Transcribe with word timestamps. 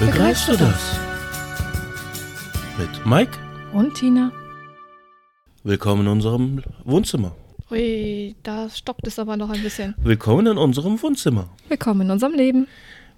Begreifst 0.00 0.48
du 0.48 0.56
das? 0.56 0.98
Mit 2.78 3.04
Mike. 3.06 3.32
Und 3.72 3.94
Tina? 3.94 4.30
Willkommen 5.64 6.02
in 6.02 6.08
unserem 6.08 6.62
Wohnzimmer. 6.84 7.34
Ui, 7.70 8.34
da 8.42 8.70
stockt 8.70 9.06
es 9.06 9.18
aber 9.18 9.36
noch 9.36 9.50
ein 9.50 9.62
bisschen. 9.62 9.94
Willkommen 9.98 10.46
in 10.46 10.58
unserem 10.58 11.00
Wohnzimmer. 11.02 11.48
Willkommen 11.68 12.02
in 12.02 12.10
unserem 12.10 12.34
Leben. 12.34 12.68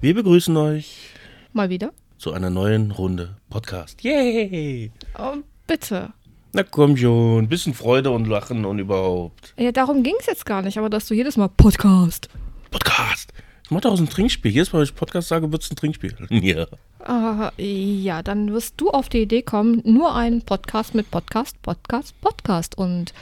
Wir 0.01 0.15
begrüßen 0.15 0.57
euch 0.57 1.11
Mal 1.53 1.69
wieder. 1.69 1.93
zu 2.19 2.33
einer 2.33 2.51
neuen 2.51 2.91
Runde 2.91 3.37
Podcast. 3.51 4.03
Yay! 4.03 4.91
Oh, 5.19 5.37
bitte. 5.67 6.13
Na 6.53 6.63
komm 6.65 6.97
schon, 6.97 7.49
bisschen 7.49 7.75
Freude 7.75 8.11
und 8.11 8.27
Lachen 8.27 8.65
und 8.65 8.79
überhaupt. 8.79 9.55
Ja, 9.59 9.71
darum 9.71 10.03
ging 10.03 10.15
es 10.19 10.27
jetzt 10.27 10.47
gar 10.47 10.63
nicht, 10.63 10.79
aber 10.79 10.91
dass 10.91 11.07
du 11.07 11.15
jedes 11.15 11.37
Mal 11.37 11.49
Podcast. 11.49 12.29
Podcast! 12.71 13.33
Mach 13.73 13.81
daraus 13.81 14.01
ein 14.01 14.09
Trinkspiel. 14.09 14.51
Jedes 14.51 14.73
Mal, 14.73 14.81
wenn 14.81 14.85
ich 14.85 14.95
Podcast 14.97 15.29
sage, 15.29 15.53
wird's 15.53 15.71
ein 15.71 15.77
Trinkspiel. 15.77 16.17
Ja. 16.31 16.67
Ah, 17.07 17.53
ja, 17.57 18.23
dann 18.23 18.53
wirst 18.53 18.75
du 18.79 18.91
auf 18.91 19.09
die 19.09 19.23
Idee 19.23 19.43
kommen, 19.43 19.81
nur 19.85 20.15
einen 20.15 20.43
Podcast 20.43 20.95
mit 20.95 21.11
Podcast, 21.11 21.61
Podcast, 21.63 22.21
Podcast 22.21 22.77
und 22.77 23.15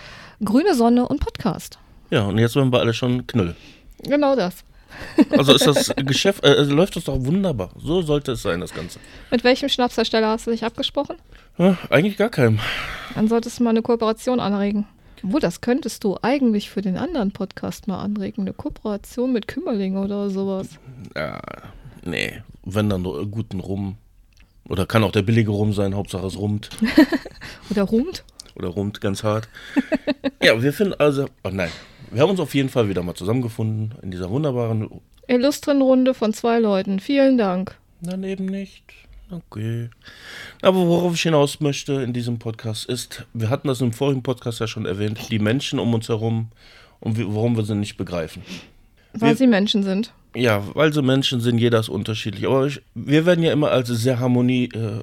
grüne 0.43 0.75
Sonne 0.75 1.07
und 1.07 1.21
Podcast. 1.21 1.79
Ja, 2.11 2.23
und 2.23 2.39
jetzt 2.39 2.57
werden 2.57 2.73
wir 2.73 2.81
alle 2.81 2.95
schon 2.95 3.27
Knüll. 3.27 3.55
Genau 4.03 4.35
das. 4.35 4.65
Also 5.31 5.55
ist 5.55 5.67
das 5.67 5.93
Geschäft, 5.97 6.43
äh, 6.45 6.63
läuft 6.63 6.97
das 6.97 7.05
doch 7.05 7.23
wunderbar. 7.25 7.71
So 7.79 8.01
sollte 8.01 8.33
es 8.33 8.43
sein, 8.43 8.61
das 8.61 8.73
Ganze. 8.73 8.99
Mit 9.31 9.45
welchem 9.45 9.69
Schnapshersteller 9.69 10.29
hast 10.29 10.47
du 10.47 10.51
dich 10.51 10.65
abgesprochen? 10.65 11.17
Ja, 11.59 11.77
eigentlich 11.91 12.17
gar 12.17 12.31
keinem. 12.31 12.59
Dann 13.15 13.29
solltest 13.29 13.61
du 13.61 13.65
mal 13.65 13.71
eine 13.71 13.83
Kooperation 13.83 14.41
anregen. 14.41 14.87
Wo, 15.23 15.39
das 15.39 15.61
könntest 15.61 16.05
du 16.05 16.17
eigentlich 16.23 16.71
für 16.71 16.83
den 16.83 16.97
anderen 16.97 17.33
Podcast 17.33 17.89
mal 17.89 18.01
anregen. 18.01 18.43
Eine 18.43 18.53
Kooperation 18.53 19.33
mit 19.33 19.49
Kümmerling 19.49 19.97
oder 19.97 20.31
sowas. 20.31 20.69
Ja, 21.17 21.41
nee, 22.05 22.43
wenn 22.65 22.89
dann 22.89 23.03
nur 23.03 23.27
guten 23.27 23.61
Rum. 23.61 23.97
Oder 24.69 24.87
kann 24.87 25.05
auch 25.05 25.13
der 25.13 25.23
billige 25.23 25.51
Rum 25.51 25.73
sein, 25.73 25.95
Hauptsache 25.95 26.27
es 26.27 26.39
rummt. 26.39 26.69
Oder 27.71 27.83
rumt. 27.85 28.23
Oder 28.55 28.69
rummt 28.69 29.01
ganz 29.01 29.25
hart. 29.25 29.49
ja, 30.43 30.63
wir 30.63 30.73
finden 30.75 30.95
also, 30.99 31.27
oh 31.43 31.49
nein, 31.51 31.71
wir 32.11 32.21
haben 32.21 32.31
uns 32.31 32.41
auf 32.41 32.55
jeden 32.55 32.69
Fall 32.69 32.89
wieder 32.89 33.03
mal 33.03 33.15
zusammengefunden 33.15 33.95
in 34.03 34.11
dieser 34.11 34.29
wunderbaren, 34.29 35.01
Illustren 35.27 35.83
Runde 35.83 36.15
von 36.15 36.33
zwei 36.33 36.59
Leuten. 36.59 37.01
Vielen 37.01 37.37
Dank. 37.37 37.77
nein, 38.01 38.25
eben 38.25 38.47
nicht. 38.47 38.85
Okay. 39.31 39.91
Aber 40.63 40.79
worauf 40.87 41.15
ich 41.15 41.23
hinaus 41.23 41.61
möchte 41.61 41.95
in 41.95 42.13
diesem 42.13 42.39
Podcast 42.39 42.87
ist, 42.87 43.27
wir 43.35 43.51
hatten 43.51 43.69
das 43.69 43.81
im 43.81 43.93
vorigen 43.93 44.23
Podcast 44.23 44.61
ja 44.61 44.67
schon 44.67 44.87
erwähnt, 44.87 45.19
die 45.31 45.39
Menschen 45.39 45.79
um 45.79 45.93
uns 45.95 46.09
herum 46.09 46.49
und 47.01 47.19
warum 47.35 47.57
wir 47.57 47.65
sie 47.65 47.75
nicht 47.75 47.97
begreifen. 47.97 48.43
Weil 49.13 49.31
Wir- 49.31 49.37
sie 49.37 49.47
Menschen 49.47 49.83
sind. 49.83 50.13
Ja, 50.35 50.63
weil 50.75 50.93
so 50.93 51.03
Menschen 51.03 51.41
sind, 51.41 51.59
jeder 51.59 51.81
ist 51.81 51.89
unterschiedlich. 51.89 52.47
Aber 52.47 52.67
ich, 52.67 52.83
wir 52.95 53.27
werden 53.27 53.43
ja 53.43 53.53
immer 53.53 53.71
als 53.71 53.89
sehr 53.89 54.19
harmonie, 54.21 54.67
äh, 54.75 55.03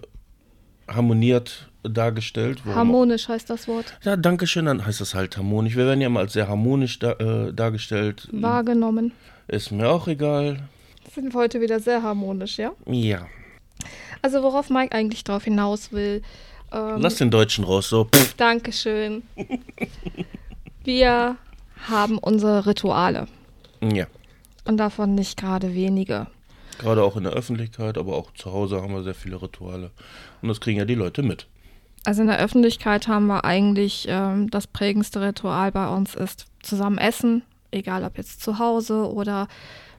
harmoniert 0.88 1.70
dargestellt. 1.84 2.64
Harmonisch 2.66 3.28
heißt 3.28 3.50
das 3.50 3.68
Wort. 3.68 3.98
Ja, 4.04 4.16
danke 4.18 4.48
schön, 4.48 4.66
dann 4.66 4.86
heißt 4.86 5.02
das 5.02 5.14
halt 5.16 5.38
harmonisch. 5.38 5.76
Wir 5.76 5.86
werden 5.86 6.02
ja 6.02 6.08
immer 6.08 6.20
als 6.22 6.34
sehr 6.34 6.48
harmonisch 6.48 7.00
da, 7.00 7.14
äh, 7.14 7.54
dargestellt. 7.54 8.28
Wahrgenommen. 8.32 9.12
Ist 9.48 9.72
mir 9.72 9.90
auch 9.90 10.08
egal. 10.08 10.68
Sind 11.14 11.34
wir 11.34 11.40
heute 11.40 11.62
wieder 11.62 11.80
sehr 11.80 12.02
harmonisch, 12.02 12.58
ja? 12.58 12.72
Ja. 12.88 13.28
Also 14.26 14.42
worauf 14.42 14.72
Mike 14.72 14.92
eigentlich 14.92 15.24
drauf 15.24 15.44
hinaus 15.44 15.92
will. 15.92 16.24
Ähm, 16.72 16.96
Lass 16.98 17.18
den 17.18 17.30
Deutschen 17.30 17.64
raus, 17.64 17.90
so. 17.90 18.06
Pff. 18.06 18.34
Dankeschön. 18.34 19.22
Wir 20.84 21.36
haben 21.88 22.18
unsere 22.18 22.66
Rituale. 22.66 23.28
Ja. 23.84 24.08
Und 24.64 24.78
davon 24.78 25.14
nicht 25.14 25.38
gerade 25.38 25.76
wenige. 25.76 26.26
Gerade 26.80 27.04
auch 27.04 27.18
in 27.18 27.24
der 27.26 27.34
Öffentlichkeit, 27.34 28.00
aber 28.00 28.16
auch 28.16 28.32
zu 28.34 28.52
Hause 28.52 28.82
haben 28.82 28.96
wir 28.96 29.04
sehr 29.04 29.14
viele 29.14 29.40
Rituale. 29.40 29.92
Und 30.42 30.48
das 30.48 30.60
kriegen 30.60 30.80
ja 30.80 30.86
die 30.86 30.96
Leute 30.96 31.22
mit. 31.22 31.46
Also 32.04 32.24
in 32.24 32.28
der 32.28 32.40
Öffentlichkeit 32.40 33.08
haben 33.08 33.28
wir 33.28 33.46
eigentlich 33.46 34.08
ähm, 34.10 34.50
das 34.50 34.66
prägendste 34.66 35.22
Ritual 35.22 35.72
bei 35.72 35.88
uns 35.88 36.16
ist 36.16 36.48
zusammen 36.64 36.98
essen, 36.98 37.44
egal 37.70 38.04
ob 38.04 38.18
jetzt 38.18 38.42
zu 38.42 38.58
Hause 38.58 39.08
oder 39.08 39.48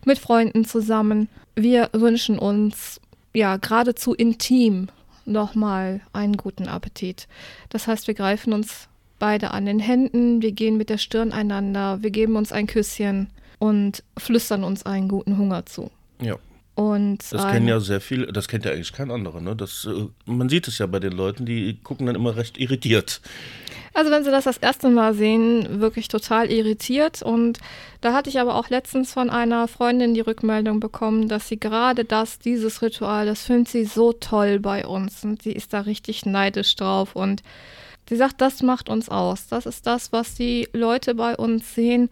mit 0.04 0.19
Freunden 0.19 0.65
zusammen. 0.65 1.28
Wir 1.54 1.91
wünschen 1.92 2.41
uns 2.41 3.00
ja 3.36 3.56
geradezu 3.58 4.14
intim 4.14 4.88
nochmal 5.24 6.00
einen 6.12 6.36
guten 6.36 6.69
Appetit. 6.69 7.26
Das 7.69 7.86
heißt, 7.86 8.06
wir 8.06 8.14
greifen 8.14 8.52
uns 8.52 8.88
beide 9.19 9.50
an 9.50 9.66
den 9.66 9.78
Händen, 9.80 10.41
wir 10.42 10.52
gehen 10.52 10.76
mit 10.76 10.88
der 10.91 10.98
Stirn 10.98 11.32
einander, 11.32 12.02
wir 12.02 12.10
geben 12.10 12.36
uns 12.36 12.52
ein 12.52 12.66
Küsschen 12.66 13.28
und 13.58 14.02
flüstern 14.19 14.62
uns 14.64 14.84
einen 14.86 15.08
guten 15.08 15.36
Hunger 15.38 15.66
zu. 15.66 15.91
Ja. 16.20 16.36
Und 16.74 17.19
Das 17.32 17.42
ein- 17.44 17.52
kennen 17.54 17.69
ja 17.69 17.80
sehr 17.80 18.02
viele, 18.02 18.30
das 18.32 18.48
kennt 18.48 18.66
ja 18.66 18.70
eigentlich 18.72 18.92
kein 18.92 19.10
anderer, 19.10 19.41
ne? 19.41 19.56
Das, 19.56 19.86
äh, 19.91 20.08
man 20.30 20.48
sieht 20.50 20.68
es 20.68 20.76
ja 20.78 20.86
bei 20.86 21.00
den 21.00 21.12
Leuten, 21.12 21.47
die 21.47 21.78
gucken 21.82 22.06
dann 22.06 22.14
immer 22.16 22.36
recht 22.36 22.58
irritiert. 22.58 23.22
Also 23.96 24.10
wenn 24.10 24.24
sie 24.24 24.30
das 24.30 24.44
das 24.44 24.58
erste 24.58 24.90
Mal 24.90 25.14
sehen, 25.14 25.80
wirklich 25.80 26.08
total 26.08 26.52
irritiert. 26.52 27.22
Und 27.22 27.60
da 28.02 28.12
hatte 28.12 28.28
ich 28.28 28.38
aber 28.38 28.56
auch 28.56 28.68
letztens 28.68 29.10
von 29.10 29.30
einer 29.30 29.68
Freundin 29.68 30.12
die 30.12 30.20
Rückmeldung 30.20 30.80
bekommen, 30.80 31.28
dass 31.28 31.48
sie 31.48 31.58
gerade 31.58 32.04
das, 32.04 32.38
dieses 32.38 32.82
Ritual, 32.82 33.24
das 33.24 33.44
findet 33.44 33.68
sie 33.68 33.86
so 33.86 34.12
toll 34.12 34.60
bei 34.60 34.86
uns. 34.86 35.24
Und 35.24 35.40
sie 35.40 35.52
ist 35.52 35.72
da 35.72 35.80
richtig 35.80 36.26
neidisch 36.26 36.76
drauf. 36.76 37.16
Und 37.16 37.42
sie 38.06 38.16
sagt, 38.16 38.42
das 38.42 38.62
macht 38.62 38.90
uns 38.90 39.08
aus. 39.08 39.46
Das 39.48 39.64
ist 39.64 39.86
das, 39.86 40.12
was 40.12 40.34
die 40.34 40.68
Leute 40.74 41.14
bei 41.14 41.34
uns 41.34 41.74
sehen. 41.74 42.10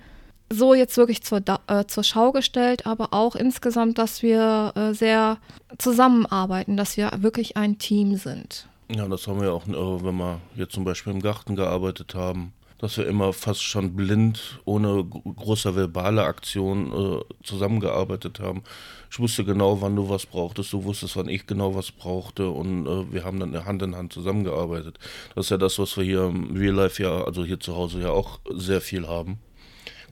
So 0.49 0.73
jetzt 0.73 0.97
wirklich 0.97 1.23
zur, 1.23 1.43
äh, 1.67 1.85
zur 1.87 2.03
Schau 2.03 2.33
gestellt, 2.33 2.87
aber 2.87 3.13
auch 3.13 3.37
insgesamt, 3.37 3.99
dass 3.99 4.23
wir 4.23 4.73
äh, 4.75 4.95
sehr 4.95 5.37
zusammenarbeiten, 5.77 6.79
dass 6.79 6.97
wir 6.97 7.11
wirklich 7.19 7.59
ein 7.59 7.77
Team 7.77 8.17
sind. 8.17 8.69
Ja, 8.89 9.09
das 9.09 9.27
haben 9.27 9.41
wir 9.41 9.53
auch, 9.53 9.67
äh, 9.67 10.05
wenn 10.05 10.17
wir 10.17 10.41
jetzt 10.57 10.73
zum 10.75 10.85
Beispiel 10.85 11.13
im 11.13 11.23
Garten 11.23 11.57
gearbeitet 11.57 12.15
haben, 12.15 12.53
dass 12.79 12.99
wir 12.99 13.07
immer 13.07 13.33
fast 13.33 13.63
schon 13.63 13.97
blind, 13.97 14.61
ohne 14.67 15.05
gro- 15.05 15.33
große 15.33 15.75
verbale 15.75 16.25
Aktion 16.25 16.93
äh, 16.93 17.45
zusammengearbeitet 17.45 18.41
haben. 18.41 18.63
Ich 19.11 19.19
wusste 19.19 19.45
genau, 19.45 19.81
wann 19.81 19.97
du 19.97 20.11
was 20.11 20.27
brauchtest, 20.27 20.73
du 20.73 20.85
wusstest, 20.85 21.17
wann 21.17 21.29
ich 21.29 21.47
genau 21.47 21.75
was 21.75 21.93
brauchte 21.93 22.51
und 22.51 22.87
äh, 22.87 23.13
wir 23.13 23.25
haben 23.25 23.41
dann 23.41 23.65
Hand 23.65 23.81
in 23.83 23.97
Hand 23.97 24.13
zusammengearbeitet. 24.13 24.99
Das 25.35 25.47
ist 25.47 25.51
ja 25.51 25.57
das, 25.57 25.79
was 25.79 25.97
wir 25.97 26.05
hier 26.05 26.25
im 26.25 26.55
Real 26.55 26.75
Life 26.75 27.03
ja, 27.03 27.25
also 27.25 27.45
hier 27.45 27.61
zu 27.61 27.75
Hause 27.75 28.01
ja 28.01 28.11
auch 28.11 28.41
sehr 28.51 28.83
viel 28.83 29.09
haben. 29.09 29.39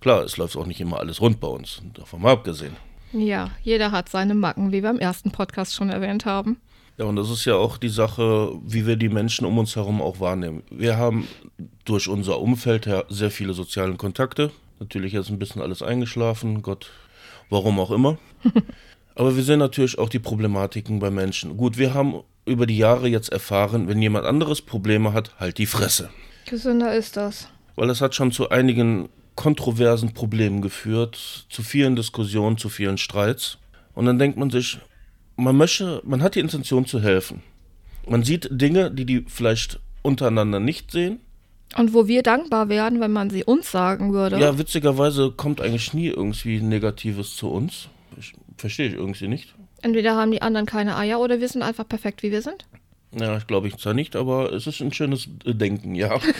Klar, 0.00 0.22
es 0.22 0.36
läuft 0.38 0.56
auch 0.56 0.66
nicht 0.66 0.80
immer 0.80 0.98
alles 0.98 1.20
rund 1.20 1.40
bei 1.40 1.48
uns, 1.48 1.82
davon 1.94 2.22
mal 2.22 2.32
abgesehen. 2.32 2.76
Ja, 3.12 3.50
jeder 3.62 3.92
hat 3.92 4.08
seine 4.08 4.34
Macken, 4.34 4.72
wie 4.72 4.82
wir 4.82 4.90
im 4.90 4.98
ersten 4.98 5.30
Podcast 5.30 5.74
schon 5.74 5.90
erwähnt 5.90 6.24
haben. 6.24 6.58
Ja, 7.02 7.08
und 7.08 7.16
das 7.16 7.30
ist 7.30 7.46
ja 7.46 7.56
auch 7.56 7.78
die 7.78 7.88
Sache, 7.88 8.52
wie 8.64 8.86
wir 8.86 8.94
die 8.94 9.08
Menschen 9.08 9.44
um 9.44 9.58
uns 9.58 9.74
herum 9.74 10.00
auch 10.00 10.20
wahrnehmen. 10.20 10.62
Wir 10.70 10.98
haben 10.98 11.26
durch 11.84 12.06
unser 12.06 12.38
Umfeld 12.38 12.86
her 12.86 13.06
sehr 13.08 13.32
viele 13.32 13.54
soziale 13.54 13.94
Kontakte. 13.94 14.52
Natürlich 14.78 15.12
jetzt 15.12 15.28
ein 15.28 15.40
bisschen 15.40 15.62
alles 15.62 15.82
eingeschlafen, 15.82 16.62
Gott, 16.62 16.92
warum 17.50 17.80
auch 17.80 17.90
immer. 17.90 18.18
Aber 19.16 19.34
wir 19.34 19.42
sehen 19.42 19.58
natürlich 19.58 19.98
auch 19.98 20.10
die 20.10 20.20
Problematiken 20.20 21.00
bei 21.00 21.10
Menschen. 21.10 21.56
Gut, 21.56 21.76
wir 21.76 21.92
haben 21.92 22.20
über 22.44 22.66
die 22.66 22.78
Jahre 22.78 23.08
jetzt 23.08 23.32
erfahren, 23.32 23.88
wenn 23.88 24.00
jemand 24.00 24.24
anderes 24.24 24.62
Probleme 24.62 25.12
hat, 25.12 25.34
halt 25.40 25.58
die 25.58 25.66
Fresse. 25.66 26.08
Gesünder 26.48 26.94
ist 26.94 27.16
das. 27.16 27.48
Weil 27.74 27.90
es 27.90 28.00
hat 28.00 28.14
schon 28.14 28.30
zu 28.30 28.50
einigen 28.50 29.08
kontroversen 29.34 30.14
Problemen 30.14 30.62
geführt, 30.62 31.46
zu 31.48 31.64
vielen 31.64 31.96
Diskussionen, 31.96 32.58
zu 32.58 32.68
vielen 32.68 32.96
Streits. 32.96 33.58
Und 33.92 34.06
dann 34.06 34.20
denkt 34.20 34.38
man 34.38 34.50
sich, 34.50 34.78
man 35.36 35.56
möchte, 35.56 36.00
man 36.04 36.22
hat 36.22 36.34
die 36.34 36.40
Intention 36.40 36.86
zu 36.86 37.00
helfen. 37.00 37.42
Man 38.06 38.24
sieht 38.24 38.48
Dinge, 38.50 38.90
die 38.90 39.06
die 39.06 39.24
vielleicht 39.28 39.80
untereinander 40.02 40.60
nicht 40.60 40.90
sehen. 40.90 41.20
Und 41.76 41.94
wo 41.94 42.06
wir 42.06 42.22
dankbar 42.22 42.68
wären, 42.68 43.00
wenn 43.00 43.12
man 43.12 43.30
sie 43.30 43.44
uns 43.44 43.70
sagen 43.70 44.12
würde. 44.12 44.38
Ja, 44.38 44.58
witzigerweise 44.58 45.30
kommt 45.30 45.60
eigentlich 45.60 45.94
nie 45.94 46.08
irgendwie 46.08 46.60
Negatives 46.60 47.36
zu 47.36 47.48
uns. 47.48 47.88
Ich, 48.18 48.34
verstehe 48.58 48.88
ich 48.88 48.94
irgendwie 48.94 49.28
nicht. 49.28 49.54
Entweder 49.80 50.14
haben 50.16 50.30
die 50.30 50.42
anderen 50.42 50.66
keine 50.66 50.96
Eier 50.96 51.18
oder 51.20 51.40
wir 51.40 51.48
sind 51.48 51.62
einfach 51.62 51.88
perfekt, 51.88 52.22
wie 52.22 52.30
wir 52.30 52.42
sind. 52.42 52.66
Ja, 53.18 53.36
ich 53.36 53.46
glaube 53.46 53.68
ich 53.68 53.76
zwar 53.76 53.94
nicht, 53.94 54.16
aber 54.16 54.52
es 54.52 54.66
ist 54.66 54.80
ein 54.80 54.92
schönes 54.92 55.28
äh, 55.44 55.54
Denken, 55.54 55.94
ja. 55.94 56.18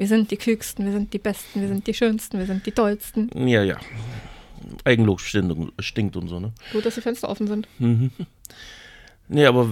Wir 0.00 0.08
sind 0.08 0.30
die 0.30 0.38
Klügsten, 0.38 0.86
wir 0.86 0.92
sind 0.92 1.12
die 1.12 1.18
Besten, 1.18 1.60
wir 1.60 1.68
sind 1.68 1.86
die 1.86 1.92
Schönsten, 1.92 2.38
wir 2.38 2.46
sind 2.46 2.64
die 2.64 2.72
Tollsten. 2.72 3.28
ja, 3.46 3.62
ja. 3.62 3.76
Eigenlob 4.84 5.20
stinkt, 5.20 6.16
und 6.16 6.28
so, 6.28 6.40
ne? 6.40 6.52
Gut, 6.72 6.86
dass 6.86 6.94
die 6.94 7.00
Fenster 7.00 7.28
offen 7.28 7.46
sind. 7.46 7.68
Nee, 9.28 9.46
aber 9.46 9.68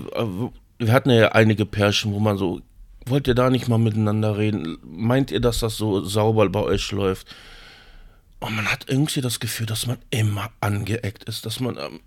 wir 0.79 0.93
hatten 0.93 1.11
ja 1.11 1.33
einige 1.33 1.67
Pärchen, 1.67 2.13
wo 2.13 2.21
man 2.21 2.39
so, 2.39 2.61
wollt 3.07 3.27
ihr 3.27 3.35
da 3.35 3.51
nicht 3.51 3.69
mal 3.69 3.79
miteinander 3.79 4.37
reden? 4.39 4.79
Meint 4.85 5.31
ihr, 5.31 5.41
dass 5.41 5.61
das 5.61 5.77
so 5.77 6.05
sauber 6.05 6.49
bei 6.49 6.61
euch 6.61 6.93
läuft? 6.93 7.35
Und 8.41 8.55
man 8.55 8.67
hat 8.67 8.87
irgendwie 8.89 9.21
das 9.21 9.41
Gefühl, 9.41 9.67
dass 9.67 9.87
man 9.87 9.99
immer 10.11 10.51
angeeckt 10.61 11.25
ist, 11.25 11.45
dass 11.45 11.59
man 11.59 11.77
ähm, 11.77 12.01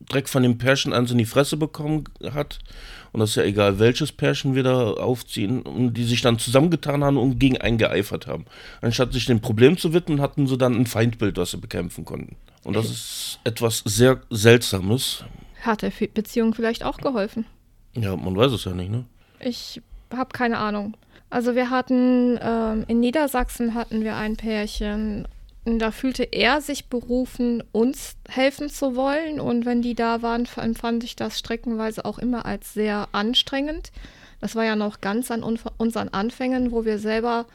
direkt 0.00 0.28
von 0.28 0.42
dem 0.42 0.58
Pärchen 0.58 0.92
eins 0.92 1.10
in 1.10 1.18
die 1.18 1.24
Fresse 1.24 1.56
bekommen 1.56 2.04
hat. 2.32 2.58
Und 3.12 3.20
das 3.20 3.30
ist 3.30 3.36
ja 3.36 3.44
egal, 3.44 3.78
welches 3.78 4.12
Pärchen 4.12 4.54
wir 4.54 4.62
da 4.62 4.92
aufziehen, 4.92 5.62
und 5.62 5.94
die 5.94 6.04
sich 6.04 6.20
dann 6.20 6.38
zusammengetan 6.38 7.02
haben 7.02 7.16
und 7.16 7.38
gegen 7.38 7.58
einen 7.58 7.78
geeifert 7.78 8.26
haben. 8.26 8.44
Anstatt 8.82 9.14
sich 9.14 9.24
dem 9.24 9.40
Problem 9.40 9.78
zu 9.78 9.94
widmen, 9.94 10.20
hatten 10.20 10.46
sie 10.46 10.58
dann 10.58 10.74
ein 10.74 10.86
Feindbild, 10.86 11.38
was 11.38 11.52
sie 11.52 11.56
bekämpfen 11.56 12.04
konnten. 12.04 12.36
Und 12.64 12.76
das 12.76 12.90
ist 12.90 13.40
etwas 13.44 13.82
sehr 13.86 14.20
Seltsames. 14.28 15.24
Hat 15.62 15.80
der 15.80 15.92
Beziehung 16.12 16.52
vielleicht 16.52 16.84
auch 16.84 16.98
geholfen? 16.98 17.46
Ja, 17.94 18.14
man 18.14 18.36
weiß 18.36 18.52
es 18.52 18.64
ja 18.64 18.72
nicht, 18.72 18.90
ne? 18.90 19.06
Ich 19.40 19.80
habe 20.14 20.30
keine 20.32 20.58
Ahnung. 20.58 20.96
Also 21.30 21.54
wir 21.54 21.70
hatten 21.70 22.38
ähm, 22.40 22.84
in 22.88 23.00
Niedersachsen 23.00 23.74
hatten 23.74 24.02
wir 24.02 24.16
ein 24.16 24.36
Pärchen. 24.36 25.26
Da 25.76 25.90
fühlte 25.90 26.22
er 26.22 26.60
sich 26.60 26.88
berufen, 26.88 27.62
uns 27.72 28.16
helfen 28.28 28.70
zu 28.70 28.96
wollen. 28.96 29.40
Und 29.40 29.66
wenn 29.66 29.82
die 29.82 29.94
da 29.94 30.22
waren, 30.22 30.48
empfand 30.56 31.04
ich 31.04 31.16
das 31.16 31.38
streckenweise 31.38 32.04
auch 32.04 32.18
immer 32.18 32.46
als 32.46 32.72
sehr 32.72 33.08
anstrengend. 33.12 33.92
Das 34.40 34.54
war 34.54 34.64
ja 34.64 34.76
noch 34.76 35.00
ganz 35.00 35.30
an 35.30 35.42
unseren 35.42 36.08
Anfängen, 36.08 36.72
wo 36.72 36.84
wir 36.84 36.98
selber 36.98 37.46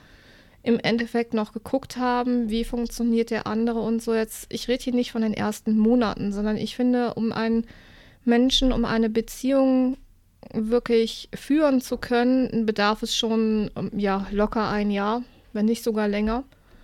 im 0.63 0.79
Endeffekt 0.79 1.33
noch 1.33 1.51
geguckt 1.51 1.97
haben, 1.97 2.49
wie 2.49 2.63
funktioniert 2.63 3.31
der 3.31 3.47
andere 3.47 3.79
und 3.79 4.01
so. 4.01 4.13
Jetzt, 4.13 4.45
ich 4.49 4.67
rede 4.67 4.83
hier 4.83 4.93
nicht 4.93 5.11
von 5.11 5.21
den 5.21 5.33
ersten 5.33 5.77
Monaten, 5.77 6.31
sondern 6.31 6.57
ich 6.57 6.75
finde, 6.75 7.13
um 7.15 7.31
einen 7.31 7.65
Menschen, 8.23 8.71
um 8.71 8.85
eine 8.85 9.09
Beziehung 9.09 9.97
wirklich 10.53 11.29
führen 11.33 11.81
zu 11.81 11.97
können, 11.97 12.65
bedarf 12.65 13.03
es 13.03 13.15
schon 13.15 13.71
ja 13.95 14.27
locker 14.31 14.69
ein 14.69 14.91
Jahr, 14.91 15.23
wenn 15.51 15.65
nicht 15.65 15.83
sogar 15.83 16.07
länger. 16.07 16.43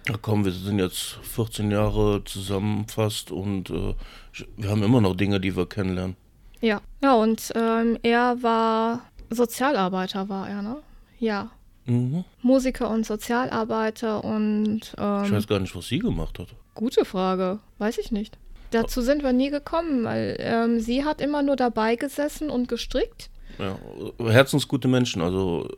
Ja, 0.09 0.15
komm, 0.19 0.43
wir 0.43 0.51
sind 0.51 0.79
jetzt 0.79 1.19
14 1.21 1.69
Jahre 1.69 2.23
zusammen 2.25 2.87
fast 2.87 3.29
und 3.29 3.69
äh, 3.69 3.93
wir 4.57 4.69
haben 4.69 4.81
immer 4.81 5.01
noch 5.01 5.15
Dinge, 5.15 5.39
die 5.39 5.55
wir 5.55 5.69
kennenlernen. 5.69 6.15
Ja, 6.61 6.81
ja 7.03 7.13
und 7.13 7.51
ähm, 7.53 7.95
er 8.01 8.41
war 8.41 9.01
Sozialarbeiter, 9.29 10.27
war 10.27 10.49
er, 10.49 10.63
ne? 10.63 10.77
Ja. 11.19 11.51
Mhm. 11.85 12.23
Musiker 12.41 12.89
und 12.89 13.05
Sozialarbeiter 13.05 14.23
und. 14.23 14.95
Ähm, 14.97 15.25
ich 15.25 15.31
weiß 15.31 15.47
gar 15.47 15.59
nicht, 15.59 15.75
was 15.75 15.87
sie 15.87 15.99
gemacht 15.99 16.39
hat. 16.39 16.47
Gute 16.73 17.05
Frage. 17.05 17.59
Weiß 17.77 17.99
ich 17.99 18.11
nicht. 18.11 18.35
Dazu 18.71 19.01
sind 19.01 19.21
wir 19.21 19.33
nie 19.33 19.51
gekommen, 19.51 20.05
weil 20.05 20.37
ähm, 20.39 20.79
sie 20.79 21.05
hat 21.05 21.21
immer 21.21 21.43
nur 21.43 21.55
dabei 21.55 21.95
gesessen 21.95 22.49
und 22.49 22.67
gestrickt. 22.67 23.29
Ja, 23.59 23.77
herzensgute 24.27 24.87
Menschen. 24.87 25.21
Also 25.21 25.69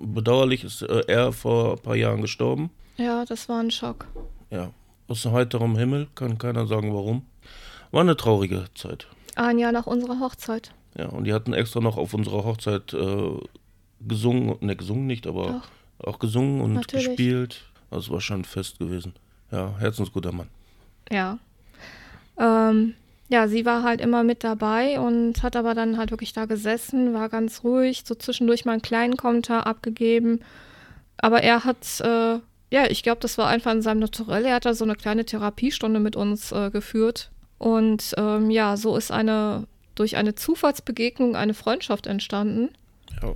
bedauerlich 0.00 0.62
ist 0.62 0.82
äh, 0.82 1.02
er 1.08 1.32
vor 1.32 1.72
ein 1.72 1.82
paar 1.82 1.96
Jahren 1.96 2.22
gestorben. 2.22 2.70
Ja, 2.98 3.24
das 3.24 3.48
war 3.48 3.60
ein 3.60 3.70
Schock. 3.70 4.06
Ja, 4.50 4.72
aus 5.06 5.24
heiterem 5.24 5.76
Himmel, 5.76 6.08
kann 6.14 6.36
keiner 6.38 6.66
sagen 6.66 6.92
warum. 6.92 7.24
War 7.90 8.02
eine 8.02 8.16
traurige 8.16 8.66
Zeit. 8.74 9.06
Ein 9.36 9.58
Jahr 9.58 9.72
nach 9.72 9.86
unserer 9.86 10.20
Hochzeit. 10.20 10.72
Ja, 10.96 11.06
und 11.06 11.24
die 11.24 11.32
hatten 11.32 11.52
extra 11.52 11.80
noch 11.80 11.96
auf 11.96 12.12
unserer 12.12 12.44
Hochzeit 12.44 12.92
äh, 12.92 13.38
gesungen, 14.00 14.56
ne, 14.60 14.74
gesungen 14.74 15.06
nicht, 15.06 15.26
aber 15.26 15.62
Doch. 15.98 16.06
auch 16.08 16.18
gesungen 16.18 16.60
und 16.60 16.74
Natürlich. 16.74 17.06
gespielt. 17.06 17.64
Also 17.90 18.12
war 18.12 18.20
schon 18.20 18.44
fest 18.44 18.78
gewesen. 18.78 19.14
Ja, 19.50 19.74
herzensguter 19.78 20.32
Mann. 20.32 20.48
Ja. 21.10 21.38
Ähm, 22.38 22.94
ja, 23.28 23.46
sie 23.48 23.64
war 23.64 23.82
halt 23.82 24.00
immer 24.00 24.24
mit 24.24 24.42
dabei 24.44 24.98
und 25.00 25.42
hat 25.42 25.56
aber 25.56 25.74
dann 25.74 25.98
halt 25.98 26.10
wirklich 26.10 26.32
da 26.32 26.46
gesessen, 26.46 27.14
war 27.14 27.28
ganz 27.28 27.62
ruhig, 27.64 28.02
so 28.04 28.14
zwischendurch 28.14 28.64
mal 28.64 28.72
einen 28.72 28.82
kleinen 28.82 29.16
Kommentar 29.16 29.66
abgegeben. 29.66 30.40
Aber 31.16 31.42
er 31.42 31.64
hat, 31.64 32.00
äh, 32.00 32.40
ja, 32.70 32.86
ich 32.90 33.02
glaube, 33.02 33.20
das 33.20 33.38
war 33.38 33.48
einfach 33.48 33.72
in 33.72 33.82
seinem 33.82 34.00
Naturell. 34.00 34.44
Er 34.44 34.56
hat 34.56 34.66
da 34.66 34.74
so 34.74 34.84
eine 34.84 34.96
kleine 34.96 35.24
Therapiestunde 35.24 36.00
mit 36.00 36.16
uns 36.16 36.52
äh, 36.52 36.70
geführt. 36.70 37.30
Und 37.58 38.14
ähm, 38.16 38.50
ja, 38.50 38.76
so 38.76 38.96
ist 38.96 39.10
eine 39.10 39.66
durch 39.94 40.16
eine 40.16 40.34
Zufallsbegegnung 40.34 41.34
eine 41.34 41.54
Freundschaft 41.54 42.06
entstanden. 42.06 42.70
Ja. 43.20 43.34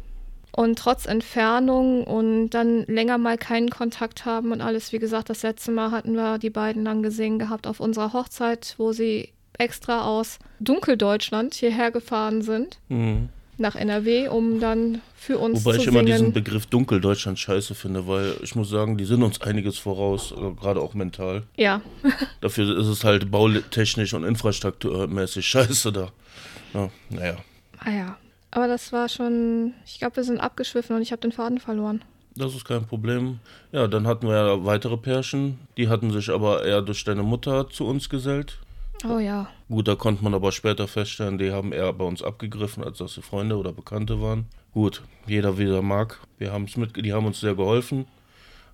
Und 0.54 0.78
trotz 0.78 1.06
Entfernung 1.06 2.04
und 2.04 2.50
dann 2.50 2.84
länger 2.84 3.18
mal 3.18 3.38
keinen 3.38 3.70
Kontakt 3.70 4.26
haben 4.26 4.52
und 4.52 4.60
alles, 4.60 4.92
wie 4.92 4.98
gesagt, 4.98 5.30
das 5.30 5.42
letzte 5.42 5.72
Mal 5.72 5.90
hatten 5.90 6.12
wir 6.12 6.38
die 6.38 6.50
beiden 6.50 6.84
dann 6.84 7.02
gesehen 7.02 7.38
gehabt 7.38 7.66
auf 7.66 7.80
unserer 7.80 8.12
Hochzeit, 8.12 8.74
wo 8.76 8.92
sie 8.92 9.30
extra 9.58 10.04
aus 10.04 10.38
Dunkeldeutschland 10.60 11.54
hierher 11.54 11.90
gefahren 11.90 12.42
sind. 12.42 12.78
Mhm. 12.88 13.30
Nach 13.58 13.76
NRW, 13.76 14.28
um 14.28 14.60
dann 14.60 15.02
für 15.14 15.38
uns 15.38 15.64
Wobei 15.64 15.72
zu 15.72 15.78
ich 15.78 15.84
singen. 15.84 15.96
immer 15.98 16.04
diesen 16.06 16.32
Begriff 16.32 16.66
Dunkeldeutschland 16.66 17.38
scheiße 17.38 17.74
finde, 17.74 18.06
weil 18.08 18.34
ich 18.42 18.54
muss 18.54 18.70
sagen, 18.70 18.96
die 18.96 19.04
sind 19.04 19.22
uns 19.22 19.40
einiges 19.42 19.78
voraus, 19.78 20.32
äh, 20.32 20.52
gerade 20.58 20.80
auch 20.80 20.94
mental. 20.94 21.42
Ja. 21.56 21.82
Dafür 22.40 22.78
ist 22.78 22.86
es 22.86 23.04
halt 23.04 23.30
bautechnisch 23.30 24.14
und 24.14 24.24
infrastrukturmäßig 24.24 25.46
scheiße 25.46 25.92
da. 25.92 26.08
Ja, 26.72 26.88
naja. 27.10 27.36
Ah 27.78 27.90
ja. 27.90 28.16
Aber 28.50 28.68
das 28.68 28.92
war 28.92 29.08
schon, 29.08 29.72
ich 29.86 29.98
glaube, 29.98 30.16
wir 30.16 30.24
sind 30.24 30.38
abgeschwiffen 30.40 30.96
und 30.96 31.02
ich 31.02 31.12
habe 31.12 31.22
den 31.22 31.32
Faden 31.32 31.58
verloren. 31.58 32.02
Das 32.34 32.54
ist 32.54 32.64
kein 32.64 32.86
Problem. 32.86 33.40
Ja, 33.72 33.86
dann 33.86 34.06
hatten 34.06 34.26
wir 34.26 34.34
ja 34.34 34.64
weitere 34.64 34.96
Pärchen. 34.96 35.58
Die 35.76 35.88
hatten 35.88 36.10
sich 36.10 36.30
aber 36.30 36.64
eher 36.64 36.80
durch 36.82 37.04
deine 37.04 37.22
Mutter 37.22 37.68
zu 37.68 37.86
uns 37.86 38.08
gesellt. 38.08 38.58
Oh 39.08 39.18
ja. 39.18 39.48
Gut, 39.68 39.88
da 39.88 39.94
konnte 39.94 40.22
man 40.22 40.34
aber 40.34 40.52
später 40.52 40.86
feststellen, 40.86 41.38
die 41.38 41.52
haben 41.52 41.72
eher 41.72 41.92
bei 41.92 42.04
uns 42.04 42.22
abgegriffen, 42.22 42.84
als 42.84 42.98
dass 42.98 43.14
sie 43.14 43.22
Freunde 43.22 43.56
oder 43.56 43.72
Bekannte 43.72 44.20
waren. 44.20 44.46
Gut, 44.72 45.02
jeder 45.26 45.58
wie 45.58 45.68
er 45.68 45.82
mag. 45.82 46.20
Wir 46.38 46.52
haben 46.52 46.64
es 46.64 46.76
mit, 46.76 46.96
die 46.96 47.12
haben 47.12 47.26
uns 47.26 47.40
sehr 47.40 47.54
geholfen. 47.54 48.06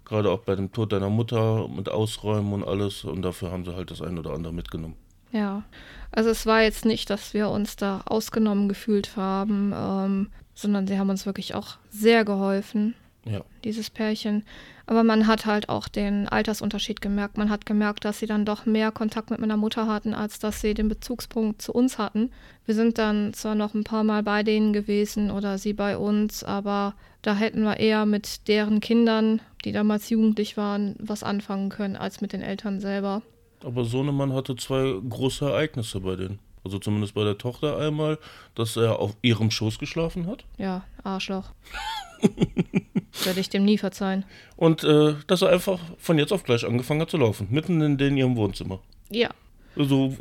Gerade 0.05 0.31
auch 0.31 0.41
bei 0.41 0.55
dem 0.55 0.73
Tod 0.73 0.93
deiner 0.93 1.11
Mutter 1.11 1.69
mit 1.69 1.89
Ausräumen 1.89 2.53
und 2.53 2.65
alles. 2.65 3.05
Und 3.05 3.23
dafür 3.23 3.51
haben 3.51 3.65
sie 3.65 3.75
halt 3.75 3.91
das 3.91 4.03
ein 4.03 4.19
oder 4.19 4.33
andere 4.33 4.53
mitgenommen. 4.53 4.97
Ja, 5.33 5.65
also 6.11 6.31
es 6.31 6.47
war 6.47 6.63
jetzt 6.63 6.85
nicht, 6.85 7.11
dass 7.11 7.35
wir 7.35 7.51
uns 7.51 7.77
da 7.77 8.03
ausgenommen 8.07 8.69
gefühlt 8.69 9.17
haben, 9.17 9.75
ähm, 9.77 10.31
sondern 10.55 10.87
sie 10.87 10.99
haben 10.99 11.11
uns 11.11 11.27
wirklich 11.27 11.55
auch 11.55 11.77
sehr 11.91 12.25
geholfen, 12.25 12.95
ja. 13.31 13.43
dieses 13.65 13.91
Pärchen. 13.91 14.45
Aber 14.87 15.05
man 15.05 15.27
hat 15.27 15.45
halt 15.45 15.69
auch 15.69 15.87
den 15.87 16.29
Altersunterschied 16.29 17.01
gemerkt. 17.01 17.37
Man 17.37 17.51
hat 17.51 17.67
gemerkt, 17.67 18.05
dass 18.05 18.19
sie 18.19 18.27
dann 18.27 18.45
doch 18.45 18.65
mehr 18.65 18.91
Kontakt 18.91 19.31
mit 19.31 19.39
meiner 19.39 19.57
Mutter 19.57 19.87
hatten, 19.87 20.15
als 20.15 20.39
dass 20.39 20.61
sie 20.61 20.75
den 20.75 20.89
Bezugspunkt 20.89 21.61
zu 21.61 21.73
uns 21.73 21.99
hatten. 21.99 22.31
Wir 22.65 22.75
sind 22.75 22.97
dann 22.99 23.35
zwar 23.35 23.55
noch 23.55 23.75
ein 23.75 23.85
paar 23.85 24.05
Mal 24.05 24.23
bei 24.23 24.43
denen 24.43 24.73
gewesen 24.73 25.31
oder 25.31 25.59
sie 25.59 25.75
bei 25.75 25.99
uns, 25.99 26.43
aber 26.43 26.95
da 27.23 27.35
hätten 27.35 27.65
wir 27.65 27.79
eher 27.79 28.07
mit 28.07 28.49
deren 28.49 28.81
Kindern, 28.81 29.41
die 29.65 29.73
damals 29.73 30.09
jugendlich 30.09 30.57
waren, 30.57 30.97
was 30.99 31.23
anfangen 31.23 31.69
können, 31.69 31.97
als 31.97 32.21
mit 32.21 32.33
den 32.33 32.43
Eltern 32.43 32.81
selber. 32.81 33.23
Aber 33.65 33.85
Sohnemann 33.85 34.33
hatte 34.33 34.57
zwei 34.57 35.01
große 35.07 35.45
Ereignisse 35.45 36.01
bei 36.01 36.17
denen. 36.17 36.39
Also 36.65 36.79
zumindest 36.79 37.15
bei 37.15 37.25
der 37.25 37.39
Tochter 37.39 37.79
einmal, 37.79 38.19
dass 38.55 38.77
er 38.77 38.99
auf 38.99 39.17
ihrem 39.23 39.51
Schoß 39.51 39.79
geschlafen 39.79 40.27
hat. 40.27 40.45
Ja, 40.57 40.85
Arschloch. 41.03 41.51
Werde 43.25 43.41
ich 43.41 43.49
dem 43.49 43.65
nie 43.65 43.79
verzeihen. 43.79 44.25
Und 44.57 44.85
äh, 44.85 45.15
dass 45.27 45.43
er 45.43 45.49
einfach 45.49 45.79
von 45.99 46.19
jetzt 46.19 46.33
auf 46.33 46.45
gleich 46.45 46.67
angefangen 46.67 47.01
hat 47.01 47.11
zu 47.11 47.17
laufen. 47.17 47.49
Mitten 47.51 47.81
in, 47.81 47.99
in 47.99 48.17
ihrem 48.17 48.37
Wohnzimmer. 48.37 48.81
Ja. 49.11 49.31
Also, 49.77 50.15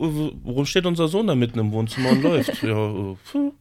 warum 0.43 0.65
steht 0.65 0.86
unser 0.86 1.07
Sohn 1.07 1.27
da 1.27 1.36
mitten 1.36 1.60
im 1.60 1.72
Wohnzimmer 1.72 2.12
und 2.12 2.22
läuft? 2.22 2.62
Ja, 2.63 2.91
äh, 2.91 3.51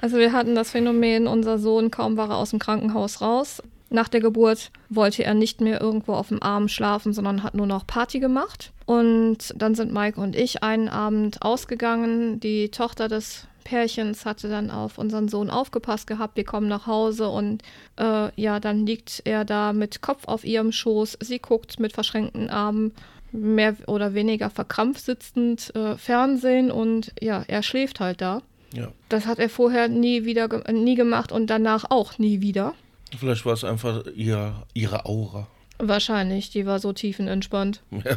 also 0.00 0.18
wir 0.18 0.32
hatten 0.32 0.54
das 0.54 0.70
Phänomen, 0.70 1.26
unser 1.26 1.58
Sohn, 1.58 1.90
kaum 1.90 2.16
war 2.16 2.30
er 2.30 2.36
aus 2.36 2.50
dem 2.50 2.60
Krankenhaus 2.60 3.20
raus, 3.20 3.62
nach 3.90 4.08
der 4.08 4.20
Geburt 4.20 4.70
wollte 4.90 5.24
er 5.24 5.34
nicht 5.34 5.60
mehr 5.60 5.80
irgendwo 5.80 6.12
auf 6.12 6.28
dem 6.28 6.42
Arm 6.42 6.68
schlafen, 6.68 7.12
sondern 7.12 7.42
hat 7.42 7.54
nur 7.54 7.66
noch 7.66 7.86
Party 7.86 8.20
gemacht. 8.20 8.72
Und 8.84 9.54
dann 9.56 9.74
sind 9.74 9.92
Mike 9.92 10.20
und 10.20 10.36
ich 10.36 10.62
einen 10.62 10.88
Abend 10.88 11.42
ausgegangen. 11.42 12.38
Die 12.40 12.70
Tochter 12.70 13.08
des 13.08 13.47
Pärchens 13.68 14.24
hatte 14.24 14.48
dann 14.48 14.70
auf 14.70 14.96
unseren 14.96 15.28
Sohn 15.28 15.50
aufgepasst 15.50 16.06
gehabt. 16.06 16.38
Wir 16.38 16.44
kommen 16.44 16.68
nach 16.68 16.86
Hause 16.86 17.28
und 17.28 17.62
äh, 17.98 18.30
ja, 18.40 18.60
dann 18.60 18.86
liegt 18.86 19.20
er 19.26 19.44
da 19.44 19.74
mit 19.74 20.00
Kopf 20.00 20.26
auf 20.26 20.44
ihrem 20.44 20.72
Schoß. 20.72 21.18
Sie 21.20 21.38
guckt 21.38 21.78
mit 21.78 21.92
verschränkten 21.92 22.48
Armen 22.48 22.92
mehr 23.30 23.76
oder 23.86 24.14
weniger 24.14 24.48
verkrampft 24.48 25.04
sitzend 25.04 25.74
äh, 25.76 25.98
Fernsehen 25.98 26.70
und 26.70 27.12
ja, 27.20 27.44
er 27.46 27.62
schläft 27.62 28.00
halt 28.00 28.22
da. 28.22 28.40
Ja. 28.72 28.88
Das 29.10 29.26
hat 29.26 29.38
er 29.38 29.50
vorher 29.50 29.88
nie 29.88 30.24
wieder 30.24 30.48
nie 30.72 30.94
gemacht 30.94 31.30
und 31.30 31.48
danach 31.48 31.84
auch 31.90 32.18
nie 32.18 32.40
wieder. 32.40 32.74
Vielleicht 33.18 33.44
war 33.44 33.52
es 33.52 33.64
einfach 33.64 34.06
ihr, 34.14 34.62
ihre 34.72 35.04
Aura. 35.04 35.46
Wahrscheinlich, 35.78 36.48
die 36.48 36.64
war 36.64 36.78
so 36.78 36.94
tiefenentspannt. 36.94 37.82
Ja. 37.90 38.16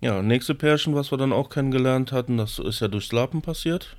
ja, 0.00 0.22
nächste 0.22 0.54
Pärchen, 0.54 0.94
was 0.94 1.10
wir 1.10 1.18
dann 1.18 1.32
auch 1.32 1.50
kennengelernt 1.50 2.12
hatten, 2.12 2.36
das 2.36 2.58
ist 2.58 2.80
ja 2.80 2.88
durchs 2.88 3.12
Lapen 3.12 3.42
passiert. 3.42 3.96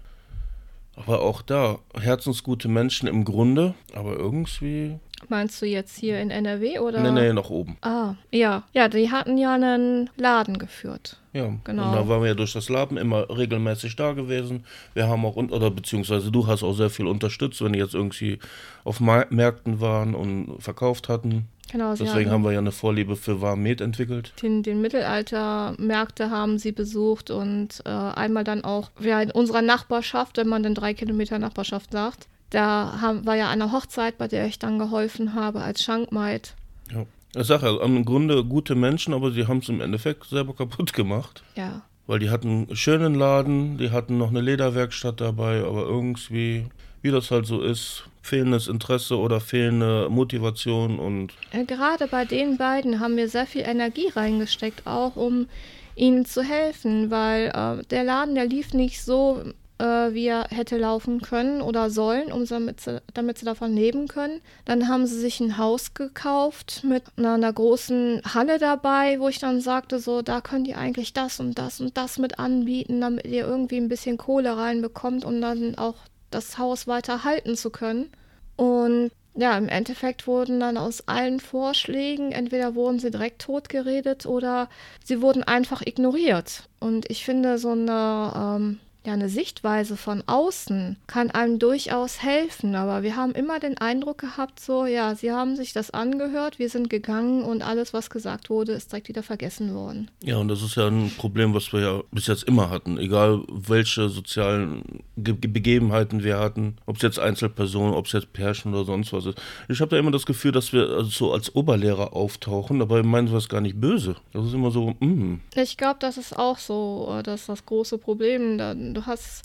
Aber 0.95 1.21
auch 1.21 1.41
da, 1.41 1.79
herzensgute 1.97 2.67
Menschen 2.67 3.07
im 3.07 3.23
Grunde, 3.23 3.73
aber 3.93 4.17
irgendwie 4.17 4.99
Meinst 5.27 5.61
du 5.61 5.65
jetzt 5.65 5.97
hier 5.97 6.19
in 6.19 6.31
NRW 6.31 6.79
oder? 6.79 7.01
Nee, 7.01 7.11
nee, 7.11 7.33
nach 7.33 7.49
oben. 7.49 7.77
Ah, 7.81 8.15
ja. 8.31 8.63
Ja, 8.73 8.87
die 8.87 9.11
hatten 9.11 9.37
ja 9.37 9.55
einen 9.55 10.09
Laden 10.17 10.57
geführt. 10.57 11.17
Ja, 11.33 11.53
genau. 11.63 11.89
Und 11.89 11.95
da 11.95 12.07
waren 12.07 12.21
wir 12.21 12.29
ja 12.29 12.33
durch 12.33 12.53
das 12.53 12.69
Laden 12.69 12.97
immer 12.97 13.29
regelmäßig 13.29 13.95
da 13.95 14.13
gewesen. 14.13 14.65
Wir 14.93 15.07
haben 15.07 15.25
auch, 15.25 15.35
oder 15.35 15.69
beziehungsweise 15.69 16.31
du 16.31 16.47
hast 16.47 16.63
auch 16.63 16.73
sehr 16.73 16.89
viel 16.89 17.05
unterstützt, 17.07 17.63
wenn 17.63 17.73
die 17.73 17.79
jetzt 17.79 17.93
irgendwie 17.93 18.39
auf 18.83 18.99
Märkten 18.99 19.81
waren 19.81 20.15
und 20.15 20.55
verkauft 20.59 21.09
hatten. 21.09 21.47
Genau, 21.71 21.93
Deswegen 21.93 22.31
haben 22.31 22.43
wir 22.43 22.51
ja 22.51 22.59
eine 22.59 22.71
Vorliebe 22.71 23.15
für 23.15 23.41
Warmet 23.41 23.79
entwickelt. 23.79 24.33
Den, 24.41 24.63
den 24.63 24.81
Mittelaltermärkte 24.81 26.31
haben 26.31 26.57
sie 26.57 26.71
besucht 26.71 27.29
und 27.29 27.81
äh, 27.85 27.89
einmal 27.89 28.43
dann 28.43 28.63
auch 28.63 28.89
ja, 28.99 29.21
in 29.21 29.29
unserer 29.29 29.61
Nachbarschaft, 29.61 30.37
wenn 30.37 30.47
man 30.47 30.63
denn 30.63 30.73
drei 30.73 30.95
Kilometer 30.95 31.37
Nachbarschaft 31.37 31.91
sagt, 31.91 32.27
da 32.49 32.99
haben, 33.01 33.25
war 33.25 33.35
ja 33.35 33.49
eine 33.49 33.71
Hochzeit, 33.71 34.17
bei 34.17 34.27
der 34.27 34.45
ich 34.47 34.59
dann 34.59 34.79
geholfen 34.79 35.33
habe 35.33 35.61
als 35.61 35.83
Schankmaid. 35.83 36.55
Ja. 36.91 37.05
Ich 37.35 37.45
sage 37.45 37.67
ja, 37.67 37.83
im 37.83 38.05
Grunde 38.05 38.43
gute 38.43 38.73
Menschen, 38.73 39.13
aber 39.13 39.31
sie 39.31 39.45
haben 39.47 39.59
es 39.59 39.69
im 39.69 39.81
Endeffekt 39.81 40.25
selber 40.25 40.55
kaputt 40.55 40.93
gemacht. 40.93 41.43
Ja. 41.55 41.81
Weil 42.07 42.19
die 42.19 42.31
hatten 42.31 42.65
einen 42.67 42.75
schönen 42.75 43.13
Laden, 43.13 43.77
die 43.77 43.91
hatten 43.91 44.17
noch 44.17 44.29
eine 44.29 44.41
Lederwerkstatt 44.41 45.21
dabei, 45.21 45.63
aber 45.63 45.83
irgendwie, 45.83 46.65
wie 47.03 47.11
das 47.11 47.29
halt 47.29 47.45
so 47.45 47.61
ist, 47.61 48.05
fehlendes 48.23 48.67
Interesse 48.67 49.17
oder 49.17 49.39
fehlende 49.39 50.09
Motivation 50.09 50.97
und. 50.97 51.33
Äh, 51.51 51.65
gerade 51.65 52.07
bei 52.07 52.25
den 52.25 52.57
beiden 52.57 52.99
haben 52.99 53.15
wir 53.15 53.29
sehr 53.29 53.45
viel 53.45 53.61
Energie 53.61 54.07
reingesteckt, 54.07 54.87
auch 54.87 55.15
um 55.15 55.47
ihnen 55.95 56.25
zu 56.25 56.41
helfen, 56.41 57.11
weil 57.11 57.51
äh, 57.53 57.83
der 57.85 58.03
Laden, 58.03 58.33
der 58.33 58.47
lief 58.47 58.73
nicht 58.73 59.03
so, 59.03 59.43
äh, 59.79 60.13
wie 60.13 60.27
er 60.27 60.47
hätte 60.49 60.77
laufen 60.77 61.21
können 61.21 61.61
oder 61.61 61.89
sollen, 61.89 62.31
um 62.31 62.45
damit 62.45 62.81
sie, 62.81 63.01
damit 63.13 63.37
sie 63.37 63.45
davon 63.45 63.73
leben 63.73 64.07
können. 64.07 64.41
Dann 64.65 64.87
haben 64.87 65.07
sie 65.07 65.19
sich 65.19 65.39
ein 65.39 65.57
Haus 65.57 65.93
gekauft 65.93 66.83
mit 66.83 67.03
einer, 67.17 67.33
einer 67.33 67.53
großen 67.53 68.21
Halle 68.33 68.59
dabei, 68.59 69.19
wo 69.19 69.29
ich 69.29 69.39
dann 69.39 69.61
sagte, 69.61 69.99
so, 69.99 70.21
da 70.21 70.41
könnt 70.41 70.67
ihr 70.67 70.77
eigentlich 70.77 71.13
das 71.13 71.39
und 71.39 71.57
das 71.57 71.79
und 71.79 71.97
das 71.97 72.19
mit 72.19 72.39
anbieten, 72.39 73.01
damit 73.01 73.25
ihr 73.25 73.47
irgendwie 73.47 73.77
ein 73.77 73.89
bisschen 73.89 74.17
Kohle 74.17 74.55
reinbekommt, 74.57 75.25
um 75.25 75.41
dann 75.41 75.75
auch 75.75 75.95
das 76.29 76.57
Haus 76.57 76.87
weiter 76.87 77.23
halten 77.23 77.55
zu 77.55 77.69
können. 77.69 78.11
Und 78.55 79.11
ja, 79.35 79.57
im 79.57 79.69
Endeffekt 79.69 80.27
wurden 80.27 80.59
dann 80.59 80.77
aus 80.77 81.07
allen 81.07 81.39
Vorschlägen, 81.39 82.33
entweder 82.33 82.75
wurden 82.75 82.99
sie 82.99 83.11
direkt 83.11 83.41
totgeredet 83.41 84.25
oder 84.25 84.67
sie 85.05 85.21
wurden 85.21 85.43
einfach 85.43 85.81
ignoriert. 85.81 86.67
Und 86.79 87.09
ich 87.09 87.23
finde, 87.23 87.57
so 87.57 87.71
eine 87.71 88.33
ähm, 88.35 88.79
ja, 89.09 89.13
eine 89.15 89.29
Sichtweise 89.29 89.97
von 89.97 90.23
außen 90.27 90.97
kann 91.07 91.31
einem 91.31 91.57
durchaus 91.57 92.21
helfen, 92.21 92.75
aber 92.75 93.01
wir 93.01 93.15
haben 93.15 93.31
immer 93.31 93.59
den 93.59 93.75
Eindruck 93.77 94.19
gehabt, 94.19 94.59
so, 94.59 94.85
ja, 94.85 95.15
sie 95.15 95.31
haben 95.31 95.55
sich 95.55 95.73
das 95.73 95.89
angehört, 95.89 96.59
wir 96.59 96.69
sind 96.69 96.91
gegangen 96.91 97.43
und 97.43 97.63
alles, 97.63 97.91
was 97.91 98.11
gesagt 98.11 98.51
wurde, 98.51 98.73
ist 98.73 98.91
direkt 98.91 99.09
wieder 99.09 99.23
vergessen 99.23 99.73
worden. 99.73 100.11
Ja, 100.23 100.37
und 100.37 100.47
das 100.47 100.61
ist 100.61 100.75
ja 100.75 100.87
ein 100.87 101.11
Problem, 101.17 101.55
was 101.55 101.73
wir 101.73 101.79
ja 101.79 102.03
bis 102.11 102.27
jetzt 102.27 102.43
immer 102.43 102.69
hatten, 102.69 102.99
egal 102.99 103.41
welche 103.49 104.09
sozialen 104.09 104.83
Ge 105.17 105.33
Begebenheiten 105.33 106.23
wir 106.23 106.37
hatten, 106.37 106.75
ob 106.85 106.97
es 106.97 107.01
jetzt 107.01 107.17
Einzelpersonen, 107.17 107.95
ob 107.95 108.05
es 108.05 108.11
jetzt 108.11 108.31
Pärchen 108.33 108.75
oder 108.75 108.85
sonst 108.85 109.11
was 109.11 109.25
ist. 109.25 109.41
Ich 109.67 109.81
habe 109.81 109.89
da 109.89 109.97
immer 109.97 110.11
das 110.11 110.27
Gefühl, 110.27 110.51
dass 110.51 110.71
wir 110.71 110.87
also 110.87 111.09
so 111.09 111.33
als 111.33 111.55
Oberlehrer 111.55 112.13
auftauchen, 112.13 112.77
dabei 112.77 113.01
meinen 113.01 113.31
wir 113.31 113.37
es 113.37 113.49
gar 113.49 113.61
nicht 113.61 113.81
böse. 113.81 114.15
Das 114.33 114.45
ist 114.45 114.53
immer 114.53 114.69
so, 114.69 114.95
mm. 114.99 115.41
Ich 115.55 115.77
glaube, 115.77 115.97
das 115.99 116.17
ist 116.17 116.37
auch 116.37 116.59
so, 116.59 117.17
äh, 117.17 117.23
dass 117.23 117.47
das 117.47 117.65
große 117.65 117.97
Problem. 117.97 118.59
Da, 118.59 118.75
du 118.99 119.05
hast 119.05 119.43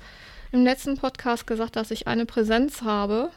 im 0.53 0.65
letzten 0.65 0.97
Podcast 0.97 1.47
gesagt, 1.47 1.77
dass 1.77 1.91
ich 1.91 2.07
eine 2.07 2.27
Präsenz 2.27 2.83
habe. 2.83 3.31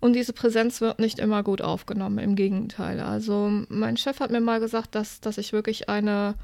Und 0.00 0.14
diese 0.14 0.32
Präsenz 0.32 0.80
wird 0.80 0.98
nicht 0.98 1.20
immer 1.20 1.44
gut 1.44 1.62
aufgenommen, 1.62 2.18
im 2.18 2.34
Gegenteil. 2.34 2.98
Also 3.00 3.50
mein 3.68 3.96
Chef 3.96 4.18
hat 4.18 4.32
mir 4.32 4.40
mal 4.40 4.58
gesagt, 4.58 4.96
dass, 4.96 5.20
dass 5.20 5.38
ich 5.38 5.52
wirklich 5.52 5.88
eine, 5.88 6.34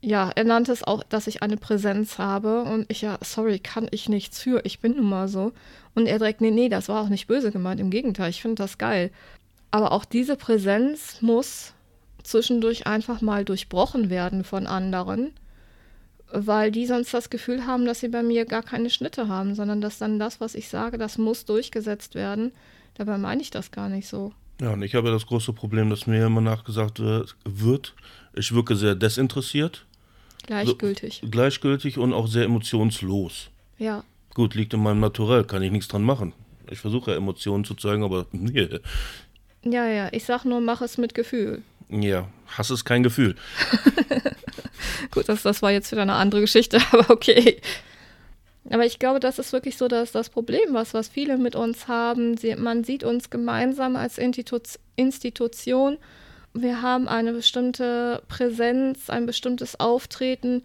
ja, 0.00 0.32
er 0.34 0.42
nannte 0.42 0.72
es 0.72 0.82
auch, 0.82 1.04
dass 1.04 1.28
ich 1.28 1.42
eine 1.42 1.56
Präsenz 1.56 2.18
habe. 2.18 2.62
Und 2.62 2.86
ich 2.88 3.02
ja, 3.02 3.18
sorry, 3.22 3.60
kann 3.60 3.86
ich 3.92 4.08
nichts 4.08 4.40
für, 4.40 4.64
ich 4.64 4.80
bin 4.80 4.96
nun 4.96 5.08
mal 5.08 5.28
so. 5.28 5.52
Und 5.94 6.06
er 6.06 6.18
direkt, 6.18 6.40
nee, 6.40 6.50
nee, 6.50 6.68
das 6.68 6.88
war 6.88 7.02
auch 7.02 7.08
nicht 7.08 7.28
böse 7.28 7.52
gemeint, 7.52 7.80
im 7.80 7.90
Gegenteil, 7.90 8.30
ich 8.30 8.42
finde 8.42 8.62
das 8.62 8.78
geil. 8.78 9.12
Aber 9.70 9.92
auch 9.92 10.04
diese 10.04 10.36
Präsenz 10.36 11.22
muss 11.22 11.74
zwischendurch 12.24 12.86
einfach 12.86 13.20
mal 13.20 13.44
durchbrochen 13.44 14.10
werden 14.10 14.42
von 14.42 14.66
anderen 14.66 15.32
weil 16.32 16.70
die 16.70 16.86
sonst 16.86 17.12
das 17.12 17.30
Gefühl 17.30 17.66
haben, 17.66 17.84
dass 17.84 18.00
sie 18.00 18.08
bei 18.08 18.22
mir 18.22 18.46
gar 18.46 18.62
keine 18.62 18.90
Schnitte 18.90 19.28
haben, 19.28 19.54
sondern 19.54 19.80
dass 19.80 19.98
dann 19.98 20.18
das, 20.18 20.40
was 20.40 20.54
ich 20.54 20.68
sage, 20.68 20.98
das 20.98 21.18
muss 21.18 21.44
durchgesetzt 21.44 22.14
werden. 22.14 22.52
Dabei 22.94 23.18
meine 23.18 23.42
ich 23.42 23.50
das 23.50 23.70
gar 23.70 23.88
nicht 23.88 24.08
so. 24.08 24.32
Ja, 24.60 24.70
und 24.72 24.82
ich 24.82 24.94
habe 24.94 25.08
ja 25.08 25.14
das 25.14 25.26
große 25.26 25.52
Problem, 25.52 25.90
dass 25.90 26.06
mir 26.06 26.26
immer 26.26 26.40
nachgesagt 26.40 27.00
wird, 27.00 27.94
ich 28.34 28.54
wirke 28.54 28.76
sehr 28.76 28.94
desinteressiert. 28.94 29.84
Gleichgültig. 30.46 31.20
So, 31.22 31.28
gleichgültig 31.28 31.98
und 31.98 32.12
auch 32.12 32.26
sehr 32.26 32.44
emotionslos. 32.44 33.50
Ja. 33.78 34.04
Gut, 34.34 34.54
liegt 34.54 34.72
in 34.74 34.82
meinem 34.82 35.00
Naturell, 35.00 35.44
kann 35.44 35.62
ich 35.62 35.70
nichts 35.70 35.88
dran 35.88 36.02
machen. 36.02 36.32
Ich 36.70 36.78
versuche 36.78 37.10
ja 37.10 37.16
Emotionen 37.16 37.64
zu 37.64 37.74
zeigen, 37.74 38.02
aber 38.02 38.26
nee. 38.32 38.68
Ja, 39.64 39.86
ja, 39.86 40.08
ich 40.12 40.24
sag 40.24 40.44
nur, 40.44 40.60
mach 40.60 40.80
es 40.80 40.98
mit 40.98 41.14
Gefühl. 41.14 41.62
Ja, 41.90 42.28
Hass 42.46 42.70
ist 42.70 42.84
kein 42.84 43.02
Gefühl. 43.02 43.36
Gut, 45.10 45.28
das, 45.28 45.42
das 45.42 45.62
war 45.62 45.70
jetzt 45.70 45.90
wieder 45.92 46.02
eine 46.02 46.14
andere 46.14 46.40
Geschichte, 46.40 46.78
aber 46.92 47.10
okay. 47.10 47.60
Aber 48.70 48.86
ich 48.86 48.98
glaube, 48.98 49.20
das 49.20 49.38
ist 49.38 49.52
wirklich 49.52 49.76
so 49.76 49.88
dass 49.88 50.12
das 50.12 50.30
Problem, 50.30 50.72
was, 50.72 50.94
was 50.94 51.08
viele 51.08 51.36
mit 51.36 51.56
uns 51.56 51.88
haben. 51.88 52.36
Sie, 52.36 52.54
man 52.54 52.84
sieht 52.84 53.02
uns 53.04 53.30
gemeinsam 53.30 53.96
als 53.96 54.18
Institu 54.18 54.58
Institution. 54.96 55.98
Wir 56.54 56.82
haben 56.82 57.08
eine 57.08 57.32
bestimmte 57.32 58.22
Präsenz, 58.28 59.10
ein 59.10 59.26
bestimmtes 59.26 59.80
Auftreten 59.80 60.62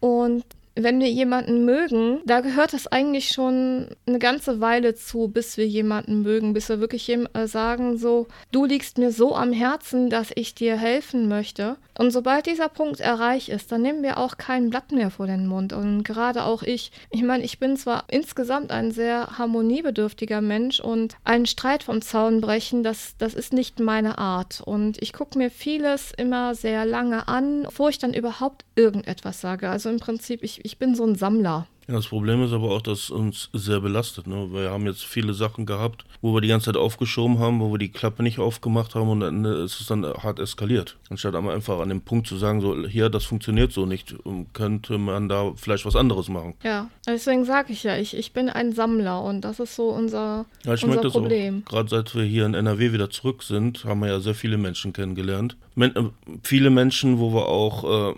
und 0.00 0.44
wenn 0.82 1.00
wir 1.00 1.10
jemanden 1.10 1.64
mögen, 1.64 2.20
da 2.24 2.40
gehört 2.40 2.72
es 2.72 2.86
eigentlich 2.86 3.28
schon 3.28 3.88
eine 4.06 4.18
ganze 4.18 4.60
Weile 4.60 4.94
zu, 4.94 5.28
bis 5.28 5.56
wir 5.56 5.66
jemanden 5.66 6.22
mögen, 6.22 6.52
bis 6.52 6.68
wir 6.68 6.80
wirklich 6.80 7.08
äh, 7.08 7.46
sagen, 7.46 7.98
so, 7.98 8.28
du 8.52 8.64
liegst 8.64 8.98
mir 8.98 9.10
so 9.10 9.34
am 9.34 9.52
Herzen, 9.52 10.10
dass 10.10 10.30
ich 10.34 10.54
dir 10.54 10.76
helfen 10.76 11.28
möchte. 11.28 11.76
Und 11.96 12.12
sobald 12.12 12.46
dieser 12.46 12.68
Punkt 12.68 13.00
erreicht 13.00 13.48
ist, 13.48 13.72
dann 13.72 13.82
nehmen 13.82 14.02
wir 14.02 14.18
auch 14.18 14.36
kein 14.38 14.70
Blatt 14.70 14.92
mehr 14.92 15.10
vor 15.10 15.26
den 15.26 15.46
Mund. 15.46 15.72
Und 15.72 16.04
gerade 16.04 16.44
auch 16.44 16.62
ich, 16.62 16.92
ich 17.10 17.22
meine, 17.22 17.44
ich 17.44 17.58
bin 17.58 17.76
zwar 17.76 18.04
insgesamt 18.08 18.70
ein 18.70 18.92
sehr 18.92 19.38
harmoniebedürftiger 19.38 20.40
Mensch 20.40 20.78
und 20.78 21.16
einen 21.24 21.46
Streit 21.46 21.82
vom 21.82 22.00
Zaun 22.02 22.40
brechen, 22.40 22.84
das, 22.84 23.16
das 23.18 23.34
ist 23.34 23.52
nicht 23.52 23.80
meine 23.80 24.18
Art. 24.18 24.62
Und 24.64 25.02
ich 25.02 25.12
gucke 25.12 25.38
mir 25.38 25.50
vieles 25.50 26.12
immer 26.16 26.54
sehr 26.54 26.84
lange 26.84 27.26
an, 27.26 27.62
bevor 27.64 27.88
ich 27.88 27.98
dann 27.98 28.14
überhaupt 28.14 28.64
irgendetwas 28.76 29.40
sage. 29.40 29.68
Also 29.68 29.90
im 29.90 29.98
Prinzip, 29.98 30.44
ich, 30.44 30.64
ich 30.68 30.76
bin 30.76 30.94
so 30.94 31.04
ein 31.04 31.14
Sammler. 31.14 31.66
Ja, 31.88 31.94
das 31.94 32.08
Problem 32.08 32.42
ist 32.42 32.52
aber 32.52 32.70
auch, 32.70 32.82
dass 32.82 33.08
uns 33.08 33.48
sehr 33.54 33.80
belastet. 33.80 34.26
Ne? 34.26 34.48
Wir 34.52 34.70
haben 34.70 34.84
jetzt 34.84 35.06
viele 35.06 35.32
Sachen 35.32 35.64
gehabt, 35.64 36.04
wo 36.20 36.34
wir 36.34 36.42
die 36.42 36.48
ganze 36.48 36.66
Zeit 36.66 36.76
aufgeschoben 36.76 37.38
haben, 37.38 37.60
wo 37.60 37.72
wir 37.72 37.78
die 37.78 37.88
Klappe 37.88 38.22
nicht 38.22 38.38
aufgemacht 38.38 38.94
haben 38.94 39.08
und 39.08 39.20
dann 39.20 39.46
ist 39.46 39.80
es 39.80 39.86
dann 39.86 40.04
hart 40.04 40.38
eskaliert. 40.38 40.98
Anstatt 41.08 41.34
einfach 41.34 41.80
an 41.80 41.88
dem 41.88 42.02
Punkt 42.02 42.26
zu 42.26 42.36
sagen, 42.36 42.60
so 42.60 42.86
hier, 42.86 43.08
das 43.08 43.24
funktioniert 43.24 43.72
so 43.72 43.86
nicht, 43.86 44.14
könnte 44.52 44.98
man 44.98 45.30
da 45.30 45.54
vielleicht 45.56 45.86
was 45.86 45.96
anderes 45.96 46.28
machen. 46.28 46.52
Ja, 46.62 46.90
deswegen 47.06 47.46
sage 47.46 47.72
ich 47.72 47.84
ja, 47.84 47.96
ich, 47.96 48.14
ich 48.14 48.34
bin 48.34 48.50
ein 48.50 48.72
Sammler 48.72 49.22
und 49.22 49.40
das 49.40 49.58
ist 49.58 49.74
so 49.74 49.88
unser, 49.88 50.44
ja, 50.66 50.74
ich 50.74 50.84
unser 50.84 51.08
Problem. 51.08 51.62
Gerade 51.64 51.88
seit 51.88 52.14
wir 52.14 52.24
hier 52.24 52.44
in 52.44 52.52
NRW 52.52 52.92
wieder 52.92 53.08
zurück 53.08 53.42
sind, 53.42 53.86
haben 53.86 54.00
wir 54.00 54.08
ja 54.08 54.20
sehr 54.20 54.34
viele 54.34 54.58
Menschen 54.58 54.92
kennengelernt. 54.92 55.56
Men 55.74 55.96
äh, 55.96 56.02
viele 56.42 56.68
Menschen, 56.68 57.18
wo 57.18 57.32
wir 57.32 57.46
auch, 57.46 58.10
äh, 58.10 58.14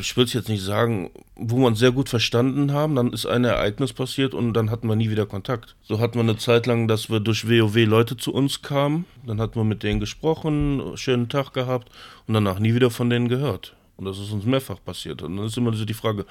ich 0.00 0.16
würde 0.16 0.28
es 0.28 0.32
jetzt 0.32 0.48
nicht 0.48 0.62
sagen, 0.62 1.10
wo 1.36 1.56
wir 1.58 1.66
uns 1.66 1.78
sehr 1.78 1.92
gut 1.92 2.08
verstanden 2.08 2.72
haben, 2.72 2.94
dann 2.94 3.12
ist 3.12 3.26
ein 3.26 3.44
Ereignis 3.44 3.92
passiert 3.92 4.34
und 4.34 4.54
dann 4.54 4.70
hatten 4.70 4.88
wir 4.88 4.96
nie 4.96 5.10
wieder 5.10 5.26
Kontakt. 5.26 5.76
So 5.82 6.00
hatten 6.00 6.14
wir 6.14 6.20
eine 6.20 6.36
Zeit 6.36 6.66
lang, 6.66 6.88
dass 6.88 7.10
wir 7.10 7.20
durch 7.20 7.48
WoW 7.48 7.76
Leute 7.86 8.16
zu 8.16 8.32
uns 8.32 8.62
kamen, 8.62 9.04
dann 9.26 9.40
hatten 9.40 9.56
wir 9.56 9.64
mit 9.64 9.82
denen 9.82 10.00
gesprochen, 10.00 10.96
schönen 10.96 11.28
Tag 11.28 11.52
gehabt 11.52 11.90
und 12.26 12.34
danach 12.34 12.58
nie 12.58 12.74
wieder 12.74 12.90
von 12.90 13.10
denen 13.10 13.28
gehört. 13.28 13.74
Und 13.96 14.06
das 14.06 14.18
ist 14.18 14.32
uns 14.32 14.44
mehrfach 14.44 14.78
passiert. 14.84 15.22
Und 15.22 15.36
dann 15.36 15.46
ist 15.46 15.56
immer 15.56 15.72
so 15.72 15.84
die 15.84 15.94
Frage, 15.94 16.26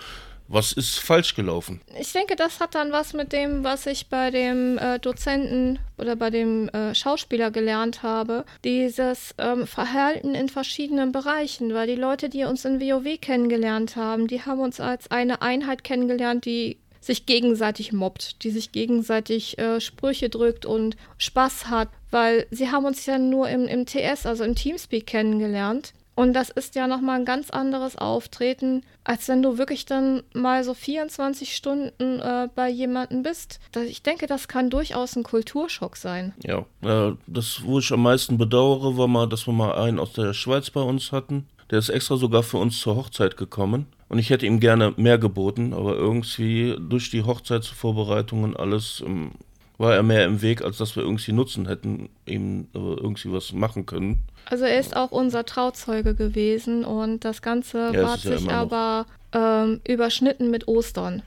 was 0.48 0.74
ist 0.74 1.00
falsch 1.00 1.36
gelaufen? 1.36 1.80
Ich 2.00 2.12
denke, 2.12 2.36
das 2.36 2.60
hat 2.60 2.76
dann 2.76 2.92
was 2.92 3.14
mit 3.14 3.32
dem, 3.32 3.64
was 3.64 3.86
ich 3.86 4.08
bei 4.08 4.32
dem 4.32 4.78
äh, 4.78 5.00
Dozenten 5.00 5.80
oder 5.98 6.18
bei 6.18 6.30
dem 6.30 6.68
äh, 6.70 6.94
Schauspieler 6.94 7.52
gelernt 7.52 8.04
habe. 8.04 8.44
Dieses 8.66 9.34
ähm, 9.38 9.66
Verhalten 9.66 10.36
in 10.36 10.50
verschiedenen 10.50 11.14
Bereichen, 11.14 11.74
weil 11.74 11.88
die 11.88 11.96
Leute, 11.96 12.28
die 12.28 12.44
uns 12.44 12.66
in 12.66 12.82
WoW 12.82 13.20
kennengelernt 13.22 13.96
haben, 13.96 14.28
die 14.28 14.42
haben 14.42 14.60
uns 14.60 14.82
als 14.82 15.10
eine 15.10 15.42
Einheit 15.42 15.86
kennengelernt, 15.86 16.46
die 16.46 16.78
sich 17.00 17.26
gegenseitig 17.26 17.94
mobbt, 17.94 18.44
die 18.44 18.52
sich 18.52 18.72
gegenseitig 18.72 19.58
äh, 19.58 19.82
Sprüche 19.82 20.30
drückt 20.30 20.66
und 20.66 20.98
Spaß 21.18 21.68
hat, 21.68 21.90
weil 22.12 22.46
sie 22.52 22.70
haben 22.70 22.86
uns 22.86 23.06
ja 23.06 23.18
nur 23.18 23.50
im, 23.50 23.68
im 23.68 23.86
TS, 23.86 24.26
also 24.26 24.44
im 24.44 24.56
Teamspeak 24.56 25.08
kennengelernt. 25.08 25.94
Und 26.22 26.34
das 26.34 26.52
ist 26.52 26.76
ja 26.76 26.86
nochmal 26.86 27.18
ein 27.20 27.26
ganz 27.26 27.50
anderes 27.50 27.96
Auftreten, 27.96 28.84
als 29.04 29.28
wenn 29.28 29.42
du 29.42 29.58
wirklich 29.58 29.88
dann 29.88 30.22
mal 30.36 30.64
so 30.64 30.76
24 30.76 31.56
Stunden 31.56 32.20
äh, 32.20 32.48
bei 32.54 32.70
jemandem 32.70 33.24
bist. 33.24 33.60
Ich 33.88 34.04
denke, 34.04 34.28
das 34.28 34.48
kann 34.48 34.70
durchaus 34.70 35.16
ein 35.16 35.24
Kulturschock 35.24 35.98
sein. 35.98 36.36
Ja, 36.44 36.60
äh, 36.84 37.16
das, 37.26 37.64
wo 37.64 37.80
ich 37.80 37.92
am 37.92 38.04
meisten 38.04 38.38
bedauere, 38.38 38.98
war 38.98 39.08
mal, 39.08 39.28
dass 39.28 39.48
wir 39.48 39.54
mal 39.54 39.74
einen 39.74 39.98
aus 39.98 40.14
der 40.14 40.36
Schweiz 40.36 40.70
bei 40.70 40.82
uns 40.82 41.12
hatten. 41.12 41.48
Der 41.72 41.80
ist 41.80 41.90
extra 41.90 42.18
sogar 42.18 42.44
für 42.44 42.58
uns 42.58 42.80
zur 42.80 42.98
Hochzeit 42.98 43.36
gekommen. 43.36 43.88
Und 44.08 44.20
ich 44.20 44.30
hätte 44.30 44.46
ihm 44.46 44.60
gerne 44.60 44.94
mehr 44.98 45.18
geboten, 45.18 45.74
aber 45.74 45.96
irgendwie 45.96 46.76
durch 46.80 47.10
die 47.10 47.24
Hochzeitsvorbereitungen 47.24 48.56
alles 48.56 49.02
ähm, 49.04 49.32
war 49.82 49.96
er 49.96 50.04
mehr 50.04 50.26
im 50.26 50.42
Weg, 50.42 50.62
als 50.62 50.78
dass 50.78 50.96
wir 50.96 51.04
irgendwie 51.04 51.32
Nutzen 51.32 51.68
hätten, 51.68 52.10
ihm 52.26 52.68
äh, 52.74 52.78
irgendwie 52.78 53.32
was 53.32 53.52
machen 53.52 53.86
können. 53.86 54.24
Also 54.46 54.66
er 54.66 54.80
ist 54.80 54.96
auch 54.96 55.12
unser 55.12 55.46
Trauzeuge 55.46 56.16
gewesen 56.16 56.86
und 56.86 57.26
das 57.26 57.42
Ganze 57.42 57.92
ja, 57.94 58.12
hat 58.12 58.20
sich 58.20 58.46
ja 58.46 58.52
aber 58.52 59.06
ähm, 59.34 59.82
überschnitten 59.88 60.52
mit 60.52 60.68
Ostern. 60.68 61.24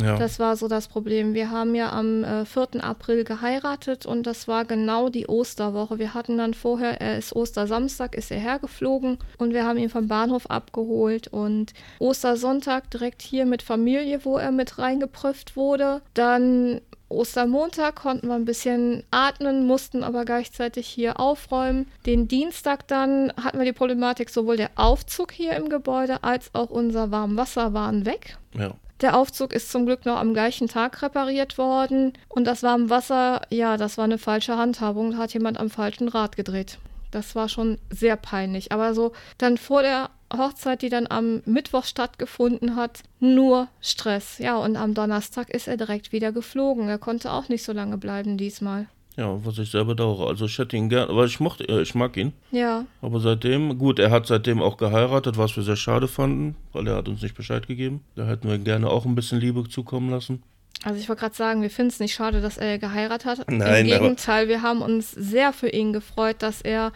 Ja. 0.00 0.16
Das 0.16 0.38
war 0.38 0.56
so 0.56 0.68
das 0.68 0.88
Problem. 0.88 1.34
Wir 1.34 1.50
haben 1.50 1.74
ja 1.74 1.92
am 1.92 2.24
äh, 2.24 2.44
4. 2.44 2.82
April 2.82 3.24
geheiratet 3.24 4.06
und 4.06 4.26
das 4.26 4.48
war 4.48 4.64
genau 4.64 5.08
die 5.08 5.26
Osterwoche. 5.26 5.98
Wir 5.98 6.14
hatten 6.14 6.38
dann 6.38 6.54
vorher, 6.54 7.00
er 7.00 7.18
ist 7.18 7.34
Ostersamstag, 7.34 8.14
ist 8.14 8.30
er 8.30 8.38
hergeflogen 8.38 9.18
und 9.38 9.52
wir 9.52 9.66
haben 9.66 9.78
ihn 9.78 9.90
vom 9.90 10.08
Bahnhof 10.08 10.46
abgeholt 10.46 11.28
und 11.28 11.72
Ostersonntag 11.98 12.90
direkt 12.90 13.22
hier 13.22 13.46
mit 13.46 13.62
Familie, 13.62 14.24
wo 14.24 14.38
er 14.38 14.52
mit 14.52 14.78
reingeprüft 14.78 15.56
wurde. 15.56 16.02
Dann 16.14 16.80
Ostermontag 17.10 17.96
konnten 17.96 18.28
wir 18.28 18.34
ein 18.34 18.44
bisschen 18.44 19.02
atmen, 19.10 19.66
mussten 19.66 20.02
aber 20.02 20.24
gleichzeitig 20.24 20.86
hier 20.86 21.20
aufräumen. 21.20 21.86
Den 22.06 22.28
Dienstag 22.28 22.86
dann 22.88 23.32
hatten 23.42 23.58
wir 23.58 23.66
die 23.66 23.72
Problematik, 23.72 24.30
sowohl 24.30 24.56
der 24.56 24.70
Aufzug 24.76 25.32
hier 25.32 25.54
im 25.56 25.68
Gebäude 25.68 26.22
als 26.22 26.54
auch 26.54 26.70
unser 26.70 27.10
Warmwasser 27.10 27.74
waren 27.74 28.06
weg. 28.06 28.38
Ja. 28.54 28.70
Der 29.00 29.16
Aufzug 29.16 29.52
ist 29.52 29.70
zum 29.70 29.86
Glück 29.86 30.04
noch 30.04 30.18
am 30.18 30.34
gleichen 30.34 30.68
Tag 30.68 31.02
repariert 31.02 31.56
worden. 31.58 32.12
Und 32.28 32.46
das 32.46 32.62
Warmwasser, 32.62 33.42
ja, 33.48 33.76
das 33.76 33.96
war 33.96 34.04
eine 34.04 34.18
falsche 34.18 34.56
Handhabung. 34.56 35.12
Da 35.12 35.18
hat 35.18 35.32
jemand 35.32 35.58
am 35.58 35.70
falschen 35.70 36.08
Rad 36.08 36.36
gedreht. 36.36 36.78
Das 37.10 37.34
war 37.34 37.48
schon 37.48 37.78
sehr 37.90 38.16
peinlich. 38.16 38.72
Aber 38.72 38.94
so 38.94 39.12
dann 39.38 39.56
vor 39.56 39.82
der 39.82 40.10
Hochzeit, 40.36 40.82
die 40.82 40.88
dann 40.88 41.06
am 41.08 41.42
Mittwoch 41.44 41.84
stattgefunden 41.84 42.76
hat, 42.76 43.02
nur 43.18 43.68
Stress. 43.80 44.38
Ja, 44.38 44.56
und 44.58 44.76
am 44.76 44.94
Donnerstag 44.94 45.50
ist 45.50 45.68
er 45.68 45.76
direkt 45.76 46.12
wieder 46.12 46.32
geflogen. 46.32 46.88
Er 46.88 46.98
konnte 46.98 47.32
auch 47.32 47.48
nicht 47.48 47.64
so 47.64 47.72
lange 47.72 47.98
bleiben 47.98 48.36
diesmal. 48.38 48.86
Ja, 49.16 49.44
was 49.44 49.58
ich 49.58 49.70
sehr 49.70 49.84
bedauere. 49.84 50.28
Also 50.28 50.46
ich 50.46 50.56
hätte 50.58 50.76
ihn 50.76 50.88
gern, 50.88 51.10
aber 51.10 51.24
ich 51.26 51.40
mochte, 51.40 51.68
äh, 51.68 51.82
ich 51.82 51.94
mag 51.94 52.16
ihn. 52.16 52.32
Ja, 52.52 52.86
Aber 53.02 53.20
seitdem, 53.20 53.76
gut, 53.76 53.98
er 53.98 54.10
hat 54.10 54.26
seitdem 54.26 54.62
auch 54.62 54.76
geheiratet, 54.76 55.36
was 55.36 55.56
wir 55.56 55.64
sehr 55.64 55.76
schade 55.76 56.06
fanden, 56.08 56.56
weil 56.72 56.86
er 56.86 56.96
hat 56.96 57.08
uns 57.08 57.20
nicht 57.20 57.34
Bescheid 57.34 57.66
gegeben. 57.66 58.02
Da 58.14 58.26
hätten 58.26 58.48
wir 58.48 58.56
gerne 58.58 58.88
auch 58.88 59.04
ein 59.04 59.16
bisschen 59.16 59.40
Liebe 59.40 59.68
zukommen 59.68 60.10
lassen. 60.10 60.42
also 60.84 60.98
ich 60.98 61.08
wollte 61.08 61.20
gerade 61.20 61.34
sagen, 61.34 61.60
wir 61.60 61.70
finden 61.70 61.90
es 61.90 61.98
nicht 62.00 62.14
schade, 62.14 62.40
dass 62.40 62.56
er 62.56 62.78
geheiratet 62.78 63.26
hat. 63.40 63.50
Nein, 63.50 63.86
Im 63.86 64.00
Gegenteil, 64.00 64.48
wir 64.48 64.62
haben 64.62 64.80
uns 64.80 65.10
sehr 65.10 65.52
für 65.52 65.68
ihn 65.68 65.92
gefreut, 65.92 66.36
dass 66.38 66.62
er 66.62 66.92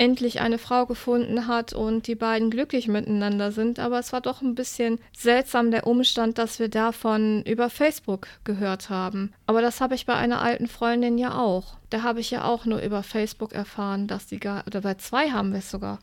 endlich 0.00 0.40
eine 0.40 0.56
Frau 0.56 0.86
gefunden 0.86 1.46
hat 1.46 1.74
und 1.74 2.06
die 2.06 2.14
beiden 2.14 2.50
glücklich 2.50 2.88
miteinander 2.88 3.52
sind. 3.52 3.78
Aber 3.78 3.98
es 3.98 4.14
war 4.14 4.22
doch 4.22 4.40
ein 4.40 4.54
bisschen 4.54 4.98
seltsam 5.14 5.70
der 5.70 5.86
Umstand, 5.86 6.38
dass 6.38 6.58
wir 6.58 6.70
davon 6.70 7.42
über 7.42 7.68
Facebook 7.68 8.26
gehört 8.42 8.88
haben. 8.88 9.34
Aber 9.46 9.60
das 9.60 9.82
habe 9.82 9.94
ich 9.94 10.06
bei 10.06 10.14
einer 10.14 10.40
alten 10.40 10.68
Freundin 10.68 11.18
ja 11.18 11.38
auch. 11.38 11.76
Da 11.90 12.02
habe 12.02 12.20
ich 12.20 12.30
ja 12.30 12.44
auch 12.44 12.64
nur 12.64 12.80
über 12.80 13.02
Facebook 13.02 13.52
erfahren, 13.52 14.06
dass 14.06 14.26
die 14.26 14.40
gar, 14.40 14.66
oder 14.66 14.80
bei 14.80 14.94
zwei 14.94 15.30
haben 15.30 15.52
wir 15.52 15.58
es 15.58 15.70
sogar. 15.70 15.98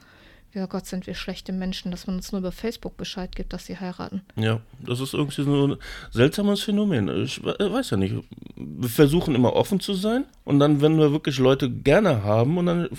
Ja 0.58 0.66
Gott, 0.66 0.88
sind 0.88 1.06
wir 1.06 1.14
schlechte 1.14 1.54
Menschen, 1.54 1.92
dass 1.92 2.08
man 2.08 2.16
uns 2.16 2.32
nur 2.32 2.40
über 2.40 2.52
Facebook 2.52 2.98
Bescheid 2.98 3.36
gibt, 3.36 3.54
dass 3.54 3.68
sie 3.68 3.78
heiraten. 3.78 4.24
Ja, 4.36 4.60
das 4.80 5.00
ist 5.00 5.14
irgendwie 5.14 5.44
so 5.44 5.68
ein 5.68 5.76
seltsames 6.10 6.64
Phänomen. 6.64 7.10
Ich 7.24 7.44
äh, 7.46 7.72
weiß 7.72 7.92
ja 7.92 7.98
nicht. 7.98 8.16
Wir 8.56 8.90
versuchen 8.90 9.36
immer 9.36 9.54
offen 9.54 9.80
zu 9.80 9.94
sein 9.94 10.26
und 10.46 10.58
dann, 10.58 10.82
wenn 10.82 10.98
wir 10.98 11.12
wirklich 11.12 11.38
Leute 11.38 11.70
gerne 11.70 12.24
haben 12.24 12.58
und 12.58 12.66
dann 12.66 12.90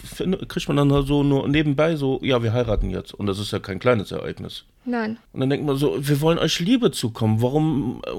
kriegt 0.47 0.69
man 0.69 0.77
dann 0.77 1.05
so 1.05 1.25
nur 1.25 1.49
nebenbei 1.49 1.97
so, 1.97 2.21
ja, 2.23 2.45
wir 2.45 2.53
heiraten 2.53 2.91
jetzt. 2.91 3.13
Und 3.13 3.27
das 3.27 3.41
ist 3.41 3.51
ja 3.51 3.59
kein 3.59 3.81
kleines 3.81 4.13
Ereignis. 4.13 4.65
Nein, 4.85 5.19
Und 5.33 5.41
dann 5.41 5.51
denkt 5.51 5.67
man 5.67 5.77
so, 5.77 5.97
wir 5.99 6.21
wollen 6.21 6.39
euch 6.39 6.61
Liebe 6.61 6.93
zukommen. 6.93 7.43
Warum, 7.43 8.03
äh, 8.07 8.11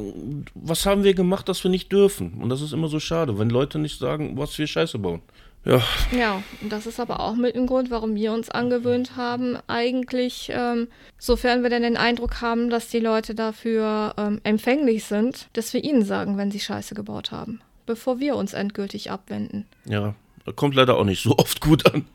was 0.54 0.86
haben 0.86 1.06
wir 1.06 1.14
gemacht, 1.14 1.48
dass 1.48 1.64
wir 1.64 1.72
nicht 1.72 1.94
dürfen? 1.94 2.34
Und 2.42 2.50
das 2.50 2.62
ist 2.62 2.74
immer 2.74 2.90
so 2.90 3.00
schade, 3.00 3.40
wenn 3.40 3.50
Leute 3.50 3.80
nicht 3.80 4.00
sagen, 4.00 4.38
was 4.38 4.58
wir 4.58 4.68
Scheiße 4.68 5.00
bauen. 5.00 5.22
Ja, 5.66 5.82
Ja, 6.12 6.44
und 6.62 6.72
das 6.72 6.86
ist 6.86 7.00
aber 7.00 7.20
auch 7.20 7.36
mit 7.36 7.56
ein 7.56 7.68
Grund, 7.68 7.92
warum 7.92 8.16
wir 8.16 8.32
uns 8.32 8.50
angewöhnt 8.50 9.18
haben, 9.18 9.58
eigentlich, 9.68 10.50
ähm, 10.54 10.88
sofern 11.18 11.64
wir 11.64 11.70
denn 11.70 11.84
den 11.84 11.98
Eindruck 11.98 12.42
haben, 12.42 12.70
dass 12.70 12.88
die 12.88 13.00
Leute 13.00 13.36
dafür 13.36 14.14
ähm, 14.18 14.40
empfänglich 14.44 15.04
sind, 15.04 15.50
dass 15.54 15.74
wir 15.74 15.84
ihnen 15.84 16.04
sagen, 16.06 16.38
wenn 16.38 16.52
sie 16.52 16.60
Scheiße 16.60 16.96
gebaut 16.96 17.32
haben, 17.32 17.62
bevor 17.86 18.20
wir 18.20 18.36
uns 18.36 18.54
endgültig 18.54 19.12
abwenden. 19.12 19.66
ja, 19.86 20.16
kommt 20.56 20.76
leider 20.76 20.98
auch 20.98 21.04
nicht 21.04 21.22
so 21.22 21.38
oft 21.38 21.62
gut 21.62 21.94
an. 21.94 22.06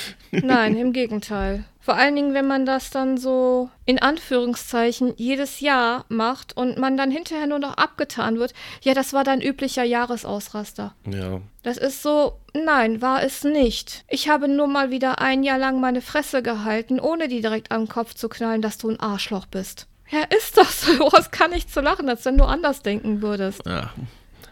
Nein, 0.30 0.76
im 0.76 0.92
Gegenteil. 0.92 1.64
Vor 1.80 1.94
allen 1.94 2.14
Dingen, 2.14 2.32
wenn 2.32 2.46
man 2.46 2.64
das 2.64 2.90
dann 2.90 3.16
so 3.18 3.68
in 3.86 3.98
Anführungszeichen 4.00 5.14
jedes 5.16 5.60
Jahr 5.60 6.04
macht 6.08 6.56
und 6.56 6.78
man 6.78 6.96
dann 6.96 7.10
hinterher 7.10 7.46
nur 7.48 7.58
noch 7.58 7.76
abgetan 7.76 8.38
wird, 8.38 8.54
ja, 8.82 8.94
das 8.94 9.12
war 9.12 9.24
dein 9.24 9.40
üblicher 9.40 9.82
Jahresausraster. 9.82 10.94
Ja, 11.10 11.40
Das 11.64 11.76
ist 11.78 12.02
so, 12.02 12.38
nein, 12.54 13.02
war 13.02 13.22
es 13.22 13.42
nicht. 13.44 14.04
Ich 14.08 14.28
habe 14.28 14.48
nur 14.48 14.68
mal 14.68 14.90
wieder 14.90 15.18
ein 15.20 15.42
Jahr 15.42 15.58
lang 15.58 15.80
meine 15.80 16.02
Fresse 16.02 16.42
gehalten, 16.42 17.00
ohne 17.00 17.28
die 17.28 17.40
direkt 17.40 17.72
am 17.72 17.88
Kopf 17.88 18.14
zu 18.14 18.28
knallen, 18.28 18.62
dass 18.62 18.78
du 18.78 18.88
ein 18.88 19.00
Arschloch 19.00 19.46
bist. 19.46 19.86
Ja, 20.10 20.20
ist 20.36 20.56
doch 20.58 20.68
so. 20.70 21.10
Es 21.18 21.30
kann 21.30 21.50
nicht 21.50 21.72
zu 21.72 21.80
lachen, 21.80 22.08
als 22.08 22.24
wenn 22.24 22.38
du 22.38 22.44
anders 22.44 22.82
denken 22.82 23.22
würdest. 23.22 23.62
ja. 23.66 23.90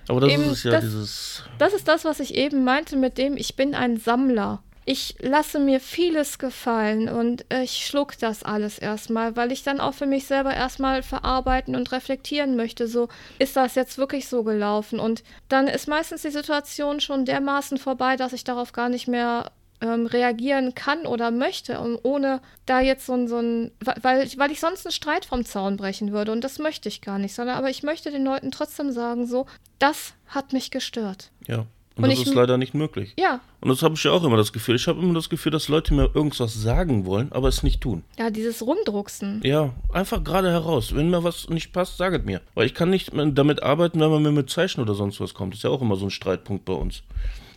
Aber 0.09 0.21
das 0.23 0.31
Eben, 0.33 0.51
ist 0.51 0.65
ja 0.65 0.73
das- 0.73 0.81
dieses, 0.85 1.45
Das 1.59 1.73
ist 1.73 1.87
das, 1.87 2.05
was 2.05 2.19
ich 2.19 2.35
eben 2.35 2.65
meinte 2.65 2.97
mit 2.97 3.17
dem, 3.17 3.37
ich 3.37 3.55
bin 3.55 3.77
ein 3.77 3.97
Sammler. 3.99 4.61
Ich 4.85 5.17
lasse 5.21 5.59
mir 5.59 5.79
vieles 5.79 6.39
gefallen 6.39 7.09
und 7.09 7.45
ich 7.63 7.87
schluck 7.87 8.19
das 8.19 8.43
alles 8.43 8.79
erstmal, 8.79 9.37
weil 9.37 9.53
ich 9.53 9.63
dann 9.63 9.81
auch 9.81 9.95
für 9.95 10.07
mich 10.07 10.27
selber 10.27 10.55
erstmal 10.55 11.03
verarbeiten 11.03 11.77
und 11.77 11.93
reflektieren 11.93 12.57
möchte. 12.57 12.89
So, 12.89 13.09
ist 13.39 13.57
das 13.57 13.75
jetzt 13.75 13.99
wirklich 13.99 14.29
so 14.29 14.43
gelaufen? 14.43 14.99
Und 14.99 15.23
dann 15.49 15.69
ist 15.69 15.87
meistens 15.87 16.23
die 16.23 16.31
Situation 16.31 17.01
schon 17.01 17.25
dermaßen 17.25 17.79
vorbei, 17.79 18.17
dass 18.17 18.33
ich 18.33 18.45
darauf 18.45 18.73
gar 18.73 18.89
nicht 18.89 19.07
mehr 19.07 19.53
ähm, 19.81 20.07
reagieren 20.07 20.75
kann 20.75 21.07
oder 21.07 21.31
möchte, 21.31 21.81
um, 21.81 21.99
ohne 22.03 22.41
da 22.67 22.81
jetzt 22.81 23.07
so 23.07 23.15
ein, 23.15 23.29
so 23.29 23.39
ein 23.39 23.71
weil, 23.81 24.29
weil 24.37 24.51
ich 24.51 24.61
sonst 24.61 24.87
einen 24.87 24.93
Streit 24.93 25.25
vom 25.25 25.45
Zaun 25.45 25.77
brechen 25.77 26.13
würde 26.13 26.33
und 26.33 26.43
das 26.43 26.59
möchte 26.59 26.89
ich 26.89 27.01
gar 27.01 27.19
nicht, 27.19 27.35
sondern 27.35 27.57
aber 27.57 27.71
ich 27.71 27.83
möchte 27.83 28.11
den 28.11 28.25
Leuten 28.25 28.51
trotzdem 28.51 28.93
sagen, 28.93 29.27
so, 29.27 29.47
das 29.79 30.15
hat 30.27 30.53
mich 30.53 30.71
gestört. 30.71 31.31
ja. 31.47 31.67
Und, 31.97 32.05
Und 32.05 32.11
das 32.13 32.21
ist 32.21 32.35
leider 32.35 32.57
nicht 32.57 32.73
möglich. 32.73 33.15
Ja, 33.19 33.41
Und 33.61 33.69
das 33.69 33.83
habe 33.83 33.95
ich 33.95 34.05
ja 34.05 34.13
auch 34.13 34.23
immer 34.25 34.37
das 34.37 34.53
Gefühl. 34.53 34.77
Ich 34.77 34.87
habe 34.87 35.01
immer 35.01 35.13
das 35.13 35.29
Gefühl, 35.29 35.53
dass 35.53 35.69
Leute 35.69 35.93
mir 35.93 36.11
irgendwas 36.15 36.55
sagen 36.55 37.05
wollen, 37.05 37.31
aber 37.33 37.49
es 37.49 37.63
nicht 37.63 37.81
tun. 37.81 38.05
Ja, 38.19 38.31
dieses 38.31 38.63
Rumdrucksen. 38.63 39.41
Ja, 39.45 39.75
einfach 39.93 40.23
gerade 40.23 40.51
heraus. 40.51 40.95
Wenn 40.95 41.11
mir 41.11 41.25
was 41.25 41.49
nicht 41.49 41.73
passt, 41.73 41.97
saget 41.99 42.25
mir. 42.25 42.41
Weil 42.55 42.67
ich 42.67 42.75
kann 42.75 42.91
nicht 42.91 43.11
damit 43.13 43.63
arbeiten, 43.63 44.01
wenn 44.01 44.11
man 44.11 44.23
mir 44.23 44.33
mit 44.33 44.49
Zeichen 44.51 44.81
oder 44.81 44.95
sonst 44.95 45.21
was 45.21 45.35
kommt. 45.35 45.53
Das 45.53 45.59
ist 45.59 45.65
ja 45.65 45.71
auch 45.71 45.83
immer 45.83 45.97
so 45.97 46.07
ein 46.07 46.11
Streitpunkt 46.11 46.65
bei 46.65 46.73
uns. 46.73 47.03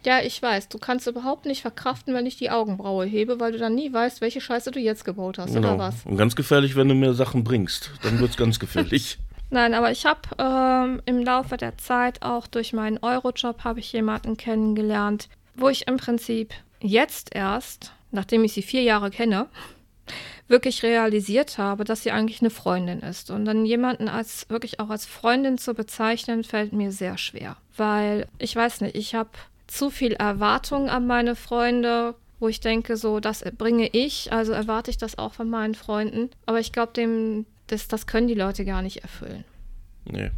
Ja, 0.06 0.19
ich 0.22 0.41
weiß, 0.41 0.67
du 0.67 0.80
kannst 0.80 1.08
überhaupt 1.08 1.46
nicht 1.46 1.62
verkraften, 1.62 2.13
wenn 2.13 2.26
ich 2.26 2.36
die 2.36 2.50
Augenbraue 2.50 3.06
hebe, 3.06 3.39
weil 3.39 3.54
du 3.54 3.58
dann 3.58 3.76
nie 3.76 3.93
weißt, 3.93 4.19
welche 4.19 4.41
Scheiße 4.41 4.72
du 4.72 4.80
jetzt 4.80 5.06
gebaut 5.06 5.38
hast 5.38 5.56
oder 5.56 5.78
was. 5.78 6.04
Genau. 6.04 6.12
Und 6.12 6.17
ganz 6.17 6.36
gefährlich, 6.36 6.76
wenn 6.76 6.89
du 6.89 6.96
mir 6.96 7.13
Sachen 7.13 7.46
bringst. 7.46 7.91
Dann 8.02 8.19
wird 8.19 8.32
es 8.32 8.38
ganz 8.38 8.60
gefährlich. 8.60 9.17
Nein, 9.54 9.76
aber 9.76 9.92
ich 9.92 10.04
habe 10.08 10.22
ähm, 10.39 11.04
im 11.06 11.20
Laufe 11.20 11.58
der 11.58 11.78
Zeit 11.78 12.24
auch 12.24 12.48
durch 12.48 12.74
meinen 12.74 12.98
Eurojob 12.98 13.63
habe 13.63 13.82
ich 13.82 13.94
jemanden 13.94 14.36
kennengelernt, 14.36 15.30
wo 15.54 15.70
ich 15.70 15.88
im 15.88 15.98
Prinzip 15.98 16.56
jetzt 16.82 17.36
erst, 17.36 17.92
nachdem 18.10 18.44
ich 18.44 18.54
sie 18.54 18.63
vier 18.63 18.82
Jahre 18.82 19.12
kenne, 19.12 19.46
wirklich 20.48 20.82
realisiert 20.82 21.60
habe, 21.60 21.84
dass 21.84 22.02
sie 22.02 22.10
eigentlich 22.10 22.42
eine 22.42 22.50
Freundin 22.50 23.02
ist. 23.02 23.30
Und 23.30 23.46
dann 23.46 23.63
jemanden 23.63 24.10
als 24.10 24.50
wirklich 24.50 24.80
auch 24.80 24.89
als 24.89 25.06
Freundin 25.06 25.60
zu 25.60 25.76
bezeichnen, 25.76 26.44
fällt 26.44 26.74
mir 26.74 26.92
sehr 26.92 27.20
schwer. 27.20 27.56
Weil 27.78 28.28
ich 28.39 28.56
weiß 28.56 28.82
nicht, 28.82 28.96
ich 28.96 29.13
habe 29.13 29.30
zu 29.68 29.92
viel 29.92 30.13
Erwartung 30.13 30.89
an 30.89 31.06
meine 31.06 31.36
Freunde, 31.36 32.16
wo 32.39 32.48
ich 32.48 32.60
denke, 32.60 32.98
so, 32.98 33.20
das 33.20 33.44
bringe 33.60 33.88
ich, 33.88 34.34
also 34.34 34.52
erwarte 34.52 34.89
ich 34.89 34.98
das 34.98 35.20
auch 35.20 35.34
von 35.36 35.48
meinen 35.48 35.76
Freunden. 35.76 36.32
Aber 36.48 36.60
ich 36.60 36.72
glaube, 36.72 36.94
dem, 36.94 37.46
das, 37.73 37.88
das 37.88 38.07
können 38.07 38.27
die 38.27 38.33
Leute 38.33 38.65
gar 38.65 38.81
nicht 38.81 38.97
erfüllen. 38.97 39.43
Nee. 40.05 40.31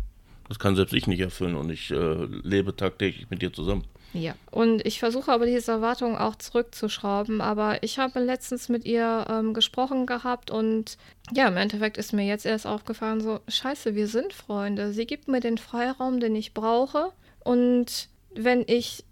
Das 0.47 0.59
kann 0.59 0.75
selbst 0.75 0.93
ich 0.93 1.07
nicht 1.07 1.19
erfüllen 1.19 1.55
und 1.55 1.69
ich 1.71 1.91
äh, 1.91 2.25
lebe 2.43 2.75
tagtäglich 2.75 3.29
mit 3.29 3.41
dir 3.41 3.51
zusammen. 3.51 3.83
Ja. 4.13 4.35
Und 4.49 4.85
ich 4.85 4.99
versuche 4.99 5.31
aber 5.31 5.45
diese 5.45 5.71
Erwartungen 5.73 6.15
auch 6.15 6.35
zurückzuschrauben. 6.35 7.41
Aber 7.41 7.83
ich 7.83 7.99
habe 7.99 8.19
letztens 8.19 8.69
mit 8.69 8.85
ihr 8.85 9.25
ähm, 9.29 9.53
gesprochen 9.53 10.05
gehabt 10.05 10.51
und 10.51 10.97
ja, 11.33 11.47
im 11.47 11.57
Endeffekt 11.57 11.97
ist 11.97 12.13
mir 12.13 12.25
jetzt 12.25 12.45
erst 12.45 12.65
aufgefallen, 12.65 13.19
so, 13.19 13.39
scheiße, 13.47 13.95
wir 13.95 14.07
sind 14.07 14.31
Freunde. 14.31 14.93
Sie 14.93 15.05
gibt 15.05 15.27
mir 15.27 15.41
den 15.41 15.57
Freiraum, 15.57 16.19
den 16.19 16.35
ich 16.35 16.53
brauche. 16.53 17.11
Und 17.43 18.07
wenn 18.33 18.63
ich 18.67 19.03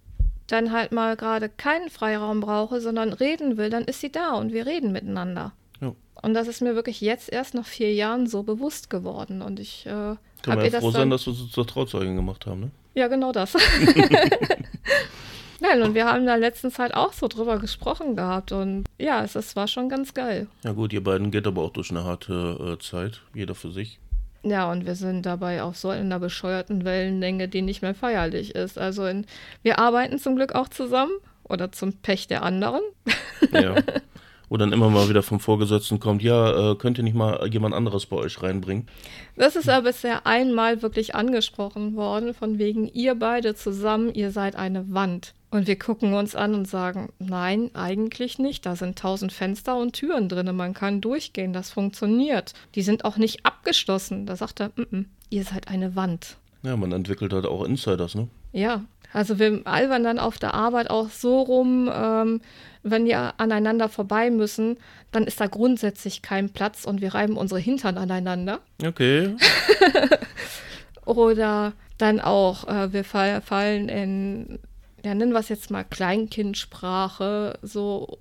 dann 0.47 0.71
halt 0.71 0.91
mal 0.91 1.17
gerade 1.17 1.49
keinen 1.49 1.89
Freiraum 1.89 2.39
brauche, 2.39 2.79
sondern 2.79 3.11
reden 3.11 3.57
will, 3.57 3.69
dann 3.69 3.85
ist 3.85 4.01
sie 4.01 4.11
da 4.11 4.35
und 4.35 4.53
wir 4.53 4.65
reden 4.65 4.91
miteinander. 4.91 5.51
Und 6.23 6.33
das 6.33 6.47
ist 6.47 6.61
mir 6.61 6.73
wirklich 6.73 7.01
jetzt 7.01 7.31
erst 7.31 7.53
nach 7.53 7.65
vier 7.65 7.93
Jahren 7.93 8.27
so 8.27 8.43
bewusst 8.43 8.89
geworden. 8.89 9.41
Und 9.41 9.59
ich 9.59 9.85
äh, 9.85 9.91
habe 9.91 10.17
ja 10.47 10.79
froh 10.79 10.87
das 10.87 10.93
sein, 10.93 11.09
dass 11.09 11.27
wir 11.27 11.33
sie 11.33 11.49
zur 11.49 11.67
Trauzeugin 11.67 12.15
gemacht 12.15 12.45
haben, 12.45 12.61
ne? 12.61 12.71
ja, 12.95 13.09
genau 13.09 13.33
das. 13.33 13.53
Nein, 15.59 15.81
und 15.81 15.95
wir 15.95 16.05
haben 16.05 16.25
da 16.25 16.35
letztens 16.35 16.79
halt 16.79 16.93
auch 16.93 17.13
so 17.13 17.27
drüber 17.27 17.59
gesprochen 17.59 18.15
gehabt 18.15 18.51
und 18.51 18.85
ja, 18.97 19.23
es, 19.23 19.35
es 19.35 19.55
war 19.55 19.67
schon 19.67 19.89
ganz 19.89 20.13
geil. 20.13 20.47
Ja 20.63 20.71
gut, 20.71 20.93
ihr 20.93 21.03
beiden 21.03 21.29
geht 21.29 21.45
aber 21.45 21.61
auch 21.61 21.71
durch 21.71 21.91
eine 21.91 22.03
harte 22.03 22.77
äh, 22.77 22.81
Zeit, 22.81 23.21
jeder 23.33 23.55
für 23.55 23.71
sich. 23.71 23.99
Ja, 24.43 24.71
und 24.71 24.85
wir 24.85 24.95
sind 24.95 25.25
dabei 25.25 25.63
auf 25.63 25.77
so 25.77 25.89
einer 25.89 26.19
bescheuerten 26.19 26.85
Wellenlänge, 26.85 27.47
die 27.47 27.61
nicht 27.61 27.81
mehr 27.81 27.95
feierlich 27.95 28.55
ist. 28.55 28.77
Also 28.77 29.05
in, 29.05 29.25
wir 29.61 29.79
arbeiten 29.79 30.19
zum 30.19 30.35
Glück 30.35 30.55
auch 30.55 30.69
zusammen 30.69 31.13
oder 31.43 31.71
zum 31.71 31.93
Pech 31.93 32.27
der 32.27 32.43
anderen. 32.43 32.81
Ja. 33.51 33.75
Wo 34.49 34.57
dann 34.57 34.73
immer 34.73 34.89
mal 34.89 35.09
wieder 35.09 35.23
vom 35.23 35.39
Vorgesetzten 35.39 35.99
kommt, 35.99 36.21
ja, 36.21 36.71
äh, 36.71 36.75
könnt 36.75 36.97
ihr 36.97 37.03
nicht 37.03 37.15
mal 37.15 37.47
jemand 37.51 37.73
anderes 37.73 38.05
bei 38.05 38.17
euch 38.17 38.41
reinbringen? 38.41 38.87
Das 39.35 39.55
ist 39.55 39.69
aber 39.69 39.89
bisher 39.89 40.27
einmal 40.27 40.81
wirklich 40.81 41.15
angesprochen 41.15 41.95
worden, 41.95 42.33
von 42.33 42.59
wegen 42.59 42.87
ihr 42.87 43.15
beide 43.15 43.55
zusammen, 43.55 44.13
ihr 44.13 44.31
seid 44.31 44.55
eine 44.55 44.93
Wand. 44.93 45.33
Und 45.53 45.67
wir 45.67 45.77
gucken 45.77 46.15
uns 46.15 46.35
an 46.35 46.55
und 46.55 46.67
sagen, 46.67 47.13
nein, 47.19 47.69
eigentlich 47.75 48.39
nicht. 48.39 48.65
Da 48.65 48.75
sind 48.75 48.97
tausend 48.97 49.31
Fenster 49.31 49.77
und 49.77 49.93
Türen 49.93 50.27
drin. 50.27 50.55
Man 50.55 50.73
kann 50.73 50.99
durchgehen. 50.99 51.53
Das 51.53 51.69
funktioniert. 51.69 52.53
Die 52.73 52.81
sind 52.81 53.05
auch 53.05 53.17
nicht 53.17 53.45
abgeschlossen. 53.45 54.25
Da 54.25 54.35
sagt 54.35 54.61
er, 54.61 54.69
mm 54.69 54.81
-mm, 54.81 55.05
ihr 55.29 55.43
seid 55.43 55.67
eine 55.67 55.95
Wand. 55.95 56.37
Ja, 56.63 56.75
man 56.75 56.91
entwickelt 56.91 57.33
halt 57.33 57.45
auch 57.45 57.65
Insiders, 57.65 58.15
ne? 58.15 58.29
Ja, 58.51 58.83
also 59.13 59.39
wir 59.39 59.61
albern 59.65 60.03
dann 60.03 60.19
auf 60.19 60.37
der 60.37 60.53
Arbeit 60.53 60.89
auch 60.89 61.09
so 61.09 61.41
rum, 61.41 61.89
ähm, 61.93 62.41
wenn 62.81 63.05
wir 63.05 63.39
aneinander 63.39 63.87
vorbei 63.87 64.29
müssen, 64.29 64.77
dann 65.11 65.23
ist 65.23 65.39
da 65.39 65.47
grundsätzlich 65.47 66.21
kein 66.21 66.49
Platz 66.49 66.83
und 66.83 66.99
wir 66.99 67.13
reiben 67.13 67.37
unsere 67.37 67.59
Hintern 67.59 67.97
aneinander. 67.97 68.59
Okay. 68.85 69.35
Oder 71.05 71.73
dann 71.97 72.19
auch, 72.19 72.67
äh, 72.67 72.91
wir 72.91 73.03
fall, 73.03 73.41
fallen 73.41 73.87
in, 73.89 74.59
ja, 75.03 75.13
nennen 75.13 75.31
wir 75.31 75.39
es 75.39 75.49
jetzt 75.49 75.69
mal 75.71 75.83
Kleinkindsprache, 75.83 77.57
so, 77.61 78.17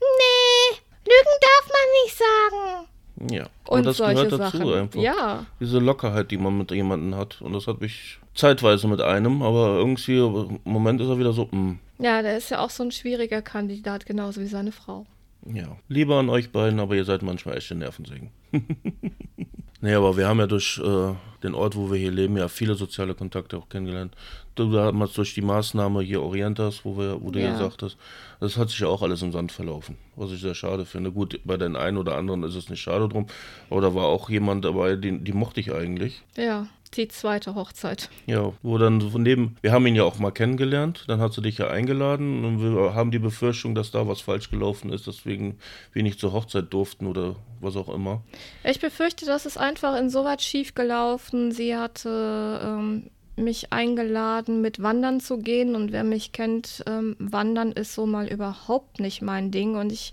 nee, 0.00 0.76
Lügen 1.04 1.36
darf 1.40 1.68
man 1.68 2.04
nicht 2.04 2.18
sagen. 2.18 2.86
Ja, 3.34 3.46
Und 3.66 3.80
und 3.80 3.86
das 3.86 3.96
solche 3.98 4.14
gehört 4.24 4.32
dazu 4.32 4.58
Sachen. 4.58 4.74
einfach. 4.74 5.00
Ja, 5.00 5.46
Diese 5.60 5.78
Lockerheit, 5.78 6.30
die 6.30 6.38
man 6.38 6.56
mit 6.56 6.70
jemandem 6.70 7.18
hat. 7.18 7.42
Und 7.42 7.52
das 7.52 7.66
hat 7.66 7.80
mich 7.80 8.18
zeitweise 8.40 8.88
mit 8.88 9.00
einem, 9.00 9.42
aber 9.42 9.76
irgendwie 9.76 10.18
im 10.18 10.58
Moment 10.64 11.00
ist 11.00 11.08
er 11.08 11.18
wieder 11.18 11.32
so, 11.32 11.44
mm, 11.46 11.78
ja, 11.98 12.22
der 12.22 12.36
ist 12.38 12.50
ja 12.50 12.58
auch 12.60 12.70
so 12.70 12.82
ein 12.82 12.90
schwieriger 12.92 13.42
Kandidat, 13.42 14.06
genauso 14.06 14.40
wie 14.40 14.46
seine 14.46 14.72
Frau. 14.72 15.06
ja. 15.46 15.76
Lieber 15.88 16.16
an 16.18 16.28
euch 16.30 16.50
beiden, 16.50 16.80
aber 16.80 16.94
ihr 16.96 17.04
seid 17.04 17.22
manchmal 17.22 17.56
echte 17.58 17.74
Nervensägen. 17.74 18.30
nee, 19.80 19.94
aber 19.94 20.16
wir 20.16 20.26
haben 20.28 20.38
ja 20.38 20.46
durch 20.46 20.78
äh, 20.82 21.12
den 21.42 21.54
Ort, 21.54 21.76
wo 21.76 21.90
wir 21.90 21.98
hier 21.98 22.10
leben, 22.10 22.36
ja 22.36 22.48
viele 22.48 22.74
soziale 22.74 23.14
Kontakte 23.14 23.56
auch 23.58 23.68
kennengelernt. 23.68 24.14
Du 24.54 24.70
damals 24.72 25.12
durch 25.14 25.34
die 25.34 25.42
Maßnahme 25.42 26.02
hier 26.02 26.22
Orientas, 26.22 26.84
wo, 26.84 26.96
wir, 26.98 27.22
wo 27.22 27.30
du 27.30 27.40
ja 27.40 27.50
Ja. 27.50 27.56
sagtest, 27.56 27.96
das 28.40 28.56
hat 28.56 28.68
sich 28.70 28.80
ja 28.80 28.88
auch 28.88 29.02
alles 29.02 29.22
im 29.22 29.32
Sand 29.32 29.52
verlaufen, 29.52 29.96
was 30.16 30.32
ich 30.32 30.40
sehr 30.40 30.54
schade 30.54 30.84
finde. 30.84 31.12
Gut, 31.12 31.40
bei 31.44 31.56
den 31.56 31.76
einen 31.76 31.96
oder 31.98 32.16
anderen 32.16 32.42
ist 32.42 32.54
es 32.56 32.68
nicht 32.68 32.80
schade 32.80 33.08
drum, 33.08 33.26
aber 33.70 33.80
da 33.80 33.94
war 33.94 34.04
auch 34.06 34.28
jemand 34.28 34.64
dabei, 34.64 34.96
die, 34.96 35.18
die 35.18 35.32
mochte 35.32 35.60
ich 35.60 35.72
eigentlich. 35.72 36.22
Ja, 36.36 36.66
die 36.96 37.08
zweite 37.08 37.54
Hochzeit. 37.54 38.10
Ja, 38.26 38.52
wo 38.62 38.78
dann 38.78 39.00
von 39.00 39.22
neben, 39.22 39.56
wir 39.62 39.72
haben 39.72 39.86
ihn 39.86 39.94
ja 39.94 40.04
auch 40.04 40.18
mal 40.18 40.32
kennengelernt, 40.32 41.04
dann 41.08 41.20
hat 41.20 41.32
sie 41.32 41.42
dich 41.42 41.58
ja 41.58 41.68
eingeladen 41.68 42.44
und 42.44 42.62
wir 42.62 42.94
haben 42.94 43.10
die 43.10 43.18
Befürchtung, 43.18 43.74
dass 43.74 43.90
da 43.90 44.08
was 44.08 44.20
falsch 44.20 44.50
gelaufen 44.50 44.92
ist, 44.92 45.06
deswegen 45.06 45.58
wir 45.92 46.02
nicht 46.02 46.18
zur 46.18 46.32
Hochzeit 46.32 46.72
durften 46.72 47.06
oder 47.06 47.36
was 47.60 47.76
auch 47.76 47.88
immer. 47.88 48.22
Ich 48.64 48.80
befürchte, 48.80 49.26
das 49.26 49.46
ist 49.46 49.56
einfach 49.56 49.96
insoweit 49.98 50.42
schief 50.42 50.74
gelaufen. 50.74 51.52
Sie 51.52 51.76
hatte 51.76 52.60
ähm, 52.62 53.10
mich 53.36 53.72
eingeladen, 53.72 54.60
mit 54.60 54.82
Wandern 54.82 55.20
zu 55.20 55.38
gehen. 55.38 55.74
Und 55.74 55.92
wer 55.92 56.04
mich 56.04 56.32
kennt, 56.32 56.82
ähm, 56.86 57.16
Wandern 57.18 57.72
ist 57.72 57.94
so 57.94 58.06
mal 58.06 58.28
überhaupt 58.28 59.00
nicht 59.00 59.22
mein 59.22 59.50
Ding. 59.50 59.76
Und 59.76 59.92
ich 59.92 60.12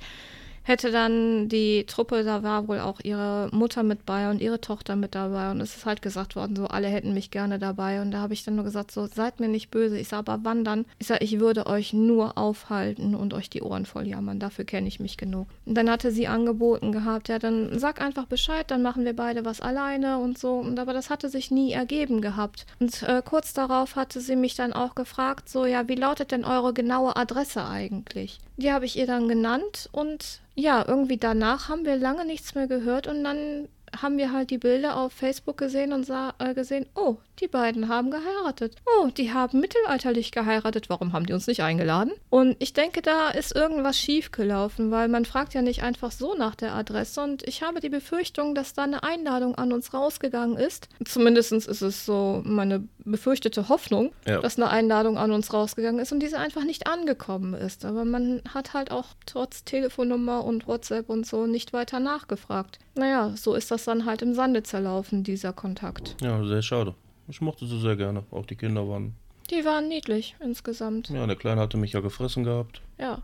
hätte 0.67 0.91
dann 0.91 1.47
die 1.47 1.85
Truppe, 1.85 2.23
da 2.23 2.43
war 2.43 2.67
wohl 2.67 2.79
auch 2.79 2.99
ihre 3.01 3.49
Mutter 3.53 3.83
mit 3.83 4.05
bei 4.05 4.29
und 4.29 4.41
ihre 4.41 4.59
Tochter 4.59 4.97
mit 4.97 5.15
dabei. 5.15 5.49
Und 5.51 5.61
es 5.61 5.77
ist 5.77 5.85
halt 5.85 6.01
gesagt 6.01 6.35
worden, 6.35 6.57
so 6.57 6.67
alle 6.67 6.87
hätten 6.87 7.13
mich 7.13 7.31
gerne 7.31 7.57
dabei. 7.57 8.01
Und 8.01 8.11
da 8.11 8.19
habe 8.19 8.33
ich 8.33 8.43
dann 8.43 8.55
nur 8.55 8.65
gesagt, 8.65 8.91
so 8.91 9.07
seid 9.07 9.39
mir 9.39 9.47
nicht 9.47 9.71
böse. 9.71 9.97
Ich 9.97 10.09
sage, 10.09 10.29
aber 10.29 10.43
wandern. 10.43 10.85
Ich 10.99 11.07
sage, 11.07 11.23
ich 11.23 11.39
würde 11.39 11.67
euch 11.67 11.93
nur 11.93 12.37
aufhalten 12.37 13.15
und 13.15 13.33
euch 13.33 13.49
die 13.49 13.61
Ohren 13.61 13.85
voll 13.85 14.07
jammern. 14.07 14.39
Dafür 14.39 14.65
kenne 14.65 14.89
ich 14.89 14.99
mich 14.99 15.15
genug. 15.15 15.47
Und 15.65 15.75
dann 15.75 15.89
hatte 15.89 16.11
sie 16.11 16.27
angeboten 16.27 16.91
gehabt, 16.91 17.29
ja, 17.29 17.39
dann 17.39 17.79
sag 17.79 18.01
einfach 18.01 18.25
Bescheid, 18.25 18.69
dann 18.69 18.81
machen 18.81 19.05
wir 19.05 19.15
beide 19.15 19.45
was 19.45 19.61
alleine 19.61 20.17
und 20.17 20.37
so. 20.37 20.55
Und 20.55 20.79
aber 20.79 20.91
das 20.91 21.09
hatte 21.09 21.29
sich 21.29 21.49
nie 21.49 21.71
ergeben 21.71 22.19
gehabt. 22.19 22.65
Und 22.79 23.03
äh, 23.03 23.21
kurz 23.23 23.53
darauf 23.53 23.95
hatte 23.95 24.19
sie 24.19 24.35
mich 24.35 24.55
dann 24.55 24.73
auch 24.73 24.95
gefragt, 24.95 25.47
so, 25.47 25.65
ja, 25.65 25.87
wie 25.87 25.95
lautet 25.95 26.31
denn 26.31 26.43
eure 26.43 26.73
genaue 26.73 27.15
Adresse 27.15 27.65
eigentlich? 27.65 28.39
Die 28.57 28.71
habe 28.71 28.85
ich 28.85 28.97
ihr 28.97 29.07
dann 29.07 29.27
genannt 29.27 29.89
und 29.91 30.41
ja, 30.55 30.83
irgendwie 30.87 31.17
danach 31.17 31.69
haben 31.69 31.85
wir 31.85 31.95
lange 31.95 32.25
nichts 32.25 32.55
mehr 32.55 32.67
gehört 32.67 33.07
und 33.07 33.23
dann 33.23 33.69
haben 34.01 34.17
wir 34.17 34.31
halt 34.31 34.49
die 34.49 34.57
Bilder 34.57 34.97
auf 34.97 35.13
Facebook 35.13 35.57
gesehen 35.57 35.93
und 35.93 36.05
sah, 36.05 36.33
äh, 36.39 36.53
gesehen, 36.53 36.87
oh, 36.95 37.17
die 37.41 37.47
beiden 37.47 37.87
haben 37.89 38.11
geheiratet. 38.11 38.75
Oh, 38.85 39.07
die 39.07 39.31
haben 39.33 39.59
mittelalterlich 39.59 40.31
geheiratet. 40.31 40.89
Warum 40.89 41.13
haben 41.13 41.25
die 41.25 41.33
uns 41.33 41.47
nicht 41.47 41.61
eingeladen? 41.61 42.11
Und 42.29 42.55
ich 42.59 42.73
denke, 42.73 43.01
da 43.01 43.29
ist 43.29 43.55
irgendwas 43.55 43.97
schiefgelaufen, 43.97 44.91
weil 44.91 45.07
man 45.07 45.25
fragt 45.25 45.53
ja 45.53 45.61
nicht 45.61 45.83
einfach 45.83 46.11
so 46.11 46.35
nach 46.35 46.55
der 46.55 46.73
Adresse. 46.73 47.21
Und 47.21 47.47
ich 47.47 47.61
habe 47.61 47.79
die 47.79 47.89
Befürchtung, 47.89 48.55
dass 48.55 48.73
da 48.73 48.83
eine 48.83 49.03
Einladung 49.03 49.55
an 49.55 49.71
uns 49.73 49.93
rausgegangen 49.93 50.57
ist. 50.57 50.89
Zumindest 51.05 51.51
ist 51.51 51.81
es 51.81 52.05
so 52.05 52.41
meine 52.45 52.87
befürchtete 53.05 53.69
Hoffnung, 53.69 54.11
Ja. 54.25 54.41
dass 54.41 54.57
eine 54.57 54.69
Einladung 54.69 55.17
an 55.17 55.31
uns 55.31 55.53
rausgegangen 55.53 55.99
ist 56.01 56.11
und 56.11 56.19
diese 56.19 56.37
einfach 56.39 56.63
nicht 56.63 56.87
angekommen 56.87 57.53
ist. 57.53 57.85
Aber 57.85 58.03
man 58.03 58.41
hat 58.53 58.73
halt 58.73 58.91
auch 58.91 59.05
trotz 59.25 59.63
Telefonnummer 59.63 60.43
und 60.43 60.67
WhatsApp 60.67 61.09
und 61.09 61.25
so 61.25 61.45
nicht 61.45 61.71
weiter 61.73 61.99
nachgefragt. 61.99 62.79
Naja, 62.95 63.31
so 63.35 63.53
ist 63.53 63.71
das 63.71 63.85
dann 63.85 64.05
halt 64.05 64.21
im 64.21 64.33
Sande 64.33 64.63
zerlaufen, 64.63 65.23
dieser 65.23 65.53
Kontakt. 65.53 66.15
Ja, 66.21 66.43
sehr 66.43 66.61
schade. 66.61 66.95
Ich 67.27 67.41
mochte 67.41 67.65
sie 67.65 67.79
sehr 67.79 67.95
gerne. 67.95 68.23
Auch 68.31 68.45
die 68.45 68.55
Kinder 68.55 68.87
waren. 68.87 69.15
Die 69.49 69.63
waren 69.65 69.87
niedlich 69.87 70.35
insgesamt. 70.39 71.09
Ja, 71.09 71.25
der 71.25 71.35
Kleine 71.35 71.61
hatte 71.61 71.77
mich 71.77 71.93
ja 71.93 71.99
gefressen 71.99 72.43
gehabt. 72.43 72.81
Ja. 72.97 73.21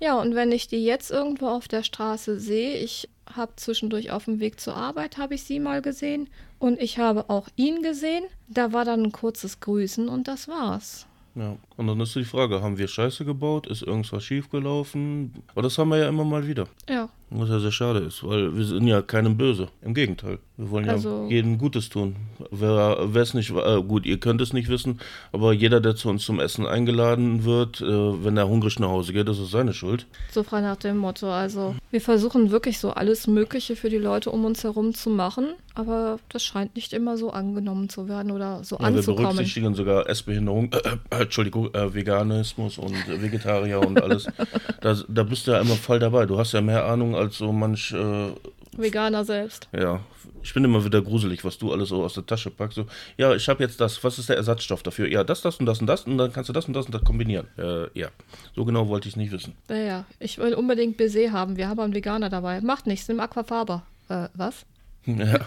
Ja, 0.00 0.18
und 0.18 0.34
wenn 0.34 0.50
ich 0.50 0.66
die 0.66 0.82
jetzt 0.82 1.10
irgendwo 1.10 1.48
auf 1.48 1.68
der 1.68 1.82
Straße 1.82 2.40
sehe, 2.40 2.78
ich 2.78 3.08
habe 3.34 3.52
zwischendurch 3.56 4.10
auf 4.10 4.24
dem 4.24 4.40
Weg 4.40 4.58
zur 4.58 4.74
Arbeit, 4.74 5.18
habe 5.18 5.34
ich 5.34 5.42
sie 5.42 5.60
mal 5.60 5.82
gesehen 5.82 6.28
und 6.58 6.80
ich 6.80 6.98
habe 6.98 7.28
auch 7.28 7.48
ihn 7.56 7.82
gesehen. 7.82 8.24
Da 8.48 8.72
war 8.72 8.84
dann 8.84 9.02
ein 9.04 9.12
kurzes 9.12 9.60
Grüßen 9.60 10.08
und 10.08 10.26
das 10.26 10.48
war's. 10.48 11.06
Ja. 11.34 11.56
Und 11.76 11.86
dann 11.86 12.00
ist 12.00 12.16
die 12.16 12.24
Frage, 12.24 12.62
haben 12.62 12.78
wir 12.78 12.88
Scheiße 12.88 13.24
gebaut? 13.24 13.66
Ist 13.66 13.82
irgendwas 13.82 14.24
schiefgelaufen? 14.24 15.42
Aber 15.48 15.62
das 15.62 15.76
haben 15.78 15.90
wir 15.90 15.98
ja 15.98 16.08
immer 16.08 16.24
mal 16.24 16.46
wieder. 16.46 16.66
Ja, 16.88 17.10
Was 17.32 17.48
ja 17.48 17.60
sehr 17.60 17.70
schade 17.70 18.00
ist, 18.00 18.26
weil 18.26 18.56
wir 18.56 18.64
sind 18.64 18.88
ja 18.88 19.02
keinem 19.02 19.36
böse. 19.36 19.68
Im 19.82 19.94
Gegenteil. 19.94 20.38
Wir 20.56 20.70
wollen 20.70 20.84
ja 20.84 20.92
Also- 20.92 21.26
jedem 21.30 21.58
Gutes 21.58 21.88
tun. 21.88 22.16
Wer 22.50 22.98
es 23.14 23.34
nicht, 23.34 23.50
äh, 23.50 23.82
gut, 23.82 24.04
ihr 24.04 24.18
könnt 24.18 24.40
es 24.40 24.52
nicht 24.52 24.68
wissen, 24.68 24.98
aber 25.32 25.52
jeder, 25.52 25.80
der 25.80 25.94
zu 25.94 26.08
uns 26.08 26.24
zum 26.24 26.40
Essen 26.40 26.66
eingeladen 26.66 27.44
wird, 27.44 27.80
äh, 27.80 27.84
wenn 28.24 28.36
er 28.36 28.48
hungrig 28.48 28.78
nach 28.80 28.88
Hause 28.88 29.12
geht, 29.12 29.28
das 29.28 29.38
ist 29.38 29.52
seine 29.52 29.72
Schuld. 29.72 30.06
so 30.32 30.42
frei 30.42 30.60
nach 30.60 30.76
dem 30.76 30.96
Motto. 30.98 31.30
Also, 31.30 31.74
wir 31.92 32.00
versuchen 32.00 32.50
wirklich 32.50 32.78
so 32.78 32.90
alles 32.90 33.26
Mögliche 33.26 33.76
für 33.76 33.90
die 33.90 33.98
Leute 33.98 34.30
um 34.30 34.44
uns 34.44 34.64
herum 34.64 34.92
zu 34.94 35.08
machen, 35.10 35.46
aber 35.74 36.18
das 36.30 36.42
scheint 36.44 36.74
nicht 36.74 36.92
immer 36.92 37.16
so 37.16 37.30
angenommen 37.30 37.88
zu 37.88 38.08
werden 38.08 38.32
oder 38.32 38.64
so 38.64 38.76
Ja, 38.76 38.82
wir 38.82 38.86
anzukommen. 38.98 39.28
berücksichtigen 39.30 39.74
sogar 39.74 40.08
Essbehinderung, 40.08 40.72
äh, 40.72 41.16
äh, 41.16 41.22
Entschuldigung, 41.22 41.72
äh, 41.74 41.94
Veganismus 41.94 42.76
und 42.78 42.94
äh, 43.08 43.22
Vegetarier 43.22 43.80
und 43.80 44.02
alles. 44.02 44.26
da, 44.80 44.96
da 45.08 45.22
bist 45.22 45.46
du 45.46 45.52
ja 45.52 45.60
immer 45.60 45.74
voll 45.76 45.98
dabei. 46.00 46.26
Du 46.26 46.36
hast 46.38 46.52
ja 46.52 46.60
mehr 46.60 46.84
Ahnung 46.86 47.14
als 47.20 47.38
so 47.38 47.52
manch, 47.52 47.92
äh, 47.92 48.32
Veganer 48.76 49.24
selbst. 49.24 49.68
ja, 49.72 50.00
ich 50.42 50.54
bin 50.54 50.64
immer 50.64 50.84
wieder 50.84 51.02
gruselig, 51.02 51.44
was 51.44 51.58
du 51.58 51.72
alles 51.72 51.90
so 51.90 52.02
aus 52.02 52.14
der 52.14 52.24
Tasche 52.24 52.50
packst. 52.50 52.76
So, 52.76 52.86
ja, 53.18 53.34
ich 53.34 53.48
habe 53.48 53.62
jetzt 53.62 53.80
das, 53.80 54.02
was 54.02 54.18
ist 54.18 54.28
der 54.28 54.36
Ersatzstoff 54.36 54.82
dafür? 54.82 55.08
Ja, 55.08 55.22
das, 55.24 55.42
das 55.42 55.56
und 55.56 55.66
das 55.66 55.80
und 55.80 55.86
das 55.86 56.04
und 56.04 56.18
dann 56.18 56.32
kannst 56.32 56.48
du 56.48 56.52
das 56.52 56.66
und 56.66 56.74
das 56.74 56.86
und 56.86 56.94
das 56.94 57.04
kombinieren. 57.04 57.46
Äh, 57.58 57.86
ja, 57.98 58.08
so 58.54 58.64
genau 58.64 58.88
wollte 58.88 59.08
ich 59.08 59.14
es 59.14 59.16
nicht 59.16 59.32
wissen. 59.32 59.54
Naja, 59.68 60.04
ich 60.18 60.38
will 60.38 60.54
unbedingt 60.54 60.96
Baiser 60.96 61.32
haben. 61.32 61.56
Wir 61.56 61.68
haben 61.68 61.80
einen 61.80 61.94
Veganer 61.94 62.30
dabei. 62.30 62.60
Macht 62.60 62.86
nichts, 62.86 63.08
nimm 63.08 63.20
Aquafaber. 63.20 63.82
Äh, 64.08 64.28
was? 64.34 64.64
Ja, 65.06 65.40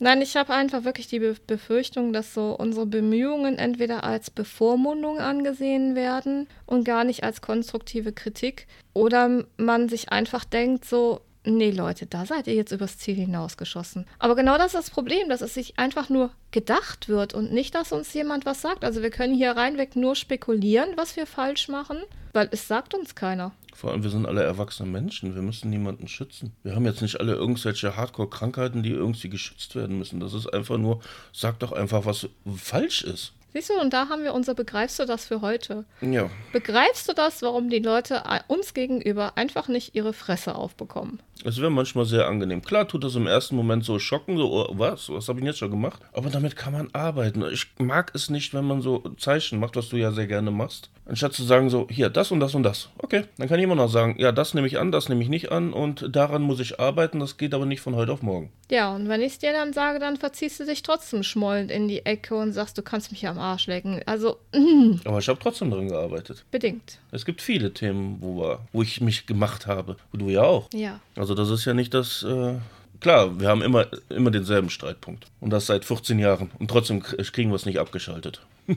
Nein, 0.00 0.22
ich 0.22 0.36
habe 0.36 0.54
einfach 0.54 0.84
wirklich 0.84 1.08
die 1.08 1.18
Be 1.18 1.34
Befürchtung, 1.46 2.12
dass 2.12 2.32
so 2.32 2.54
unsere 2.56 2.86
Bemühungen 2.86 3.58
entweder 3.58 4.04
als 4.04 4.30
Bevormundung 4.30 5.18
angesehen 5.18 5.96
werden 5.96 6.46
und 6.66 6.84
gar 6.84 7.02
nicht 7.02 7.24
als 7.24 7.40
konstruktive 7.40 8.12
Kritik 8.12 8.68
oder 8.94 9.44
man 9.56 9.88
sich 9.88 10.10
einfach 10.10 10.44
denkt 10.44 10.84
so, 10.84 11.20
nee 11.44 11.70
Leute, 11.70 12.06
da 12.06 12.26
seid 12.26 12.46
ihr 12.46 12.54
jetzt 12.54 12.70
übers 12.70 12.98
Ziel 12.98 13.16
hinausgeschossen. 13.16 14.06
Aber 14.20 14.36
genau 14.36 14.56
das 14.56 14.68
ist 14.68 14.74
das 14.74 14.90
Problem, 14.90 15.28
dass 15.28 15.40
es 15.40 15.54
sich 15.54 15.78
einfach 15.78 16.08
nur 16.08 16.30
gedacht 16.52 17.08
wird 17.08 17.34
und 17.34 17.52
nicht, 17.52 17.74
dass 17.74 17.92
uns 17.92 18.12
jemand 18.14 18.46
was 18.46 18.62
sagt. 18.62 18.84
Also 18.84 19.02
wir 19.02 19.10
können 19.10 19.34
hier 19.34 19.52
reinweg 19.52 19.96
nur 19.96 20.14
spekulieren, 20.14 20.90
was 20.96 21.16
wir 21.16 21.26
falsch 21.26 21.68
machen, 21.68 21.98
weil 22.32 22.48
es 22.52 22.68
sagt 22.68 22.94
uns 22.94 23.14
keiner. 23.14 23.52
Vor 23.78 23.92
allem, 23.92 24.02
wir 24.02 24.10
sind 24.10 24.26
alle 24.26 24.42
erwachsene 24.42 24.90
Menschen. 24.90 25.36
Wir 25.36 25.42
müssen 25.42 25.70
niemanden 25.70 26.08
schützen. 26.08 26.52
Wir 26.64 26.74
haben 26.74 26.84
jetzt 26.84 27.00
nicht 27.00 27.20
alle 27.20 27.34
irgendwelche 27.34 27.96
Hardcore-Krankheiten, 27.96 28.82
die 28.82 28.90
irgendwie 28.90 29.28
geschützt 29.28 29.76
werden 29.76 29.98
müssen. 29.98 30.18
Das 30.18 30.34
ist 30.34 30.52
einfach 30.52 30.78
nur, 30.78 30.98
sag 31.32 31.60
doch 31.60 31.70
einfach, 31.70 32.04
was 32.04 32.28
falsch 32.56 33.02
ist. 33.02 33.34
Siehst 33.52 33.70
du, 33.70 33.74
und 33.80 33.92
da 33.92 34.08
haben 34.08 34.24
wir 34.24 34.34
unser 34.34 34.54
Begreifst 34.54 34.98
du 34.98 35.04
das 35.04 35.26
für 35.26 35.42
heute. 35.42 35.84
Ja, 36.00 36.28
Begreifst 36.52 37.08
du 37.08 37.12
das, 37.12 37.40
warum 37.40 37.70
die 37.70 37.78
Leute 37.78 38.24
uns 38.48 38.74
gegenüber 38.74 39.38
einfach 39.38 39.68
nicht 39.68 39.94
ihre 39.94 40.12
Fresse 40.12 40.56
aufbekommen? 40.56 41.20
es 41.44 41.60
wäre 41.60 41.70
manchmal 41.70 42.04
sehr 42.04 42.26
angenehm. 42.26 42.62
Klar 42.62 42.88
tut 42.88 43.04
das 43.04 43.14
im 43.14 43.26
ersten 43.26 43.54
Moment 43.56 43.84
so 43.84 43.98
schocken, 43.98 44.36
so, 44.36 44.52
oh, 44.52 44.78
was, 44.78 45.08
was 45.08 45.28
habe 45.28 45.38
ich 45.38 45.42
denn 45.42 45.46
jetzt 45.46 45.58
schon 45.58 45.70
gemacht? 45.70 46.00
Aber 46.12 46.30
damit 46.30 46.56
kann 46.56 46.72
man 46.72 46.88
arbeiten. 46.92 47.44
Ich 47.52 47.68
mag 47.78 48.10
es 48.14 48.28
nicht, 48.28 48.54
wenn 48.54 48.64
man 48.64 48.82
so 48.82 48.98
Zeichen 49.18 49.60
macht, 49.60 49.76
was 49.76 49.88
du 49.88 49.96
ja 49.96 50.10
sehr 50.10 50.26
gerne 50.26 50.50
machst. 50.50 50.90
Anstatt 51.08 51.32
zu 51.32 51.42
sagen 51.42 51.70
so, 51.70 51.86
hier, 51.90 52.10
das 52.10 52.30
und 52.30 52.40
das 52.40 52.54
und 52.54 52.62
das. 52.64 52.90
Okay, 52.98 53.24
dann 53.38 53.48
kann 53.48 53.58
ich 53.58 53.64
immer 53.64 53.74
noch 53.74 53.88
sagen, 53.88 54.16
ja, 54.18 54.30
das 54.30 54.52
nehme 54.52 54.66
ich 54.66 54.78
an, 54.78 54.92
das 54.92 55.08
nehme 55.08 55.22
ich 55.22 55.30
nicht 55.30 55.50
an 55.50 55.72
und 55.72 56.14
daran 56.14 56.42
muss 56.42 56.60
ich 56.60 56.78
arbeiten, 56.78 57.18
das 57.18 57.38
geht 57.38 57.54
aber 57.54 57.64
nicht 57.64 57.80
von 57.80 57.96
heute 57.96 58.12
auf 58.12 58.22
morgen. 58.22 58.52
Ja, 58.70 58.94
und 58.94 59.08
wenn 59.08 59.22
ich 59.22 59.32
es 59.32 59.38
dir 59.38 59.52
dann 59.52 59.72
sage, 59.72 60.00
dann 60.00 60.18
verziehst 60.18 60.60
du 60.60 60.66
dich 60.66 60.82
trotzdem 60.82 61.22
schmollend 61.22 61.70
in 61.70 61.88
die 61.88 62.04
Ecke 62.04 62.34
und 62.34 62.52
sagst, 62.52 62.76
du 62.76 62.82
kannst 62.82 63.10
mich 63.10 63.26
am 63.26 63.38
Arsch 63.38 63.66
lecken. 63.66 64.02
Also, 64.04 64.36
mm, 64.54 64.96
Aber 65.06 65.18
ich 65.18 65.28
habe 65.28 65.38
trotzdem 65.42 65.70
dran 65.70 65.88
gearbeitet. 65.88 66.44
bedingt. 66.50 66.98
Es 67.10 67.24
gibt 67.24 67.40
viele 67.40 67.72
Themen, 67.72 68.18
wo, 68.20 68.58
wo 68.72 68.82
ich 68.82 69.00
mich 69.00 69.24
gemacht 69.24 69.66
habe. 69.66 69.96
Und 70.12 70.20
du 70.20 70.28
ja 70.28 70.42
auch. 70.42 70.68
Ja. 70.74 71.00
Also 71.16 71.34
das 71.34 71.48
ist 71.48 71.64
ja 71.64 71.72
nicht 71.72 71.94
das... 71.94 72.22
Äh, 72.22 72.56
klar, 73.00 73.40
wir 73.40 73.48
haben 73.48 73.62
immer, 73.62 73.86
immer 74.10 74.30
denselben 74.30 74.68
Streitpunkt. 74.68 75.26
Und 75.40 75.50
das 75.50 75.66
seit 75.66 75.86
14 75.86 76.18
Jahren. 76.18 76.50
Und 76.58 76.70
trotzdem 76.70 77.00
kriegen 77.02 77.50
wir 77.50 77.56
es 77.56 77.64
nicht 77.64 77.78
abgeschaltet. 77.78 78.42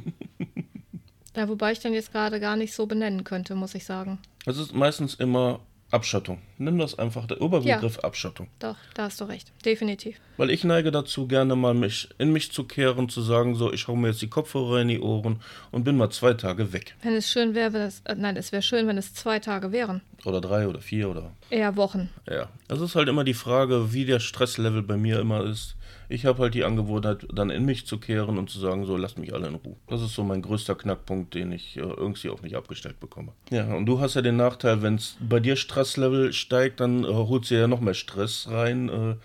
Ja, 1.36 1.48
wobei 1.48 1.72
ich 1.72 1.80
den 1.80 1.94
jetzt 1.94 2.12
gerade 2.12 2.40
gar 2.40 2.56
nicht 2.56 2.74
so 2.74 2.86
benennen 2.86 3.24
könnte, 3.24 3.56
muss 3.56 3.76
ich 3.76 3.86
sagen. 3.86 4.20
Es 4.46 4.58
ist 4.58 4.74
meistens 4.74 5.16
immer 5.16 5.62
Abschattung. 5.92 6.42
Nimm 6.58 6.78
das 6.80 6.98
einfach, 6.98 7.28
der 7.28 7.42
Oberbegriff 7.42 8.00
Abschattung. 8.00 8.48
Doch, 8.60 8.78
da 8.94 9.04
hast 9.04 9.20
du 9.20 9.26
recht. 9.26 9.52
Definitiv. 9.66 10.16
Weil 10.38 10.50
ich 10.50 10.64
neige 10.64 10.90
dazu, 10.90 11.28
gerne 11.28 11.56
mal 11.56 11.74
mich 11.74 12.10
in 12.18 12.32
mich 12.32 12.52
zu 12.52 12.64
kehren, 12.64 13.10
zu 13.10 13.22
sagen, 13.22 13.56
so, 13.56 13.72
ich 13.74 13.88
hau 13.88 13.96
mir 13.96 14.08
jetzt 14.10 14.22
die 14.22 14.30
Kopfhörer 14.30 14.82
in 14.82 14.88
die 14.88 15.02
Ohren 15.02 15.42
und 15.72 15.84
bin 15.84 15.98
mal 15.98 16.10
zwei 16.10 16.34
Tage 16.34 16.72
weg. 16.72 16.96
Wenn 17.02 17.14
es 17.14 17.30
schön 17.30 17.56
wäre, 17.56 17.74
wenn 17.74 17.82
es. 17.82 18.02
Äh, 18.06 18.16
nein, 18.16 18.38
es 18.38 18.52
wäre 18.52 18.62
schön, 18.62 18.88
wenn 18.88 18.98
es 18.98 19.14
zwei 19.14 19.40
Tage 19.40 19.72
wären. 19.72 20.02
Oder 20.24 20.40
drei 20.40 20.68
oder 20.68 20.80
vier 20.80 21.10
oder. 21.10 21.32
Eher 21.50 21.76
Wochen. 21.76 22.10
Ja. 22.30 22.50
Es 22.70 22.80
ist 22.80 22.96
halt 22.96 23.10
immer 23.10 23.26
die 23.26 23.34
Frage, 23.34 23.94
wie 23.94 24.06
der 24.06 24.20
Stresslevel 24.20 24.84
bei 24.84 24.96
mir 24.96 25.20
immer 25.20 25.44
ist. 25.44 25.76
Ich 26.12 26.26
habe 26.26 26.44
halt 26.44 26.54
die 26.54 26.64
Angewohnheit, 26.66 27.26
dann 27.34 27.50
in 27.50 27.66
mich 27.66 27.88
zu 27.88 27.98
kehren 27.98 28.38
und 28.38 28.50
zu 28.50 28.60
sagen, 28.60 28.86
so, 28.86 28.98
lasst 28.98 29.18
mich 29.18 29.34
alle 29.34 29.48
in 29.48 29.56
Ruhe. 29.56 29.78
Das 29.88 30.02
ist 30.02 30.14
so 30.14 30.24
mein 30.24 30.42
größter 30.42 30.76
Knackpunkt, 30.76 31.34
den 31.34 31.52
ich 31.52 31.78
äh, 31.78 31.82
irgendwie 31.82 32.30
auch 32.30 32.42
nicht 32.42 32.56
abgestellt 32.56 33.00
bekomme. 33.00 33.32
Ja, 33.50 33.74
und 33.74 33.86
du 33.86 34.00
hast 34.00 34.16
ja 34.16 34.22
den 34.22 34.36
Nachteil, 34.36 34.82
wenn 34.82 34.96
es 34.96 35.16
bei 35.22 35.40
dir 35.40 35.56
Stresslevel 35.56 36.34
steigt, 36.34 36.82
dann 36.82 37.06
äh, 37.06 37.08
holst 37.08 37.50
du 37.50 37.56
ja 37.56 37.68
noch 37.68 37.80
mehr 37.80 37.94
Stress 37.94 38.48
rein 38.50 38.90
äh, 38.90 39.16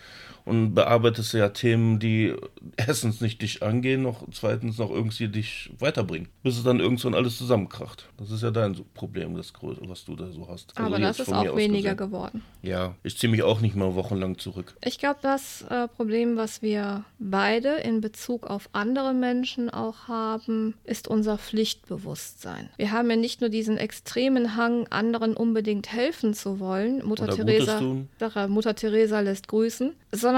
und 0.47 0.75
bearbeitest 0.75 1.35
ja 1.35 1.49
Themen, 1.49 1.99
die 1.99 2.35
erstens 2.77 3.21
nicht 3.21 3.43
dich 3.43 3.65
angehen, 3.65 4.03
noch 4.03 4.23
zweitens 4.33 4.79
noch 4.79 4.91
irgendwie 4.91 5.29
dich 5.29 5.71
weiterbringen. 5.81 6.29
Bis 6.45 6.57
es 6.57 6.63
dann 6.63 6.79
irgendwann 6.79 7.15
alles 7.15 7.37
zusammenkracht. 7.37 8.09
Das 8.17 8.31
ist 8.31 8.45
ja 8.45 8.53
dein 8.53 8.77
Problem, 8.95 9.37
das 9.37 9.53
Größte, 9.53 9.89
was 9.89 10.05
du 10.05 10.15
da 10.15 10.31
so 10.31 10.49
hast. 10.49 10.73
Also 10.77 10.87
Aber 10.87 11.01
das 11.01 11.19
jetzt 11.19 11.29
ist 11.29 11.35
auch 11.35 11.57
weniger 11.57 11.95
gesehen. 11.95 11.97
geworden. 11.97 12.43
Ja, 12.63 12.95
ich 13.03 13.19
ziehe 13.19 13.31
mich 13.31 13.43
auch 13.43 13.61
nicht 13.61 13.75
mal 13.75 13.97
wochenlang 13.97 14.39
zurück. 14.39 14.77
Ich 14.85 14.99
glaube, 14.99 15.19
das 15.21 15.63
äh, 15.63 15.89
Problem, 15.89 16.37
was 16.37 16.63
wir 16.63 17.05
beide 17.19 17.75
in 17.79 18.01
Bezug 18.01 18.47
auf 18.47 18.69
andere 18.73 19.15
Menschen 19.15 19.69
auch 19.69 20.07
haben, 20.07 20.75
ist 20.85 21.09
unser 21.09 21.39
Pflichtbewusstsein. 21.39 22.71
Wir 22.77 22.93
haben 22.93 23.11
ja 23.11 23.17
nicht 23.17 23.41
nur 23.41 23.51
diesen 23.51 23.79
extremen 23.79 24.55
Hang, 24.55 24.87
anderen 24.91 25.35
unbedingt 25.37 25.93
helfen 25.93 26.35
zu 26.35 26.61
wollen. 26.61 27.05
Mutter 27.05 27.25
Oder 27.25 27.35
Teresa, 27.35 28.47
Mutter 28.47 28.77
Teresa 28.77 29.19
lässt 29.21 29.49
grüßen, 29.49 29.93
sondern 30.13 30.36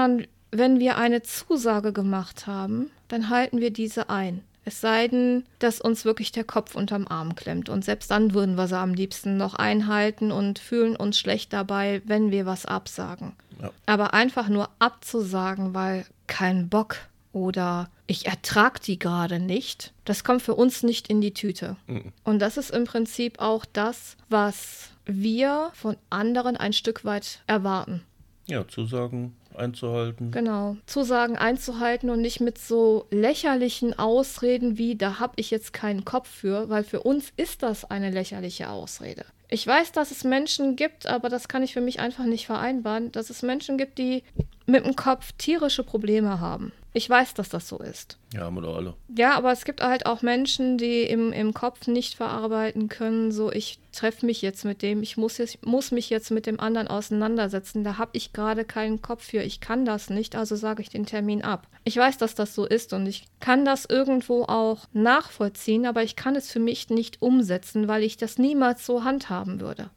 wenn 0.51 0.79
wir 0.79 0.97
eine 0.97 1.21
Zusage 1.21 1.93
gemacht 1.93 2.47
haben, 2.47 2.89
dann 3.07 3.29
halten 3.29 3.59
wir 3.59 3.71
diese 3.71 4.09
ein. 4.09 4.43
Es 4.65 4.81
sei 4.81 5.07
denn, 5.07 5.45
dass 5.57 5.81
uns 5.81 6.05
wirklich 6.05 6.31
der 6.31 6.43
Kopf 6.43 6.75
unterm 6.75 7.07
Arm 7.07 7.35
klemmt. 7.35 7.69
Und 7.69 7.83
selbst 7.83 8.11
dann 8.11 8.33
würden 8.33 8.55
wir 8.55 8.67
sie 8.67 8.77
am 8.77 8.93
liebsten 8.93 9.37
noch 9.37 9.55
einhalten 9.55 10.31
und 10.31 10.59
fühlen 10.59 10.95
uns 10.95 11.17
schlecht 11.17 11.53
dabei, 11.53 12.01
wenn 12.05 12.29
wir 12.29 12.45
was 12.45 12.65
absagen. 12.65 13.33
Ja. 13.61 13.71
Aber 13.85 14.13
einfach 14.13 14.47
nur 14.47 14.69
abzusagen, 14.77 15.73
weil 15.73 16.05
kein 16.27 16.69
Bock 16.69 16.97
oder 17.31 17.89
ich 18.05 18.25
ertrag 18.27 18.81
die 18.81 18.99
gerade 18.99 19.39
nicht, 19.39 19.93
das 20.05 20.23
kommt 20.23 20.41
für 20.41 20.55
uns 20.55 20.83
nicht 20.83 21.07
in 21.09 21.21
die 21.21 21.33
Tüte. 21.33 21.75
Und 22.23 22.39
das 22.39 22.57
ist 22.57 22.71
im 22.71 22.85
Prinzip 22.85 23.39
auch 23.39 23.65
das, 23.65 24.17
was 24.29 24.89
wir 25.05 25.71
von 25.73 25.95
anderen 26.09 26.57
ein 26.57 26.73
Stück 26.73 27.05
weit 27.05 27.41
erwarten. 27.47 28.03
Ja, 28.47 28.67
Zusagen 28.67 29.35
einzuhalten. 29.55 30.31
Genau. 30.31 30.77
Zusagen 30.85 31.37
einzuhalten 31.37 32.09
und 32.09 32.21
nicht 32.21 32.39
mit 32.39 32.57
so 32.57 33.05
lächerlichen 33.11 33.97
Ausreden 33.97 34.77
wie, 34.77 34.95
da 34.95 35.19
habe 35.19 35.33
ich 35.37 35.51
jetzt 35.51 35.73
keinen 35.73 36.05
Kopf 36.05 36.29
für, 36.29 36.69
weil 36.69 36.83
für 36.83 37.01
uns 37.01 37.31
ist 37.37 37.63
das 37.63 37.89
eine 37.89 38.11
lächerliche 38.11 38.69
Ausrede. 38.69 39.25
Ich 39.51 39.65
weiß, 39.65 39.91
dass 39.91 40.11
es 40.11 40.23
Menschen 40.23 40.75
gibt, 40.75 41.07
aber 41.07 41.27
das 41.27 41.47
kann 41.47 41.63
ich 41.63 41.73
für 41.73 41.81
mich 41.81 41.99
einfach 41.99 42.25
nicht 42.25 42.45
vereinbaren, 42.45 43.11
dass 43.11 43.31
es 43.31 43.41
Menschen 43.41 43.77
gibt, 43.77 43.97
die 43.97 44.23
mit 44.67 44.85
dem 44.85 44.95
Kopf 44.95 45.31
tierische 45.37 45.83
Probleme 45.83 46.39
haben. 46.39 46.71
Ich 46.91 47.07
weiß, 47.07 47.35
dass 47.35 47.49
das 47.49 47.67
so 47.67 47.77
ist. 47.77 48.17
Ja, 48.33 48.41
haben 48.41 48.55
wir 48.55 48.61
doch 48.61 48.75
alle. 48.75 48.95
Ja, 49.15 49.35
aber 49.35 49.51
es 49.51 49.63
gibt 49.63 49.81
halt 49.81 50.07
auch 50.07 50.23
Menschen, 50.23 50.77
die 50.77 51.03
im, 51.03 51.31
im 51.31 51.53
Kopf 51.53 51.87
nicht 51.87 52.15
verarbeiten 52.15 52.89
können, 52.89 53.31
so 53.31 53.51
ich 53.51 53.79
treffe 53.91 54.25
mich 54.25 54.41
jetzt 54.41 54.65
mit 54.65 54.81
dem, 54.81 55.03
ich 55.03 55.15
muss, 55.15 55.37
jetzt, 55.37 55.63
muss 55.65 55.91
mich 55.91 56.09
jetzt 56.09 56.31
mit 56.31 56.45
dem 56.45 56.59
anderen 56.59 56.87
auseinandersetzen, 56.87 57.83
da 57.83 57.97
habe 57.97 58.11
ich 58.13 58.33
gerade 58.33 58.65
keinen 58.65 59.01
Kopf 59.01 59.25
für, 59.25 59.41
ich 59.41 59.61
kann 59.61 59.85
das 59.85 60.09
nicht, 60.09 60.35
also 60.35 60.55
sage 60.55 60.81
ich 60.81 60.89
den 60.89 61.05
Termin 61.05 61.43
ab. 61.43 61.67
Ich 61.83 61.97
weiß, 61.97 62.17
dass 62.17 62.35
das 62.35 62.55
so 62.55 62.65
ist 62.65 62.93
und 62.93 63.05
ich 63.07 63.25
kann 63.39 63.65
das 63.65 63.85
irgendwo 63.85 64.43
auch 64.43 64.87
nachvollziehen, 64.93 65.85
aber 65.85 66.03
ich 66.03 66.15
kann 66.15 66.35
es 66.35 66.51
für 66.51 66.59
mich 66.59 66.89
nicht 66.89 67.21
umsetzen, 67.21 67.87
weil 67.87 68.03
ich 68.03 68.17
das 68.17 68.37
niemals 68.37 68.85
so 68.85 69.03
handhaben 69.03 69.59
würde. 69.59 69.89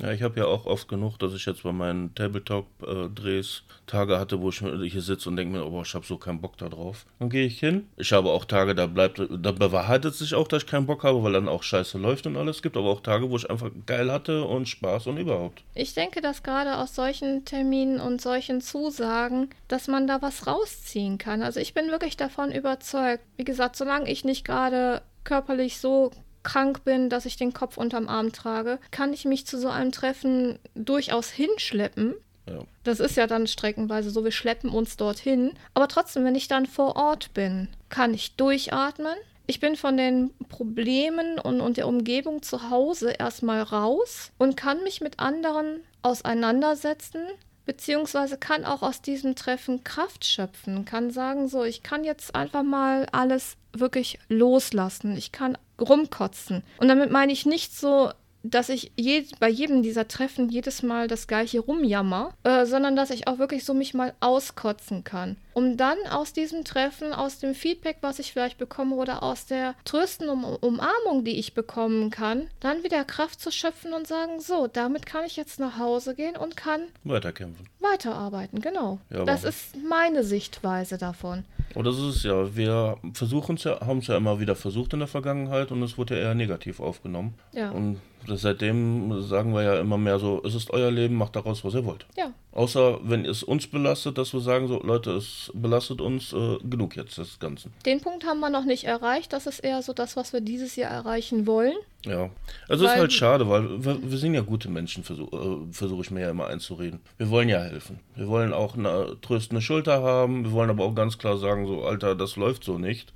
Ja, 0.00 0.12
ich 0.12 0.22
habe 0.22 0.40
ja 0.40 0.46
auch 0.46 0.66
oft 0.66 0.88
genug, 0.88 1.18
dass 1.18 1.34
ich 1.34 1.44
jetzt 1.46 1.62
bei 1.62 1.72
meinen 1.72 2.14
Tabletop-Drehs 2.14 3.62
Tage 3.86 4.18
hatte, 4.18 4.40
wo 4.40 4.48
ich 4.48 4.58
hier 4.58 5.02
sitze 5.02 5.28
und 5.28 5.36
denke 5.36 5.58
mir, 5.58 5.66
oh, 5.66 5.82
ich 5.82 5.94
habe 5.94 6.06
so 6.06 6.16
keinen 6.16 6.40
Bock 6.40 6.56
da 6.56 6.68
drauf. 6.68 7.06
Dann 7.18 7.28
gehe 7.28 7.46
ich 7.46 7.58
hin. 7.58 7.88
Ich 7.96 8.12
habe 8.12 8.30
auch 8.30 8.44
Tage, 8.44 8.74
da 8.74 8.86
bleibt, 8.86 9.20
da 9.30 9.52
bewahrheitet 9.52 10.14
sich 10.14 10.34
auch, 10.34 10.48
dass 10.48 10.62
ich 10.62 10.68
keinen 10.68 10.86
Bock 10.86 11.04
habe, 11.04 11.22
weil 11.22 11.32
dann 11.32 11.48
auch 11.48 11.62
Scheiße 11.62 11.98
läuft 11.98 12.26
und 12.26 12.36
alles. 12.36 12.56
Es 12.56 12.62
gibt 12.62 12.76
aber 12.76 12.88
auch 12.88 13.00
Tage, 13.00 13.30
wo 13.30 13.36
ich 13.36 13.50
einfach 13.50 13.70
geil 13.86 14.10
hatte 14.10 14.44
und 14.44 14.68
Spaß 14.68 15.08
und 15.08 15.18
überhaupt. 15.18 15.62
Ich 15.74 15.94
denke, 15.94 16.20
dass 16.20 16.42
gerade 16.42 16.78
aus 16.78 16.94
solchen 16.94 17.44
Terminen 17.44 18.00
und 18.00 18.20
solchen 18.20 18.60
Zusagen, 18.60 19.50
dass 19.68 19.88
man 19.88 20.06
da 20.06 20.22
was 20.22 20.46
rausziehen 20.46 21.18
kann. 21.18 21.42
Also 21.42 21.60
ich 21.60 21.74
bin 21.74 21.90
wirklich 21.90 22.16
davon 22.16 22.52
überzeugt. 22.52 23.24
Wie 23.36 23.44
gesagt, 23.44 23.76
solange 23.76 24.10
ich 24.10 24.24
nicht 24.24 24.44
gerade 24.44 25.02
körperlich 25.24 25.78
so 25.78 26.10
krank 26.42 26.84
bin, 26.84 27.10
dass 27.10 27.26
ich 27.26 27.36
den 27.36 27.52
Kopf 27.52 27.76
unterm 27.76 28.08
Arm 28.08 28.32
trage, 28.32 28.78
kann 28.90 29.12
ich 29.12 29.24
mich 29.24 29.46
zu 29.46 29.58
so 29.58 29.68
einem 29.68 29.92
Treffen 29.92 30.58
durchaus 30.74 31.30
hinschleppen. 31.30 32.14
Ja. 32.48 32.60
Das 32.84 33.00
ist 33.00 33.16
ja 33.16 33.26
dann 33.26 33.46
streckenweise 33.46 34.10
so, 34.10 34.24
wir 34.24 34.32
schleppen 34.32 34.70
uns 34.70 34.96
dorthin. 34.96 35.52
Aber 35.74 35.88
trotzdem, 35.88 36.24
wenn 36.24 36.34
ich 36.34 36.48
dann 36.48 36.66
vor 36.66 36.96
Ort 36.96 37.32
bin, 37.34 37.68
kann 37.88 38.14
ich 38.14 38.36
durchatmen. 38.36 39.14
Ich 39.46 39.60
bin 39.60 39.76
von 39.76 39.96
den 39.96 40.30
Problemen 40.48 41.38
und, 41.38 41.60
und 41.60 41.76
der 41.76 41.88
Umgebung 41.88 42.42
zu 42.42 42.70
Hause 42.70 43.10
erstmal 43.10 43.62
raus 43.62 44.30
und 44.38 44.56
kann 44.56 44.82
mich 44.84 45.00
mit 45.00 45.18
anderen 45.18 45.80
auseinandersetzen, 46.02 47.22
beziehungsweise 47.70 48.36
kann 48.36 48.64
auch 48.64 48.82
aus 48.82 49.00
diesem 49.00 49.36
Treffen 49.36 49.84
Kraft 49.84 50.24
schöpfen, 50.24 50.84
kann 50.84 51.12
sagen, 51.12 51.46
so, 51.46 51.62
ich 51.62 51.84
kann 51.84 52.02
jetzt 52.02 52.34
einfach 52.34 52.64
mal 52.64 53.06
alles 53.12 53.56
wirklich 53.72 54.18
loslassen, 54.28 55.16
ich 55.16 55.30
kann 55.30 55.56
rumkotzen. 55.80 56.64
Und 56.78 56.88
damit 56.88 57.12
meine 57.12 57.30
ich 57.30 57.46
nicht 57.46 57.72
so, 57.72 58.10
dass 58.42 58.68
ich 58.68 58.92
je, 58.96 59.24
bei 59.38 59.48
jedem 59.48 59.82
dieser 59.82 60.08
Treffen 60.08 60.48
jedes 60.48 60.82
Mal 60.82 61.08
das 61.08 61.26
gleiche 61.26 61.60
rumjammer, 61.60 62.34
äh, 62.44 62.64
sondern 62.64 62.96
dass 62.96 63.10
ich 63.10 63.28
auch 63.28 63.38
wirklich 63.38 63.64
so 63.64 63.74
mich 63.74 63.94
mal 63.94 64.14
auskotzen 64.20 65.04
kann. 65.04 65.36
Um 65.52 65.76
dann 65.76 65.98
aus 66.10 66.32
diesem 66.32 66.64
Treffen, 66.64 67.12
aus 67.12 67.38
dem 67.38 67.54
Feedback, 67.54 67.98
was 68.00 68.18
ich 68.18 68.32
vielleicht 68.32 68.56
bekomme 68.56 68.96
oder 68.96 69.22
aus 69.22 69.46
der 69.46 69.74
tröstenden 69.84 70.44
um 70.44 70.44
Umarmung, 70.44 71.24
die 71.24 71.38
ich 71.38 71.54
bekommen 71.54 72.10
kann, 72.10 72.46
dann 72.60 72.82
wieder 72.82 73.04
Kraft 73.04 73.40
zu 73.40 73.50
schöpfen 73.50 73.92
und 73.92 74.06
sagen, 74.06 74.40
so, 74.40 74.68
damit 74.68 75.06
kann 75.06 75.24
ich 75.24 75.36
jetzt 75.36 75.60
nach 75.60 75.78
Hause 75.78 76.14
gehen 76.14 76.36
und 76.36 76.56
kann 76.56 76.82
Weiterkämpfen. 77.04 77.66
weiterarbeiten. 77.80 78.60
Genau. 78.60 79.00
Ja, 79.10 79.24
das 79.24 79.44
ist 79.44 79.76
meine 79.88 80.24
Sichtweise 80.24 80.98
davon. 80.98 81.44
Und 81.74 81.84
das 81.84 81.96
ist 81.96 82.16
es 82.16 82.22
ja. 82.22 82.56
Wir 82.56 82.96
versuchen 83.12 83.56
es 83.56 83.64
ja, 83.64 83.80
haben 83.80 83.98
es 83.98 84.06
ja 84.06 84.16
immer 84.16 84.40
wieder 84.40 84.56
versucht 84.56 84.92
in 84.92 85.00
der 85.00 85.08
Vergangenheit 85.08 85.70
und 85.72 85.82
es 85.82 85.98
wurde 85.98 86.16
ja 86.16 86.28
eher 86.28 86.34
negativ 86.34 86.80
aufgenommen. 86.80 87.34
Ja. 87.52 87.70
Und 87.70 88.00
seitdem 88.26 89.22
sagen 89.22 89.54
wir 89.54 89.62
ja 89.62 89.80
immer 89.80 89.98
mehr 89.98 90.18
so, 90.18 90.42
es 90.44 90.54
ist 90.54 90.70
euer 90.70 90.90
Leben, 90.90 91.14
macht 91.16 91.36
daraus, 91.36 91.64
was 91.64 91.74
ihr 91.74 91.84
wollt. 91.84 92.06
Ja. 92.16 92.32
Außer 92.52 92.98
wenn 93.02 93.24
es 93.24 93.42
uns 93.42 93.66
belastet, 93.66 94.18
dass 94.18 94.32
wir 94.32 94.40
sagen 94.40 94.66
so, 94.68 94.82
Leute, 94.82 95.12
es 95.12 95.50
belastet 95.54 96.00
uns 96.00 96.32
äh, 96.32 96.58
genug 96.68 96.96
jetzt 96.96 97.18
des 97.18 97.38
Ganzen. 97.38 97.72
Den 97.86 98.00
Punkt 98.00 98.24
haben 98.24 98.40
wir 98.40 98.50
noch 98.50 98.64
nicht 98.64 98.84
erreicht. 98.84 99.32
Das 99.32 99.46
ist 99.46 99.60
eher 99.60 99.82
so 99.82 99.92
das, 99.92 100.16
was 100.16 100.32
wir 100.32 100.40
dieses 100.40 100.76
Jahr 100.76 100.90
erreichen 100.90 101.46
wollen. 101.46 101.74
Ja. 102.04 102.30
Also 102.68 102.84
es 102.84 102.90
ist 102.90 102.94
Weil- 102.96 103.00
halt 103.02 103.12
schade, 103.12 103.48
weil 103.48 103.84
wir, 103.84 104.10
wir 104.10 104.18
sind 104.18 104.34
ja 104.34 104.40
gute 104.40 104.68
Menschen, 104.70 105.04
versuche 105.04 105.36
äh, 105.36 105.72
versuch 105.72 106.00
ich 106.02 106.10
mir 106.10 106.20
ja 106.22 106.30
immer 106.30 106.48
einzureden. 106.48 107.00
Wir 107.18 107.30
wollen 107.30 107.48
ja 107.48 107.60
helfen. 107.60 108.00
Wir 108.16 108.26
wollen 108.28 108.52
auch 108.52 108.76
eine 108.76 109.16
tröstende 109.20 109.62
Schulter 109.62 110.02
haben. 110.02 110.44
Wir 110.44 110.52
wollen 110.52 110.70
aber 110.70 110.84
auch 110.84 110.94
ganz 110.94 111.18
klar 111.18 111.38
sagen, 111.38 111.66
so, 111.66 111.84
Alter, 111.84 112.14
das 112.16 112.36
läuft 112.36 112.64
so 112.64 112.78
nicht. 112.78 113.12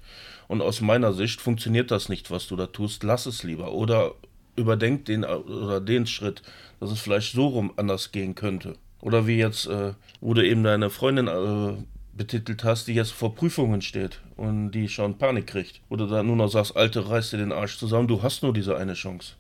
Und 0.46 0.60
aus 0.60 0.80
meiner 0.82 1.12
Sicht 1.14 1.40
funktioniert 1.40 1.90
das 1.90 2.08
nicht, 2.08 2.30
was 2.30 2.46
du 2.46 2.56
da 2.56 2.66
tust. 2.66 3.02
Lass 3.02 3.26
es 3.26 3.42
lieber. 3.42 3.72
Oder 3.72 4.12
überdenk 4.56 5.04
den 5.06 5.24
oder 5.24 5.80
den 5.80 6.06
Schritt, 6.06 6.42
dass 6.80 6.90
es 6.90 7.00
vielleicht 7.00 7.32
so 7.32 7.48
rum 7.48 7.72
anders 7.76 8.12
gehen 8.12 8.34
könnte. 8.34 8.76
Oder 9.00 9.26
wie 9.26 9.36
jetzt, 9.36 9.66
äh, 9.66 9.92
wo 10.20 10.34
du 10.34 10.46
eben 10.46 10.62
deine 10.62 10.90
Freundin 10.90 11.28
äh, 11.28 11.74
betitelt 12.16 12.64
hast, 12.64 12.86
die 12.86 12.94
jetzt 12.94 13.12
vor 13.12 13.34
Prüfungen 13.34 13.82
steht 13.82 14.20
und 14.36 14.70
die 14.70 14.88
schon 14.88 15.18
Panik 15.18 15.48
kriegt. 15.48 15.80
Oder 15.88 16.06
da 16.06 16.22
nur 16.22 16.36
noch 16.36 16.48
sagst, 16.48 16.76
Alte, 16.76 17.08
reiß 17.08 17.30
dir 17.30 17.38
den 17.38 17.52
Arsch 17.52 17.78
zusammen, 17.78 18.08
du 18.08 18.22
hast 18.22 18.42
nur 18.42 18.52
diese 18.52 18.76
eine 18.76 18.94
Chance. 18.94 19.34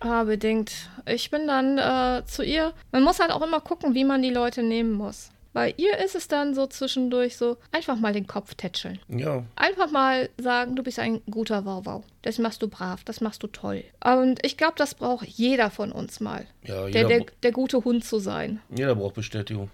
Ah, 0.00 0.24
bedingt. 0.24 0.90
Ich 1.06 1.30
bin 1.30 1.46
dann 1.46 1.78
äh, 1.78 2.24
zu 2.24 2.42
ihr. 2.42 2.72
Man 2.90 3.04
muss 3.04 3.20
halt 3.20 3.30
auch 3.30 3.42
immer 3.42 3.60
gucken, 3.60 3.94
wie 3.94 4.04
man 4.04 4.22
die 4.22 4.30
Leute 4.30 4.62
nehmen 4.62 4.92
muss. 4.92 5.30
Bei 5.52 5.74
ihr 5.76 5.98
ist 5.98 6.14
es 6.14 6.28
dann 6.28 6.54
so 6.54 6.66
zwischendurch 6.66 7.36
so, 7.36 7.58
einfach 7.72 7.96
mal 7.96 8.12
den 8.12 8.26
Kopf 8.26 8.54
tätscheln. 8.54 8.98
Ja, 9.08 9.44
Einfach 9.56 9.90
mal 9.90 10.30
sagen, 10.38 10.76
du 10.76 10.82
bist 10.82 10.98
ein 10.98 11.20
guter 11.30 11.64
Wauwau. 11.66 12.04
Das 12.22 12.38
machst 12.38 12.62
du 12.62 12.68
brav, 12.68 13.04
das 13.04 13.20
machst 13.20 13.42
du 13.42 13.46
toll. 13.48 13.84
Und 14.04 14.44
ich 14.44 14.56
glaube, 14.56 14.74
das 14.76 14.94
braucht 14.94 15.26
jeder 15.26 15.70
von 15.70 15.92
uns 15.92 16.20
mal. 16.20 16.46
ja 16.64 16.86
Der, 16.88 17.02
jeder, 17.02 17.08
der, 17.08 17.26
der 17.42 17.52
gute 17.52 17.84
Hund 17.84 18.04
zu 18.04 18.18
sein. 18.18 18.60
jeder 18.74 18.94
braucht 18.94 19.14
Bestätigung. 19.14 19.68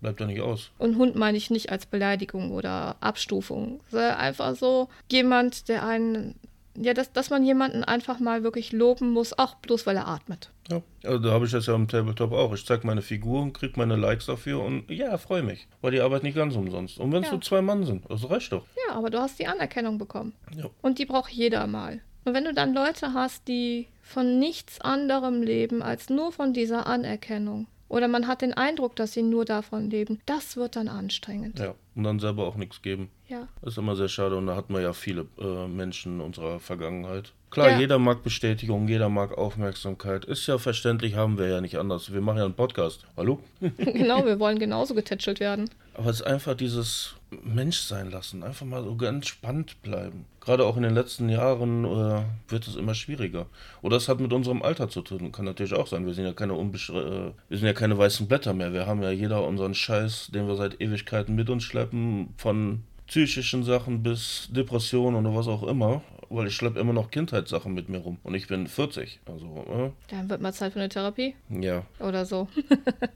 Bleibt 0.00 0.20
da 0.20 0.26
nicht 0.26 0.42
aus. 0.42 0.70
Und 0.78 0.98
Hund 0.98 1.16
meine 1.16 1.38
ich 1.38 1.50
nicht 1.50 1.70
als 1.72 1.86
Beleidigung 1.86 2.50
oder 2.52 2.96
Abstufung. 3.00 3.80
Einfach 3.92 4.54
so 4.54 4.88
jemand, 5.10 5.68
der 5.68 5.84
einen, 5.86 6.34
ja, 6.76 6.94
dass, 6.94 7.12
dass 7.12 7.30
man 7.30 7.44
jemanden 7.44 7.84
einfach 7.84 8.18
mal 8.20 8.42
wirklich 8.42 8.72
loben 8.72 9.10
muss, 9.10 9.36
auch 9.38 9.54
bloß 9.56 9.86
weil 9.86 9.96
er 9.96 10.08
atmet. 10.08 10.50
Ja, 10.70 10.80
also 11.04 11.18
da 11.18 11.30
habe 11.32 11.44
ich 11.46 11.52
das 11.52 11.66
ja 11.66 11.74
im 11.74 11.88
Tabletop 11.88 12.32
auch. 12.32 12.52
Ich 12.54 12.64
zeige 12.66 12.86
meine 12.86 13.02
Figur 13.02 13.42
und 13.42 13.52
kriege 13.52 13.74
meine 13.76 13.96
Likes 13.96 14.26
dafür 14.26 14.62
und 14.62 14.90
ja, 14.90 15.16
freue 15.18 15.42
mich. 15.42 15.66
Weil 15.82 15.92
die 15.92 16.00
Arbeit 16.00 16.22
nicht 16.22 16.36
ganz 16.36 16.56
umsonst. 16.56 16.98
Und 16.98 17.12
wenn 17.12 17.22
es 17.22 17.28
Ja. 17.28 17.32
nur 17.34 17.42
zwei 17.42 17.62
Mann 17.62 17.84
sind, 17.84 18.04
das 18.08 18.28
reicht 18.28 18.52
doch. 18.52 18.64
Ja, 18.88 18.94
aber 18.94 19.10
du 19.10 19.18
hast 19.20 19.38
die 19.38 19.46
Anerkennung 19.46 19.98
bekommen. 19.98 20.32
Ja. 20.56 20.64
Und 20.82 20.98
die 20.98 21.06
braucht 21.06 21.30
jeder 21.30 21.66
mal. 21.66 22.00
Und 22.24 22.32
wenn 22.34 22.44
du 22.44 22.54
dann 22.54 22.72
Leute 22.74 23.12
hast, 23.12 23.46
die 23.48 23.86
von 24.02 24.38
nichts 24.38 24.80
anderem 24.80 25.42
leben 25.42 25.82
als 25.82 26.08
nur 26.08 26.32
von 26.32 26.52
dieser 26.54 26.86
Anerkennung, 26.86 27.66
oder 27.88 28.08
man 28.08 28.26
hat 28.26 28.40
den 28.40 28.54
Eindruck, 28.54 28.96
dass 28.96 29.12
sie 29.12 29.22
nur 29.22 29.44
davon 29.44 29.90
leben, 29.90 30.18
das 30.26 30.56
wird 30.56 30.74
dann 30.74 30.88
anstrengend. 30.88 31.58
Ja. 31.58 31.74
Und 31.94 32.02
dann 32.04 32.18
selber 32.18 32.46
auch 32.46 32.56
nichts 32.56 32.80
geben. 32.82 33.10
Ja. 33.34 33.48
Das 33.62 33.72
ist 33.72 33.78
immer 33.78 33.96
sehr 33.96 34.08
schade 34.08 34.36
und 34.36 34.46
da 34.46 34.54
hat 34.54 34.70
man 34.70 34.80
ja 34.80 34.92
viele 34.92 35.26
äh, 35.40 35.66
Menschen 35.66 36.16
in 36.16 36.20
unserer 36.20 36.60
Vergangenheit. 36.60 37.32
Klar, 37.50 37.70
Ja. 37.70 37.78
jeder 37.80 37.98
mag 37.98 38.22
Bestätigung, 38.22 38.86
jeder 38.86 39.08
mag 39.08 39.36
Aufmerksamkeit. 39.36 40.24
Ist 40.24 40.46
ja 40.46 40.58
verständlich, 40.58 41.16
haben 41.16 41.36
wir 41.38 41.48
ja 41.48 41.60
nicht 41.60 41.76
anders. 41.76 42.12
Wir 42.12 42.20
machen 42.20 42.38
ja 42.38 42.44
einen 42.44 42.54
Podcast. 42.54 43.04
Hallo? 43.16 43.40
genau, 43.78 44.24
wir 44.24 44.38
wollen 44.38 44.58
genauso 44.60 44.94
getätschelt 44.94 45.40
werden. 45.40 45.68
Aber 45.94 46.10
es 46.10 46.16
ist 46.20 46.26
einfach 46.26 46.54
dieses 46.54 47.14
Menschsein 47.42 48.10
lassen, 48.10 48.44
einfach 48.44 48.66
mal 48.66 48.84
so 48.84 48.94
ganz 48.96 49.26
spannend 49.26 49.80
bleiben. 49.82 50.26
Gerade 50.40 50.64
auch 50.64 50.76
in 50.76 50.82
den 50.84 50.94
letzten 50.94 51.28
Jahren 51.28 51.84
äh, 51.84 52.22
wird 52.48 52.68
es 52.68 52.76
immer 52.76 52.94
schwieriger. 52.94 53.46
Oder 53.82 53.96
es 53.96 54.08
hat 54.08 54.20
mit 54.20 54.32
unserem 54.32 54.62
Alter 54.62 54.88
zu 54.88 55.02
tun. 55.02 55.32
Kann 55.32 55.44
natürlich 55.44 55.74
auch 55.74 55.86
sein. 55.88 56.06
Wir 56.06 56.14
sind 56.14 56.24
ja 56.26 56.32
keine 56.32 56.52
äh, 56.54 57.32
wir 57.48 57.58
sind 57.58 57.66
ja 57.66 57.72
keine 57.72 57.98
weißen 57.98 58.28
Blätter 58.28 58.52
mehr. 58.52 58.72
Wir 58.72 58.86
haben 58.86 59.02
ja 59.02 59.10
jeder 59.10 59.44
unseren 59.44 59.74
Scheiß, 59.74 60.30
den 60.32 60.46
wir 60.46 60.54
seit 60.54 60.80
Ewigkeiten 60.80 61.34
mit 61.34 61.50
uns 61.50 61.64
schleppen, 61.64 62.34
von 62.36 62.82
psychischen 63.06 63.64
Sachen 63.64 64.02
bis 64.02 64.48
Depressionen 64.50 65.24
oder 65.24 65.36
was 65.36 65.48
auch 65.48 65.62
immer. 65.64 66.02
Weil 66.30 66.46
ich 66.46 66.56
schleppe 66.56 66.80
immer 66.80 66.92
noch 66.92 67.10
Kindheitssachen 67.10 67.74
mit 67.74 67.88
mir 67.88 67.98
rum. 67.98 68.18
Und 68.22 68.34
ich 68.34 68.48
bin 68.48 68.66
40. 68.66 69.20
Also, 69.26 69.92
Dann 70.08 70.30
wird 70.30 70.40
mal 70.40 70.52
Zeit 70.52 70.72
für 70.72 70.80
eine 70.80 70.88
Therapie 70.88 71.34
äh, 71.50 71.64
ja. 71.64 71.82
oder 72.00 72.24
so. 72.24 72.48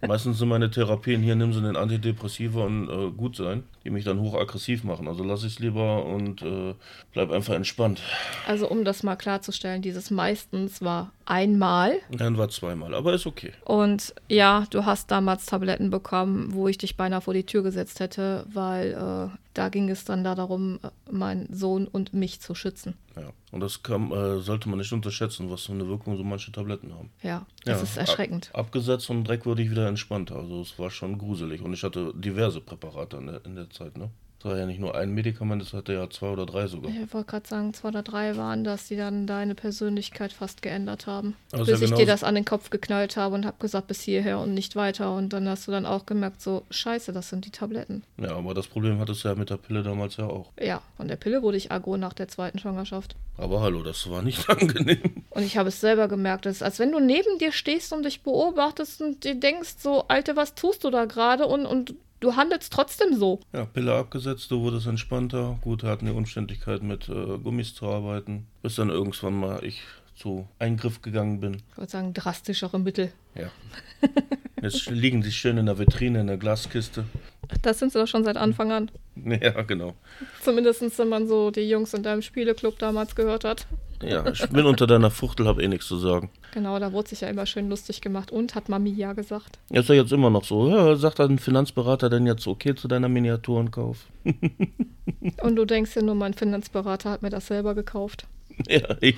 Meistens 0.06 0.38
sind 0.38 0.48
meine 0.48 0.70
Therapien 0.70 1.22
hier, 1.22 1.34
nimm 1.34 1.52
sie 1.52 1.62
den 1.62 1.74
Antidepressiva 1.74 2.64
und 2.64 2.88
äh, 2.88 3.10
gut 3.10 3.34
sein, 3.34 3.64
die 3.88 3.94
mich 3.94 4.04
dann 4.04 4.20
hochaggressiv 4.20 4.84
machen. 4.84 5.08
Also 5.08 5.24
lasse 5.24 5.46
ich 5.46 5.54
es 5.54 5.58
lieber 5.60 6.04
und 6.04 6.42
äh, 6.42 6.74
bleib 7.14 7.30
einfach 7.30 7.54
entspannt. 7.54 8.02
Also 8.46 8.68
um 8.68 8.84
das 8.84 9.02
mal 9.02 9.16
klarzustellen, 9.16 9.80
dieses 9.80 10.10
meistens 10.10 10.82
war 10.82 11.10
einmal. 11.24 11.94
Dann 12.10 12.36
war 12.36 12.50
zweimal, 12.50 12.94
aber 12.94 13.14
ist 13.14 13.26
okay. 13.26 13.52
Und 13.64 14.14
ja, 14.28 14.66
du 14.68 14.84
hast 14.84 15.10
damals 15.10 15.46
Tabletten 15.46 15.88
bekommen, 15.88 16.52
wo 16.52 16.68
ich 16.68 16.76
dich 16.76 16.98
beinahe 16.98 17.22
vor 17.22 17.32
die 17.32 17.46
Tür 17.46 17.62
gesetzt 17.62 18.00
hätte, 18.00 18.44
weil 18.52 18.92
äh, 18.92 19.36
da 19.54 19.68
ging 19.70 19.88
es 19.88 20.04
dann 20.04 20.22
da 20.22 20.34
darum, 20.34 20.80
äh, 20.82 20.88
meinen 21.10 21.48
Sohn 21.50 21.86
und 21.86 22.12
mich 22.12 22.40
zu 22.40 22.54
schützen. 22.54 22.94
Ja. 23.20 23.32
Und 23.50 23.60
das 23.60 23.82
kann, 23.82 24.10
äh, 24.12 24.38
sollte 24.40 24.68
man 24.68 24.78
nicht 24.78 24.92
unterschätzen, 24.92 25.50
was 25.50 25.64
für 25.64 25.72
eine 25.72 25.86
Wirkung 25.88 26.16
so 26.16 26.24
manche 26.24 26.52
Tabletten 26.52 26.92
haben. 26.94 27.10
Ja, 27.22 27.46
das 27.64 27.78
Ja, 27.78 27.82
ist 27.82 27.96
erschreckend. 27.96 28.50
Ab, 28.52 28.66
abgesetzt 28.66 29.08
und 29.10 29.24
direkt 29.24 29.46
wurde 29.46 29.62
ich 29.62 29.70
wieder 29.70 29.88
entspannt. 29.88 30.30
Also 30.32 30.60
es 30.60 30.78
war 30.78 30.90
schon 30.90 31.18
gruselig. 31.18 31.62
Und 31.62 31.72
ich 31.72 31.82
hatte 31.82 32.12
diverse 32.14 32.60
Präparate 32.60 33.16
in 33.16 33.26
der, 33.26 33.44
in 33.44 33.54
der 33.56 33.70
Zeit, 33.70 33.96
ne? 33.96 34.10
Es 34.38 34.44
war 34.44 34.56
ja 34.56 34.66
nicht 34.66 34.78
nur 34.78 34.94
ein 34.94 35.10
Medikament, 35.10 35.60
es 35.62 35.72
hatte 35.72 35.92
ja 35.94 36.08
zwei 36.08 36.28
oder 36.28 36.46
drei 36.46 36.68
sogar. 36.68 36.92
Ich 36.92 37.12
wollte 37.12 37.28
gerade 37.28 37.48
sagen, 37.48 37.74
zwei 37.74 37.88
oder 37.88 38.04
drei 38.04 38.36
waren 38.36 38.62
das, 38.62 38.86
die 38.86 38.94
dann 38.94 39.26
deine 39.26 39.56
Persönlichkeit 39.56 40.32
fast 40.32 40.62
geändert 40.62 41.08
haben. 41.08 41.34
Also 41.50 41.64
bis 41.64 41.80
ja 41.80 41.86
ich 41.88 41.94
dir 41.94 42.06
das 42.06 42.22
an 42.22 42.36
den 42.36 42.44
Kopf 42.44 42.70
geknallt 42.70 43.16
habe 43.16 43.34
und 43.34 43.44
habe 43.44 43.56
gesagt, 43.58 43.88
bis 43.88 44.00
hierher 44.00 44.38
und 44.38 44.54
nicht 44.54 44.76
weiter. 44.76 45.12
Und 45.16 45.32
dann 45.32 45.48
hast 45.48 45.66
du 45.66 45.72
dann 45.72 45.86
auch 45.86 46.06
gemerkt, 46.06 46.40
so, 46.40 46.62
scheiße, 46.70 47.12
das 47.12 47.30
sind 47.30 47.46
die 47.46 47.50
Tabletten. 47.50 48.04
Ja, 48.16 48.36
aber 48.36 48.54
das 48.54 48.68
Problem 48.68 49.00
hattest 49.00 49.24
du 49.24 49.28
ja 49.28 49.34
mit 49.34 49.50
der 49.50 49.56
Pille 49.56 49.82
damals 49.82 50.18
ja 50.18 50.26
auch. 50.26 50.52
Ja, 50.60 50.82
von 50.96 51.08
der 51.08 51.16
Pille 51.16 51.42
wurde 51.42 51.56
ich 51.56 51.72
aggro 51.72 51.96
nach 51.96 52.12
der 52.12 52.28
zweiten 52.28 52.60
Schwangerschaft. 52.60 53.16
Aber 53.38 53.60
hallo, 53.60 53.82
das 53.82 54.08
war 54.08 54.22
nicht 54.22 54.48
angenehm. 54.50 55.24
Und 55.30 55.42
ich 55.42 55.56
habe 55.56 55.70
es 55.70 55.80
selber 55.80 56.06
gemerkt. 56.06 56.46
Es 56.46 56.56
ist, 56.56 56.62
als 56.62 56.78
wenn 56.78 56.92
du 56.92 57.00
neben 57.00 57.38
dir 57.38 57.50
stehst 57.50 57.92
und 57.92 58.04
dich 58.04 58.22
beobachtest 58.22 59.02
und 59.02 59.24
dir 59.24 59.34
denkst, 59.34 59.76
so, 59.78 60.04
Alte, 60.06 60.36
was 60.36 60.54
tust 60.54 60.84
du 60.84 60.90
da 60.90 61.06
gerade? 61.06 61.46
Und, 61.46 61.66
und 61.66 61.94
du 62.20 62.36
handelst 62.36 62.72
trotzdem 62.72 63.14
so. 63.14 63.40
Ja, 63.52 63.64
Pille 63.64 63.94
abgesetzt, 63.94 64.50
du 64.50 64.60
wurdest 64.60 64.86
entspannter. 64.86 65.58
Gut, 65.60 65.82
hatten 65.82 66.06
die 66.06 66.12
Umständlichkeit 66.12 66.82
mit 66.82 67.08
äh, 67.08 67.38
Gummis 67.38 67.74
zu 67.74 67.86
arbeiten. 67.86 68.46
Bis 68.62 68.76
dann 68.76 68.90
irgendwann 68.90 69.38
mal 69.38 69.64
ich 69.64 69.82
zu 70.16 70.48
Eingriff 70.58 71.00
gegangen 71.00 71.40
bin. 71.40 71.62
Ich 71.70 71.78
würde 71.78 71.90
sagen, 71.90 72.12
drastischere 72.12 72.80
Mittel. 72.80 73.12
Ja. 73.34 73.50
Jetzt 74.62 74.90
liegen 74.90 75.22
sie 75.22 75.30
schön 75.30 75.56
in 75.58 75.66
der 75.66 75.78
Vitrine, 75.78 76.20
in 76.20 76.26
der 76.26 76.36
Glaskiste. 76.36 77.04
Das 77.62 77.78
sind 77.78 77.92
sie 77.92 77.98
doch 77.98 78.08
schon 78.08 78.24
seit 78.24 78.36
Anfang 78.36 78.72
an. 78.72 78.90
Ja, 79.24 79.62
genau. 79.62 79.94
Zumindest 80.42 80.98
wenn 80.98 81.08
man 81.08 81.28
so 81.28 81.50
die 81.50 81.68
Jungs 81.68 81.94
in 81.94 82.02
deinem 82.02 82.22
Spieleclub 82.22 82.78
damals 82.78 83.14
gehört 83.14 83.44
hat. 83.44 83.66
Ja, 84.02 84.26
ich 84.30 84.48
bin 84.50 84.66
unter 84.66 84.86
deiner 84.86 85.10
Fuchtel, 85.10 85.46
hab 85.46 85.58
eh 85.58 85.68
nichts 85.68 85.86
zu 85.86 85.96
sagen. 85.96 86.30
Genau, 86.52 86.78
da 86.78 86.92
wurde 86.92 87.08
sich 87.08 87.20
ja 87.20 87.28
immer 87.28 87.46
schön 87.46 87.68
lustig 87.68 88.00
gemacht. 88.00 88.30
Und 88.30 88.54
hat 88.54 88.68
Mami 88.68 88.90
ja 88.90 89.12
gesagt. 89.12 89.58
Ist 89.70 89.88
ja 89.88 89.96
jetzt 89.96 90.12
immer 90.12 90.30
noch 90.30 90.44
so. 90.44 90.68
Ja, 90.68 90.96
sagt 90.96 91.20
ein 91.20 91.38
Finanzberater 91.38 92.08
denn 92.08 92.26
jetzt 92.26 92.46
okay 92.46 92.74
zu 92.74 92.88
deiner 92.88 93.08
Miniaturenkauf? 93.08 94.06
Und 95.42 95.56
du 95.56 95.64
denkst 95.64 95.96
ja 95.96 96.02
nur, 96.02 96.14
mein 96.14 96.34
Finanzberater 96.34 97.10
hat 97.10 97.22
mir 97.22 97.30
das 97.30 97.46
selber 97.46 97.74
gekauft. 97.74 98.26
Ja, 98.68 98.96
ich. 99.00 99.16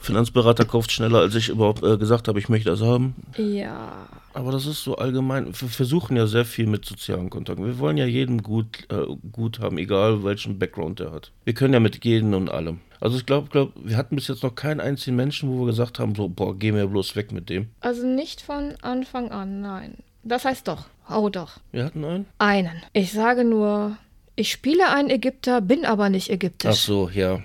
Finanzberater 0.00 0.64
kauft 0.64 0.90
schneller, 0.90 1.20
als 1.20 1.36
ich 1.36 1.48
überhaupt 1.48 1.84
äh, 1.84 1.96
gesagt 1.96 2.26
habe, 2.26 2.40
ich 2.40 2.48
möchte 2.48 2.70
das 2.70 2.80
haben. 2.80 3.14
Ja. 3.36 4.08
Aber 4.34 4.50
das 4.50 4.66
ist 4.66 4.82
so 4.82 4.96
allgemein. 4.96 5.46
Wir 5.46 5.68
versuchen 5.68 6.16
ja 6.16 6.26
sehr 6.26 6.44
viel 6.44 6.66
mit 6.66 6.84
sozialen 6.84 7.30
Kontakten. 7.30 7.64
Wir 7.64 7.78
wollen 7.78 7.96
ja 7.96 8.06
jedem 8.06 8.42
gut, 8.42 8.86
äh, 8.90 9.06
gut 9.30 9.60
haben, 9.60 9.78
egal 9.78 10.24
welchen 10.24 10.58
Background 10.58 10.98
er 10.98 11.12
hat. 11.12 11.30
Wir 11.44 11.54
können 11.54 11.74
ja 11.74 11.78
mit 11.78 12.04
jedem 12.04 12.34
und 12.34 12.50
allem. 12.50 12.80
Also 13.00 13.16
ich 13.16 13.26
glaube, 13.26 13.48
glaub, 13.50 13.72
wir 13.82 13.96
hatten 13.96 14.14
bis 14.14 14.28
jetzt 14.28 14.42
noch 14.42 14.54
keinen 14.54 14.80
einzigen 14.80 15.16
Menschen, 15.16 15.50
wo 15.50 15.60
wir 15.60 15.66
gesagt 15.66 15.98
haben, 15.98 16.14
so, 16.14 16.28
boah, 16.28 16.56
geh 16.56 16.70
mir 16.70 16.86
bloß 16.86 17.16
weg 17.16 17.32
mit 17.32 17.48
dem. 17.48 17.70
Also 17.80 18.06
nicht 18.06 18.42
von 18.42 18.74
Anfang 18.82 19.30
an, 19.30 19.62
nein. 19.62 19.96
Das 20.22 20.44
heißt 20.44 20.68
doch. 20.68 20.86
Oh 21.08 21.30
doch. 21.30 21.58
Wir 21.72 21.84
hatten 21.86 22.04
einen? 22.04 22.26
Einen. 22.38 22.82
Ich 22.92 23.12
sage 23.12 23.44
nur, 23.44 23.96
ich 24.36 24.50
spiele 24.50 24.90
einen 24.90 25.10
Ägypter, 25.10 25.60
bin 25.60 25.86
aber 25.86 26.10
nicht 26.10 26.30
ägyptisch. 26.30 26.70
Ach 26.70 26.76
so, 26.76 27.08
ja. 27.08 27.40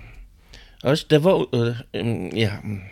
Aber 0.82 0.92
ich, 0.92 1.08
der 1.08 1.24
war, 1.24 1.46
äh, 1.52 1.74
ähm, 1.94 2.30
ja, 2.36 2.60
ein 2.62 2.90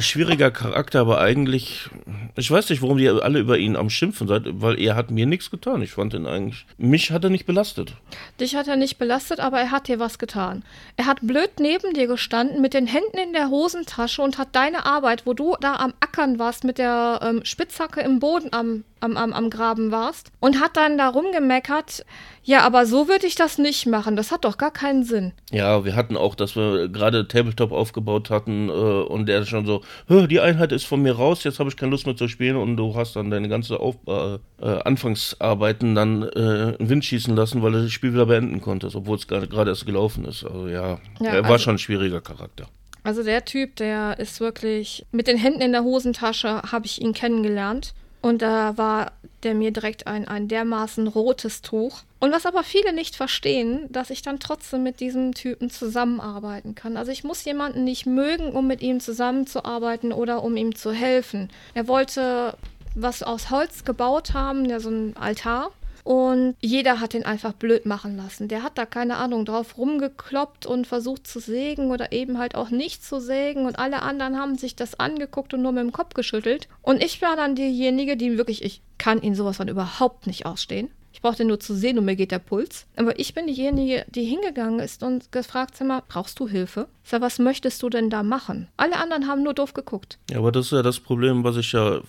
schwieriger 0.00 0.50
Charakter, 0.50 1.00
aber 1.00 1.20
eigentlich, 1.20 1.88
ich 2.36 2.50
weiß 2.50 2.70
nicht, 2.70 2.82
warum 2.82 2.98
die 2.98 3.08
alle 3.08 3.38
über 3.38 3.58
ihn 3.58 3.76
am 3.76 3.90
Schimpfen 3.90 4.28
seid, 4.28 4.42
weil 4.46 4.80
er 4.80 4.96
hat 4.96 5.10
mir 5.10 5.26
nichts 5.26 5.50
getan. 5.50 5.82
Ich 5.82 5.92
fand 5.92 6.14
ihn 6.14 6.26
eigentlich, 6.26 6.66
mich 6.78 7.10
hat 7.10 7.24
er 7.24 7.30
nicht 7.30 7.46
belastet. 7.46 7.94
Dich 8.40 8.56
hat 8.56 8.68
er 8.68 8.76
nicht 8.76 8.98
belastet, 8.98 9.40
aber 9.40 9.58
er 9.60 9.70
hat 9.70 9.88
dir 9.88 9.98
was 9.98 10.18
getan. 10.18 10.64
Er 10.96 11.06
hat 11.06 11.18
blöd 11.22 11.50
neben 11.58 11.94
dir 11.94 12.06
gestanden, 12.06 12.60
mit 12.60 12.74
den 12.74 12.86
Händen 12.86 13.18
in 13.18 13.32
der 13.32 13.50
Hosentasche 13.50 14.22
und 14.22 14.38
hat 14.38 14.48
deine 14.52 14.86
Arbeit, 14.86 15.26
wo 15.26 15.34
du 15.34 15.56
da 15.60 15.76
am 15.76 15.94
Ackern 16.00 16.38
warst, 16.38 16.64
mit 16.64 16.78
der 16.78 17.20
ähm, 17.22 17.44
Spitzhacke 17.44 18.00
im 18.00 18.18
Boden 18.20 18.52
am, 18.52 18.84
am, 19.04 19.16
am, 19.16 19.32
am 19.32 19.50
Graben 19.50 19.90
warst, 19.92 20.30
und 20.40 20.60
hat 20.60 20.76
dann 20.76 20.98
da 20.98 21.08
rumgemeckert, 21.08 22.04
ja, 22.42 22.60
aber 22.60 22.84
so 22.86 23.08
würde 23.08 23.26
ich 23.26 23.36
das 23.36 23.56
nicht 23.58 23.86
machen. 23.86 24.16
Das 24.16 24.30
hat 24.30 24.44
doch 24.44 24.58
gar 24.58 24.70
keinen 24.72 25.02
Sinn. 25.04 25.32
Ja, 25.50 25.84
wir 25.84 25.94
hatten 25.96 26.16
auch, 26.16 26.34
dass 26.34 26.56
wir 26.56 26.88
gerade 26.88 27.26
Tabletop 27.28 27.72
aufgebaut 27.72 28.28
hatten 28.30 28.68
äh, 28.68 28.72
und 28.72 29.26
der 29.26 29.44
schon 29.46 29.64
so, 29.64 29.80
"Hö, 30.08 30.26
die 30.26 30.40
Einheit 30.40 30.72
ist 30.72 30.84
von 30.84 31.00
mir 31.02 31.16
raus, 31.16 31.44
jetzt 31.44 31.58
habe 31.58 31.70
ich 31.70 31.76
keine 31.76 31.90
Lust 31.92 32.06
mehr 32.06 32.16
zu 32.16 32.28
spielen 32.28 32.56
und 32.56 32.76
du 32.76 32.94
hast 32.96 33.16
dann 33.16 33.30
deine 33.30 33.48
ganze 33.48 33.80
Auf 33.80 33.96
äh, 34.06 34.34
äh, 34.60 34.82
Anfangsarbeiten 34.84 35.94
dann 35.94 36.22
äh, 36.22 36.70
in 36.72 36.76
den 36.78 36.88
Wind 36.90 37.04
schießen 37.04 37.34
lassen, 37.34 37.62
weil 37.62 37.72
du 37.72 37.82
das 37.82 37.92
Spiel 37.92 38.12
wieder 38.12 38.26
beenden 38.26 38.60
konntest, 38.60 38.96
obwohl 38.96 39.16
es 39.16 39.26
gerade 39.26 39.48
gerade 39.48 39.70
erst 39.70 39.86
gelaufen 39.86 40.24
ist. 40.24 40.44
Also 40.44 40.68
ja, 40.68 40.98
Ja, 41.20 41.30
er 41.30 41.42
war 41.44 41.52
also- 41.52 41.64
schon 41.64 41.76
ein 41.76 41.78
schwieriger 41.78 42.20
Charakter. 42.20 42.66
Also 43.06 43.22
der 43.22 43.44
Typ, 43.44 43.76
der 43.76 44.18
ist 44.18 44.40
wirklich 44.40 45.04
mit 45.12 45.26
den 45.28 45.36
Händen 45.36 45.60
in 45.60 45.72
der 45.72 45.84
Hosentasche, 45.84 46.62
habe 46.72 46.86
ich 46.86 47.02
ihn 47.02 47.12
kennengelernt. 47.12 47.92
Und 48.24 48.40
da 48.40 48.78
war 48.78 49.12
der 49.42 49.52
mir 49.52 49.70
direkt 49.70 50.06
ein, 50.06 50.26
ein 50.26 50.48
dermaßen 50.48 51.08
rotes 51.08 51.60
Tuch. 51.60 52.04
Und 52.20 52.32
was 52.32 52.46
aber 52.46 52.62
viele 52.62 52.94
nicht 52.94 53.16
verstehen, 53.16 53.84
dass 53.90 54.08
ich 54.08 54.22
dann 54.22 54.40
trotzdem 54.40 54.82
mit 54.82 55.00
diesem 55.00 55.34
Typen 55.34 55.68
zusammenarbeiten 55.68 56.74
kann. 56.74 56.96
Also 56.96 57.12
ich 57.12 57.22
muss 57.22 57.44
jemanden 57.44 57.84
nicht 57.84 58.06
mögen, 58.06 58.52
um 58.52 58.66
mit 58.66 58.80
ihm 58.80 59.00
zusammenzuarbeiten 59.00 60.10
oder 60.10 60.42
um 60.42 60.56
ihm 60.56 60.74
zu 60.74 60.90
helfen. 60.90 61.50
Er 61.74 61.86
wollte 61.86 62.56
was 62.94 63.22
aus 63.22 63.50
Holz 63.50 63.84
gebaut 63.84 64.32
haben, 64.32 64.64
ja 64.64 64.80
so 64.80 64.88
ein 64.88 65.14
Altar. 65.18 65.70
Und 66.04 66.54
jeder 66.60 67.00
hat 67.00 67.14
ihn 67.14 67.24
einfach 67.24 67.54
blöd 67.54 67.86
machen 67.86 68.16
lassen. 68.16 68.46
Der 68.46 68.62
hat 68.62 68.76
da 68.76 68.84
keine 68.84 69.16
Ahnung 69.16 69.46
drauf 69.46 69.78
rumgekloppt 69.78 70.66
und 70.66 70.86
versucht 70.86 71.26
zu 71.26 71.40
sägen 71.40 71.90
oder 71.90 72.12
eben 72.12 72.38
halt 72.38 72.54
auch 72.54 72.68
nicht 72.68 73.02
zu 73.02 73.20
sägen. 73.20 73.64
Und 73.64 73.78
alle 73.78 74.02
anderen 74.02 74.38
haben 74.38 74.56
sich 74.56 74.76
das 74.76 75.00
angeguckt 75.00 75.54
und 75.54 75.62
nur 75.62 75.72
mit 75.72 75.82
dem 75.82 75.92
Kopf 75.92 76.12
geschüttelt. 76.12 76.68
Und 76.82 77.02
ich 77.02 77.22
war 77.22 77.36
dann 77.36 77.54
diejenige, 77.54 78.18
die 78.18 78.36
wirklich, 78.36 78.62
ich 78.62 78.82
kann 78.98 79.22
ihn 79.22 79.34
sowas 79.34 79.56
von 79.56 79.68
überhaupt 79.68 80.26
nicht 80.26 80.44
ausstehen. 80.44 80.90
Ich 81.14 81.22
brauchte 81.22 81.44
nur 81.44 81.60
zu 81.60 81.74
sehen 81.74 81.98
und 81.98 82.04
mir 82.04 82.16
geht 82.16 82.32
der 82.32 82.38
Puls. 82.38 82.86
Aber 82.96 83.18
ich 83.18 83.32
bin 83.32 83.46
diejenige, 83.46 84.04
die 84.08 84.24
hingegangen 84.24 84.80
ist 84.80 85.02
und 85.02 85.32
gefragt 85.32 85.80
hat, 85.80 86.08
brauchst 86.08 86.38
du 86.38 86.48
Hilfe? 86.48 86.88
Sag, 87.04 87.22
was 87.22 87.38
möchtest 87.38 87.82
du 87.82 87.88
denn 87.88 88.10
da 88.10 88.22
machen? 88.22 88.68
Alle 88.76 88.96
anderen 88.96 89.26
haben 89.26 89.42
nur 89.42 89.54
doof 89.54 89.72
geguckt. 89.72 90.18
Ja, 90.28 90.38
aber 90.38 90.52
das 90.52 90.66
ist 90.66 90.72
ja 90.72 90.82
das 90.82 91.00
Problem, 91.00 91.44
was 91.44 91.56
ich 91.56 91.72
ja 91.72 92.00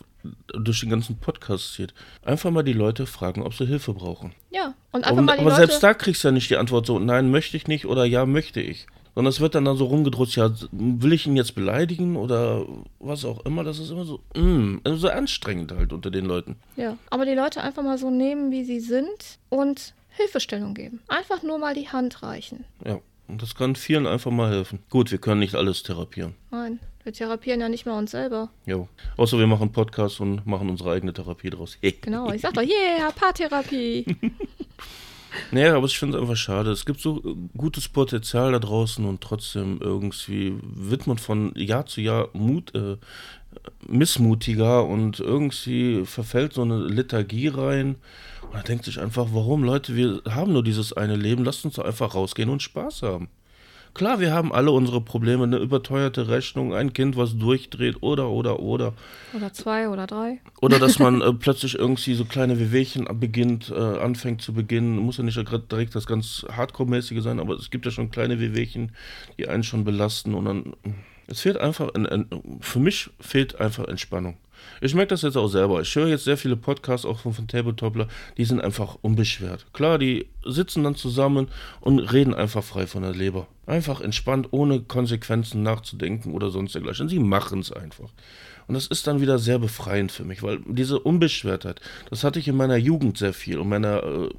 durch 0.54 0.82
den 0.82 0.90
ganzen 0.90 1.18
Podcast 1.18 1.74
zieht. 1.74 1.94
Einfach 2.24 2.52
mal 2.52 2.64
die 2.64 2.74
Leute 2.74 3.06
fragen, 3.06 3.44
ob 3.44 3.54
sie 3.54 3.66
Hilfe 3.66 3.94
brauchen. 3.94 4.34
Ja, 4.52 4.74
und 4.92 5.04
einfach 5.04 5.18
und, 5.18 5.26
mal 5.26 5.34
die 5.34 5.42
Aber 5.42 5.50
Leute 5.52 5.62
selbst 5.68 5.84
da 5.84 5.94
kriegst 5.94 6.24
du 6.24 6.30
ja 6.30 6.32
nicht 6.32 6.50
die 6.50 6.58
Antwort 6.58 6.86
so, 6.86 7.00
nein, 7.00 7.32
möchte 7.32 7.58
ich 7.58 7.68
nicht 7.68 7.86
oder 7.86 8.06
ja, 8.06 8.26
möchte 8.26 8.62
ich. 8.62 8.88
Sondern 9.16 9.30
es 9.30 9.40
wird 9.40 9.56
dann, 9.56 9.64
dann 9.64 9.78
so 9.78 9.86
rumgedruckt, 9.86 10.36
ja, 10.36 10.52
will 10.72 11.14
ich 11.14 11.26
ihn 11.26 11.38
jetzt 11.38 11.56
beleidigen 11.56 12.18
oder 12.18 12.66
was 13.00 13.24
auch 13.24 13.46
immer. 13.46 13.64
Das 13.64 13.80
ist 13.80 13.90
immer 13.90 14.04
so, 14.04 14.20
mm, 14.36 14.82
also 14.84 14.98
so 14.98 15.10
anstrengend 15.10 15.72
halt 15.72 15.94
unter 15.94 16.12
den 16.12 16.26
Leuten. 16.26 16.58
Ja, 16.76 16.98
aber 17.10 17.26
die 17.26 17.34
Leute 17.34 17.62
einfach 17.62 17.82
mal 17.82 17.98
so 17.98 18.12
nehmen, 18.12 18.52
wie 18.52 18.66
sie 18.66 18.82
sind 18.82 19.40
und 19.48 19.94
Hilfestellung 20.10 20.74
geben. 20.74 21.00
Einfach 21.08 21.44
nur 21.44 21.58
mal 21.60 21.74
die 21.74 21.88
Hand 21.88 22.24
reichen. 22.24 22.66
Ja, 22.86 23.00
und 23.28 23.42
das 23.42 23.56
kann 23.56 23.76
vielen 23.76 24.06
einfach 24.06 24.32
mal 24.32 24.52
helfen. 24.52 24.80
Gut, 24.90 25.12
wir 25.12 25.18
können 25.18 25.40
nicht 25.40 25.56
alles 25.56 25.84
therapieren. 25.84 26.36
Nein, 26.52 26.80
wir 27.06 27.14
therapieren 27.14 27.62
ja 27.62 27.70
nicht 27.70 27.86
mal 27.86 27.98
uns 27.98 28.12
selber. 28.12 28.50
Jo. 28.66 28.90
Außer 29.16 29.38
wir 29.38 29.46
machen 29.46 29.72
Podcasts 29.72 30.20
und 30.20 30.46
machen 30.48 30.70
unsere 30.70 30.92
eigene 30.92 31.14
Therapie 31.14 31.52
draus. 31.52 31.78
genau, 32.02 32.32
ich 32.32 32.42
sag 32.42 32.56
doch, 32.56 32.64
yeah, 32.64 33.12
Paartherapie. 33.12 34.06
Naja, 35.52 35.76
aber 35.76 35.86
ich 35.86 36.00
finde 36.00 36.16
es 36.16 36.22
einfach 36.22 36.38
schade. 36.38 36.72
Es 36.72 36.86
gibt 36.86 37.02
so 37.02 37.18
äh, 37.18 37.36
gutes 37.58 37.90
Potenzial 37.90 38.54
da 38.54 38.60
draußen 38.60 39.04
und 39.04 39.20
trotzdem 39.20 39.80
irgendwie 39.82 40.58
wird 40.62 41.08
man 41.08 41.18
von 41.18 41.54
Jahr 41.58 41.86
zu 41.86 42.00
Jahr 42.00 42.30
Mut, 42.32 42.74
äh, 42.74 42.96
missmutiger 43.86 44.86
und 44.86 45.20
irgendwie 45.20 46.06
verfällt 46.06 46.54
so 46.54 46.62
eine 46.62 46.78
Lethargie 46.78 47.50
rein. 47.50 47.96
Und 48.44 48.54
man 48.54 48.64
denkt 48.64 48.86
sich 48.86 48.98
einfach, 48.98 49.28
warum 49.32 49.66
Leute, 49.66 49.98
wir 49.98 50.22
haben 50.30 50.54
nur 50.54 50.64
dieses 50.64 50.94
eine 50.94 51.18
Leben, 51.18 51.44
lasst 51.44 51.66
uns 51.66 51.76
doch 51.76 51.84
einfach 51.84 52.16
rausgehen 52.16 52.50
und 52.50 52.64
Spaß 52.64 53.02
haben. 53.02 53.28
Klar, 53.96 54.20
wir 54.20 54.34
haben 54.34 54.52
alle 54.52 54.72
unsere 54.72 55.00
Probleme, 55.00 55.46
eine 55.46 55.56
überteuerte 55.56 56.28
Rechnung, 56.28 56.74
ein 56.74 56.92
Kind, 56.92 57.16
was 57.16 57.38
durchdreht 57.38 58.04
oder, 58.04 58.30
oder, 58.30 58.60
oder. 58.60 58.92
Oder 59.34 59.54
zwei 59.54 59.88
oder 59.88 60.06
drei. 60.06 60.42
Oder 60.62 60.80
dass 60.80 61.00
man 61.00 61.22
äh, 61.22 61.32
plötzlich 61.32 61.80
irgendwie 61.80 62.14
so 62.14 62.26
kleine 62.26 62.60
Wehwehchen 62.60 63.08
beginnt, 63.18 63.72
äh, 63.72 63.80
anfängt 63.80 64.42
zu 64.42 64.52
beginnen. 64.52 64.98
Muss 64.98 65.16
ja 65.16 65.24
nicht 65.24 65.38
direkt 65.38 65.96
das 65.96 66.08
ganz 66.08 66.46
Hardcore-mäßige 66.52 67.24
sein, 67.24 67.40
aber 67.40 67.54
es 67.56 67.70
gibt 67.70 67.86
ja 67.86 67.92
schon 67.92 68.12
kleine 68.12 68.42
Wehwehchen, 68.42 68.92
die 69.38 69.48
einen 69.48 69.64
schon 69.64 69.86
belasten 69.86 70.34
und 70.34 70.44
dann. 70.44 70.74
Es 71.28 71.40
fehlt 71.40 71.58
einfach, 71.58 71.92
für 72.60 72.80
mich 72.80 73.10
fehlt 73.20 73.60
einfach 73.60 73.88
Entspannung. 73.88 74.36
Ich 74.82 74.94
merke 74.94 75.10
das 75.10 75.22
jetzt 75.22 75.38
auch 75.38 75.48
selber. 75.48 75.82
Ich 75.82 75.96
höre 75.96 76.08
jetzt 76.08 76.26
sehr 76.26 76.38
viele 76.38 76.56
Podcasts 76.56 77.06
auch 77.06 77.20
von, 77.20 77.34
von 77.34 77.48
Tabletopler, 77.48 78.08
die 78.38 78.46
sind 78.46 78.62
einfach 78.62 78.98
unbeschwert. 79.02 79.66
Klar, 79.74 79.98
die 79.98 80.28
sitzen 80.46 80.84
dann 80.84 80.96
zusammen 80.96 81.48
und 81.82 82.00
reden 82.00 82.34
einfach 82.34 82.64
frei 82.64 82.88
von 82.88 83.04
der 83.04 83.14
Leber. 83.14 83.48
Einfach 83.66 84.02
entspannt, 84.02 84.50
ohne 84.52 84.82
Konsequenzen 84.82 85.64
nachzudenken 85.64 86.34
oder 86.34 86.50
sonst 86.50 86.76
dergleichen. 86.76 87.10
Sie 87.10 87.20
machen 87.20 87.60
es 87.60 87.72
einfach. 87.72 88.10
Und 88.68 88.76
das 88.76 88.88
ist 88.88 89.06
dann 89.08 89.22
wieder 89.22 89.38
sehr 89.38 89.60
befreiend 89.60 90.12
für 90.12 90.24
mich, 90.24 90.42
weil 90.42 90.60
diese 90.66 91.00
Unbeschwertheit, 91.00 91.82
das 92.10 92.24
hatte 92.24 92.40
ich 92.40 92.48
in 92.48 92.56
meiner 92.56 92.78
Jugend 92.78 93.18
sehr 93.18 93.34
viel, 93.34 93.60
in 93.60 93.70
meiner 93.70 94.04
äh, 94.04 94.30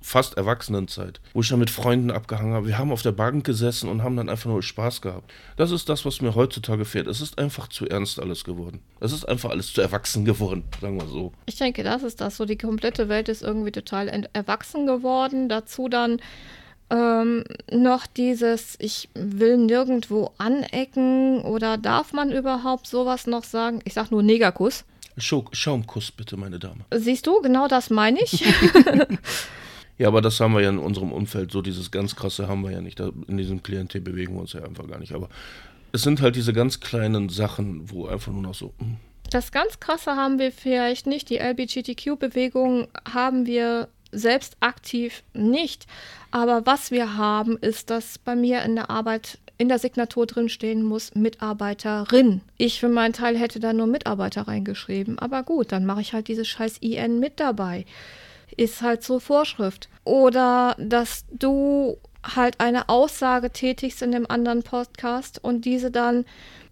fast 0.00 0.36
Erwachsenenzeit, 0.36 1.20
wo 1.34 1.40
ich 1.40 1.48
dann 1.48 1.58
mit 1.58 1.70
Freunden 1.70 2.10
abgehangen 2.10 2.54
habe. 2.54 2.66
Wir 2.66 2.78
haben 2.78 2.92
auf 2.92 3.02
der 3.02 3.12
Bank 3.12 3.44
gesessen 3.44 3.88
und 3.88 4.02
haben 4.02 4.16
dann 4.16 4.28
einfach 4.28 4.48
nur 4.48 4.62
Spaß 4.62 5.00
gehabt. 5.00 5.32
Das 5.56 5.70
ist 5.70 5.88
das, 5.88 6.04
was 6.04 6.20
mir 6.20 6.34
heutzutage 6.34 6.84
fehlt. 6.84 7.06
Es 7.06 7.20
ist 7.20 7.38
einfach 7.38 7.68
zu 7.68 7.88
ernst 7.88 8.20
alles 8.20 8.44
geworden. 8.44 8.80
Es 9.00 9.12
ist 9.12 9.24
einfach 9.24 9.50
alles 9.50 9.72
zu 9.72 9.80
erwachsen 9.80 10.24
geworden, 10.24 10.64
sagen 10.80 11.00
wir 11.00 11.06
so. 11.08 11.32
Ich 11.46 11.56
denke, 11.56 11.82
das 11.82 12.02
ist 12.02 12.20
das. 12.20 12.36
So 12.36 12.44
die 12.44 12.58
komplette 12.58 13.08
Welt 13.08 13.28
ist 13.28 13.42
irgendwie 13.42 13.72
total 13.72 14.28
erwachsen 14.32 14.86
geworden. 14.86 15.48
Dazu 15.48 15.88
dann 15.88 16.20
ähm, 16.90 17.44
noch 17.72 18.06
dieses, 18.06 18.76
ich 18.78 19.08
will 19.14 19.56
nirgendwo 19.56 20.32
anecken 20.38 21.40
oder 21.42 21.78
darf 21.78 22.12
man 22.12 22.30
überhaupt 22.30 22.86
sowas 22.86 23.26
noch 23.26 23.44
sagen? 23.44 23.80
Ich 23.84 23.94
sag 23.94 24.10
nur 24.10 24.22
Negerkuss. 24.22 24.84
Schaumkuss 25.18 26.10
bitte, 26.12 26.36
meine 26.36 26.58
Dame. 26.58 26.84
Siehst 26.94 27.26
du, 27.26 27.40
genau 27.40 27.68
das 27.68 27.90
meine 27.90 28.22
ich. 28.22 28.44
ja, 29.98 30.08
aber 30.08 30.20
das 30.20 30.40
haben 30.40 30.54
wir 30.54 30.60
ja 30.60 30.70
in 30.70 30.78
unserem 30.78 31.12
Umfeld, 31.12 31.52
so 31.52 31.62
dieses 31.62 31.90
ganz 31.90 32.16
krasse 32.16 32.48
haben 32.48 32.62
wir 32.62 32.72
ja 32.72 32.80
nicht. 32.80 33.00
In 33.00 33.36
diesem 33.36 33.62
Klientel 33.62 34.00
bewegen 34.00 34.34
wir 34.34 34.40
uns 34.40 34.52
ja 34.52 34.62
einfach 34.62 34.86
gar 34.86 34.98
nicht. 34.98 35.12
Aber 35.12 35.28
es 35.92 36.02
sind 36.02 36.20
halt 36.20 36.36
diese 36.36 36.52
ganz 36.52 36.80
kleinen 36.80 37.28
Sachen, 37.28 37.90
wo 37.90 38.06
einfach 38.06 38.32
nur 38.32 38.42
noch 38.42 38.54
so. 38.54 38.74
Hm. 38.78 38.96
Das 39.30 39.50
ganz 39.50 39.80
krasse 39.80 40.16
haben 40.16 40.38
wir 40.38 40.52
vielleicht 40.52 41.06
nicht. 41.06 41.30
Die 41.30 41.38
LBGTQ-Bewegung 41.38 42.88
haben 43.12 43.46
wir 43.46 43.88
selbst 44.12 44.56
aktiv 44.60 45.22
nicht. 45.32 45.86
Aber 46.30 46.66
was 46.66 46.90
wir 46.90 47.16
haben, 47.16 47.56
ist, 47.56 47.90
dass 47.90 48.18
bei 48.18 48.36
mir 48.36 48.62
in 48.62 48.76
der 48.76 48.90
Arbeit 48.90 49.38
in 49.58 49.68
der 49.68 49.78
Signatur 49.78 50.26
drin 50.26 50.48
stehen 50.48 50.82
muss 50.82 51.14
Mitarbeiterin. 51.14 52.42
Ich 52.58 52.80
für 52.80 52.88
meinen 52.88 53.12
Teil 53.12 53.36
hätte 53.36 53.60
da 53.60 53.72
nur 53.72 53.86
Mitarbeiter 53.86 54.42
reingeschrieben. 54.42 55.18
Aber 55.18 55.42
gut, 55.42 55.72
dann 55.72 55.86
mache 55.86 56.00
ich 56.00 56.12
halt 56.12 56.28
dieses 56.28 56.48
scheiß 56.48 56.78
IN 56.78 57.18
mit 57.18 57.40
dabei. 57.40 57.86
Ist 58.56 58.82
halt 58.82 59.02
so 59.02 59.18
Vorschrift. 59.18 59.88
Oder 60.04 60.76
dass 60.78 61.24
du 61.30 61.98
halt 62.22 62.60
eine 62.60 62.88
Aussage 62.88 63.50
tätigst 63.50 64.02
in 64.02 64.12
dem 64.12 64.28
anderen 64.28 64.62
Podcast 64.62 65.42
und 65.42 65.64
diese 65.64 65.90
dann 65.90 66.24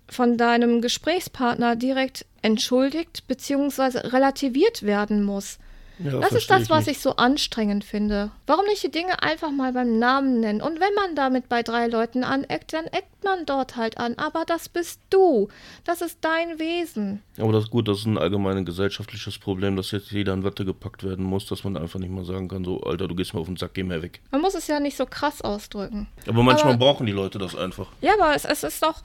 von 0.08 0.36
deinem 0.36 0.80
Gesprächspartner 0.82 1.76
direkt 1.76 2.26
entschuldigt 2.42 3.26
bzw. 3.26 4.08
relativiert 4.08 4.82
werden 4.82 5.24
muss. 5.24 5.58
Ja, 5.98 6.20
das 6.20 6.32
ist 6.32 6.50
das, 6.50 6.70
was 6.70 6.86
ich 6.86 6.98
so 6.98 7.16
anstrengend 7.16 7.84
finde. 7.84 8.30
Warum 8.46 8.66
nicht 8.66 8.82
die 8.82 8.90
Dinge 8.90 9.22
einfach 9.22 9.50
mal 9.50 9.72
beim 9.72 9.98
Namen 9.98 10.40
nennen? 10.40 10.60
Und 10.60 10.80
wenn 10.80 10.94
man 10.94 11.14
damit 11.14 11.48
bei 11.48 11.62
drei 11.62 11.86
Leuten 11.86 12.24
aneckt, 12.24 12.72
dann 12.72 12.86
eckt 12.86 13.22
man 13.22 13.46
dort 13.46 13.76
halt 13.76 13.98
an. 13.98 14.14
Aber 14.16 14.44
das 14.44 14.68
bist 14.68 15.00
du. 15.10 15.48
Das 15.84 16.00
ist 16.00 16.18
dein 16.22 16.58
Wesen. 16.58 17.22
Aber 17.38 17.52
das 17.52 17.64
ist 17.64 17.70
gut, 17.70 17.86
das 17.86 17.98
ist 17.98 18.06
ein 18.06 18.18
allgemeines 18.18 18.64
gesellschaftliches 18.64 19.38
Problem, 19.38 19.76
dass 19.76 19.92
jetzt 19.92 20.10
jeder 20.10 20.32
in 20.32 20.42
Watte 20.42 20.64
gepackt 20.64 21.04
werden 21.04 21.24
muss, 21.24 21.46
dass 21.46 21.64
man 21.64 21.76
einfach 21.76 22.00
nicht 22.00 22.10
mal 22.10 22.24
sagen 22.24 22.48
kann, 22.48 22.64
so, 22.64 22.80
Alter, 22.82 23.06
du 23.06 23.14
gehst 23.14 23.34
mir 23.34 23.40
auf 23.40 23.46
den 23.46 23.56
Sack, 23.56 23.74
geh 23.74 23.82
mir 23.82 24.02
weg. 24.02 24.20
Man 24.30 24.40
muss 24.40 24.54
es 24.54 24.66
ja 24.66 24.80
nicht 24.80 24.96
so 24.96 25.06
krass 25.06 25.42
ausdrücken. 25.42 26.08
Aber 26.26 26.42
manchmal 26.42 26.74
aber, 26.74 26.86
brauchen 26.86 27.06
die 27.06 27.12
Leute 27.12 27.38
das 27.38 27.54
einfach. 27.54 27.86
Ja, 28.00 28.14
aber 28.14 28.34
es, 28.34 28.44
es 28.44 28.64
ist 28.64 28.82
doch 28.82 29.02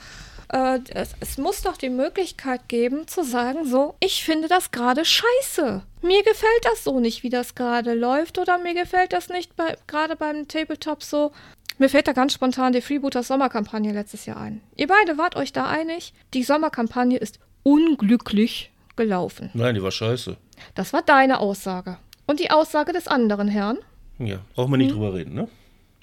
äh, 0.51 0.79
es, 0.89 1.15
es, 1.19 1.37
muss 1.37 1.61
doch 1.61 1.77
die 1.77 1.89
Möglichkeit 1.89 2.67
geben 2.67 3.07
zu 3.07 3.23
sagen, 3.23 3.65
so, 3.65 3.95
ich 3.99 4.23
finde 4.23 4.47
das 4.47 4.71
gerade 4.71 5.05
scheiße. 5.05 5.83
Mir 6.01 6.23
gefällt 6.23 6.63
das 6.63 6.83
so 6.83 6.99
nicht, 6.99 7.23
wie 7.23 7.29
das 7.29 7.55
gerade 7.55 7.93
läuft 7.93 8.37
oder 8.37 8.57
mir 8.57 8.73
gefällt 8.73 9.11
das 9.13 9.29
nicht 9.29 9.55
bei, 9.55 9.75
gerade 9.87 10.15
beim 10.15 10.47
Tabletop 10.47 11.03
so. 11.03 11.31
Mir 11.77 11.89
fällt 11.89 12.07
da 12.07 12.13
ganz 12.13 12.33
spontan 12.33 12.73
die 12.73 12.81
Freebooters 12.81 13.27
Sommerkampagne 13.27 13.91
letztes 13.91 14.25
Jahr 14.25 14.37
ein. 14.37 14.61
Ihr 14.75 14.87
beide 14.87 15.17
wart 15.17 15.35
euch 15.35 15.53
da 15.53 15.67
einig, 15.67 16.13
die 16.33 16.43
Sommerkampagne 16.43 17.17
ist 17.17 17.39
unglücklich 17.63 18.71
gelaufen. 18.95 19.49
Nein, 19.53 19.75
die 19.75 19.83
war 19.83 19.91
scheiße. 19.91 20.37
Das 20.75 20.93
war 20.93 21.01
deine 21.01 21.39
Aussage. 21.39 21.97
Und 22.27 22.39
die 22.39 22.51
Aussage 22.51 22.93
des 22.93 23.07
anderen 23.07 23.47
Herrn? 23.47 23.77
Ja, 24.19 24.39
brauchen 24.55 24.71
wir 24.71 24.77
nicht 24.77 24.91
hm. 24.91 24.97
drüber 24.97 25.13
reden, 25.15 25.33
ne? 25.33 25.47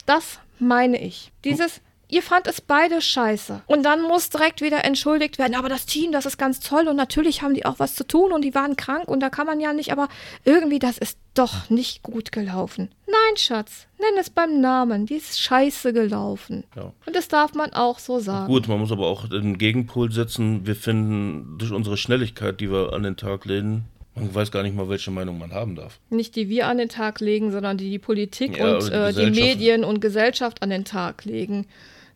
Das 0.07 0.40
meine 0.59 1.01
ich. 1.03 1.32
Dieses, 1.44 1.80
Ihr 2.09 2.22
fand 2.22 2.46
es 2.46 2.61
beide 2.61 3.00
scheiße. 3.00 3.62
Und 3.66 3.82
dann 3.82 4.02
muss 4.02 4.30
direkt 4.30 4.61
wieder 4.61 4.84
entschuldigt 4.84 5.38
werden. 5.38 5.57
Aber 5.57 5.68
das 5.68 5.86
Team, 5.86 6.12
das 6.12 6.24
ist 6.24 6.38
ganz 6.38 6.61
toll 6.61 6.86
und 6.86 6.96
natürlich 6.96 7.42
haben 7.42 7.54
die 7.54 7.66
auch 7.66 7.78
was 7.78 7.96
zu 7.96 8.07
tun 8.07 8.32
und 8.32 8.42
die 8.42 8.54
waren 8.54 8.76
krank 8.76 9.09
und 9.09 9.20
da 9.20 9.28
kann 9.28 9.46
man 9.46 9.59
ja 9.59 9.72
nicht, 9.72 9.90
aber 9.90 10.09
irgendwie, 10.44 10.78
das 10.78 10.98
ist 10.98 11.18
doch 11.34 11.68
nicht 11.68 12.02
gut 12.02 12.30
gelaufen. 12.30 12.90
Nein, 13.07 13.36
Schatz, 13.36 13.88
nenn 13.98 14.18
es 14.20 14.30
beim 14.30 14.61
Namen. 14.61 15.07
Die 15.07 15.14
ist 15.14 15.40
scheiße 15.40 15.92
gelaufen. 15.92 16.64
Ja. 16.76 16.92
Und 17.04 17.16
das 17.16 17.28
darf 17.28 17.54
man 17.54 17.72
auch 17.72 17.98
so 17.98 18.20
sagen. 18.20 18.46
Gut, 18.46 18.68
man 18.68 18.78
muss 18.78 18.92
aber 18.92 19.07
auch 19.07 19.28
den 19.28 19.59
Gegenpol 19.59 20.12
setzen. 20.12 20.66
Wir 20.66 20.76
finden 20.76 21.59
durch 21.59 21.72
unsere 21.72 21.96
Schnelligkeit, 21.96 22.61
die 22.61 22.70
wir 22.70 22.92
an 22.92 23.02
den 23.02 23.16
Tag 23.16 23.44
legen, 23.44 23.84
man 24.14 24.34
weiß 24.34 24.50
gar 24.50 24.62
nicht 24.62 24.74
mal, 24.74 24.88
welche 24.88 25.11
Meinung 25.11 25.38
man 25.38 25.52
haben 25.52 25.76
darf. 25.76 26.00
Nicht 26.09 26.36
die 26.36 26.48
wir 26.48 26.68
an 26.68 26.78
den 26.78 26.88
Tag 26.88 27.20
legen, 27.20 27.52
sondern 27.52 27.76
die 27.76 27.90
die 27.90 27.98
Politik 27.98 28.57
ja, 28.57 28.76
und 28.76 28.88
die, 28.88 28.92
äh, 28.92 29.12
die 29.12 29.30
Medien 29.30 29.84
und 29.84 30.00
Gesellschaft 30.00 30.62
an 30.62 30.70
den 30.70 30.86
Tag 30.86 31.26
legen 31.26 31.66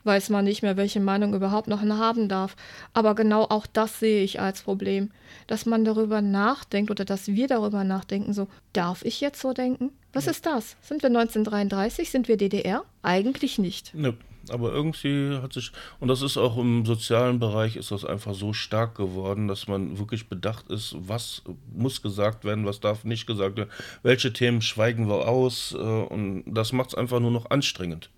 weiß 0.05 0.31
man 0.31 0.45
nicht 0.45 0.63
mehr, 0.63 0.77
welche 0.77 1.01
Meinung 1.01 1.35
überhaupt 1.35 1.69
noch 1.69 1.81
haben 1.83 2.29
darf. 2.29 2.57
Aber 2.93 3.15
genau 3.15 3.45
auch 3.45 3.67
das 3.67 4.01
sehe 4.01 4.23
ich 4.23 4.41
als 4.41 4.63
Problem, 4.63 5.11
dass 5.47 5.67
man 5.67 5.85
darüber 5.85 6.23
nachdenkt 6.23 6.91
oder 6.91 7.05
dass 7.05 7.29
wir 7.29 7.47
darüber 7.47 7.85
nachdenken, 7.85 8.33
so, 8.33 8.49
darf 8.73 9.05
ich 9.05 9.21
jetzt 9.21 9.41
so 9.41 9.53
denken? 9.53 9.91
Was 10.13 10.25
ja. 10.25 10.33
ist 10.33 10.47
das? 10.47 10.77
Sind 10.81 11.03
wir 11.03 11.09
1933? 11.09 12.11
Sind 12.11 12.29
wir 12.29 12.37
DDR? 12.37 12.85
Eigentlich 13.03 13.59
nicht. 13.59 13.95
Ne. 13.95 14.15
Aber 14.49 14.73
irgendwie 14.73 15.37
hat 15.37 15.53
sich, 15.53 15.71
und 16.01 16.09
das 16.09 16.23
ist 16.23 16.37
auch 16.37 16.57
im 16.57 16.87
sozialen 16.87 17.39
Bereich, 17.39 17.77
ist 17.77 17.91
das 17.91 18.05
einfach 18.05 18.35
so 18.35 18.53
stark 18.53 18.97
geworden, 18.97 19.49
dass 19.49 19.69
man 19.69 19.99
wirklich 19.99 20.29
bedacht 20.29 20.69
ist, 20.71 20.97
was 20.99 21.43
muss 21.73 22.03
gesagt 22.03 22.45
werden, 22.45 22.65
was 22.65 22.81
darf 22.81 23.05
nicht 23.05 23.27
gesagt 23.27 23.59
werden, 23.59 23.71
welche 24.03 24.33
Themen 24.33 24.63
schweigen 24.63 25.09
wir 25.09 25.29
aus. 25.29 25.75
Äh, 25.79 25.79
und 25.79 26.45
das 26.47 26.73
macht 26.73 26.91
es 26.91 26.95
einfach 26.95 27.21
nur 27.21 27.31
noch 27.31 27.51
anstrengend. 27.51 28.11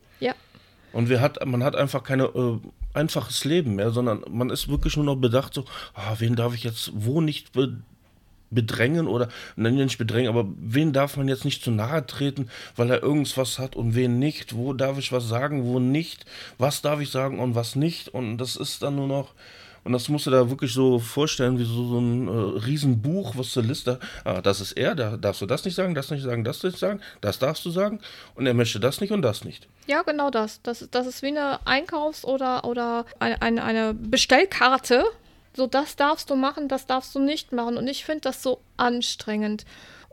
Und 0.92 1.08
wir 1.08 1.20
hat, 1.20 1.44
man 1.46 1.64
hat 1.64 1.76
einfach 1.76 2.02
keine 2.04 2.24
äh, 2.24 2.58
einfaches 2.94 3.44
Leben 3.44 3.76
mehr, 3.76 3.90
sondern 3.90 4.22
man 4.30 4.50
ist 4.50 4.68
wirklich 4.68 4.96
nur 4.96 5.04
noch 5.04 5.16
bedacht, 5.16 5.54
so, 5.54 5.64
ah, 5.94 6.16
wen 6.18 6.36
darf 6.36 6.54
ich 6.54 6.64
jetzt 6.64 6.90
wo 6.94 7.20
nicht 7.20 7.52
be 7.52 7.78
bedrängen 8.54 9.08
oder, 9.08 9.28
nein, 9.56 9.76
nicht 9.76 9.96
bedrängen, 9.96 10.28
aber 10.28 10.46
wen 10.58 10.92
darf 10.92 11.16
man 11.16 11.26
jetzt 11.26 11.46
nicht 11.46 11.64
zu 11.64 11.70
nahe 11.70 12.06
treten, 12.06 12.50
weil 12.76 12.90
er 12.90 13.02
irgendwas 13.02 13.58
hat 13.58 13.76
und 13.76 13.94
wen 13.94 14.18
nicht, 14.18 14.54
wo 14.54 14.74
darf 14.74 14.98
ich 14.98 15.10
was 15.10 15.26
sagen, 15.26 15.64
wo 15.64 15.78
nicht, 15.80 16.26
was 16.58 16.82
darf 16.82 17.00
ich 17.00 17.10
sagen 17.10 17.38
und 17.38 17.54
was 17.54 17.76
nicht? 17.76 18.08
Und 18.10 18.36
das 18.36 18.56
ist 18.56 18.82
dann 18.82 18.96
nur 18.96 19.08
noch, 19.08 19.32
und 19.84 19.92
das 19.92 20.08
musst 20.08 20.26
du 20.26 20.30
da 20.30 20.48
wirklich 20.48 20.72
so 20.72 20.98
vorstellen, 20.98 21.58
wie 21.58 21.64
so, 21.64 21.88
so 21.88 21.98
ein 21.98 22.28
äh, 22.28 22.64
Riesenbuch, 22.64 23.36
was 23.36 23.50
zur 23.50 23.64
Liste, 23.64 23.98
ah, 24.24 24.40
das 24.40 24.60
ist 24.60 24.72
er, 24.72 24.94
da 24.94 25.16
darfst 25.16 25.42
du 25.42 25.46
das 25.46 25.64
nicht 25.64 25.74
sagen, 25.74 25.94
das 25.94 26.10
nicht 26.10 26.22
sagen, 26.22 26.44
das 26.44 26.62
nicht 26.62 26.78
sagen, 26.78 27.00
das 27.20 27.38
darfst 27.38 27.64
du 27.64 27.70
sagen 27.70 28.00
und 28.34 28.46
er 28.46 28.54
möchte 28.54 28.80
das 28.80 29.00
nicht 29.00 29.12
und 29.12 29.22
das 29.22 29.44
nicht. 29.44 29.68
Ja, 29.86 30.02
genau 30.02 30.30
das. 30.30 30.62
Das, 30.62 30.88
das 30.90 31.06
ist 31.06 31.22
wie 31.22 31.28
eine 31.28 31.66
Einkaufs- 31.66 32.24
oder, 32.24 32.64
oder 32.64 33.06
eine, 33.18 33.42
eine, 33.42 33.64
eine 33.64 33.94
Bestellkarte, 33.94 35.04
so 35.54 35.66
das 35.66 35.96
darfst 35.96 36.30
du 36.30 36.36
machen, 36.36 36.68
das 36.68 36.86
darfst 36.86 37.14
du 37.14 37.18
nicht 37.18 37.52
machen. 37.52 37.76
Und 37.76 37.86
ich 37.88 38.04
finde 38.04 38.22
das 38.22 38.42
so 38.42 38.60
anstrengend. 38.76 39.64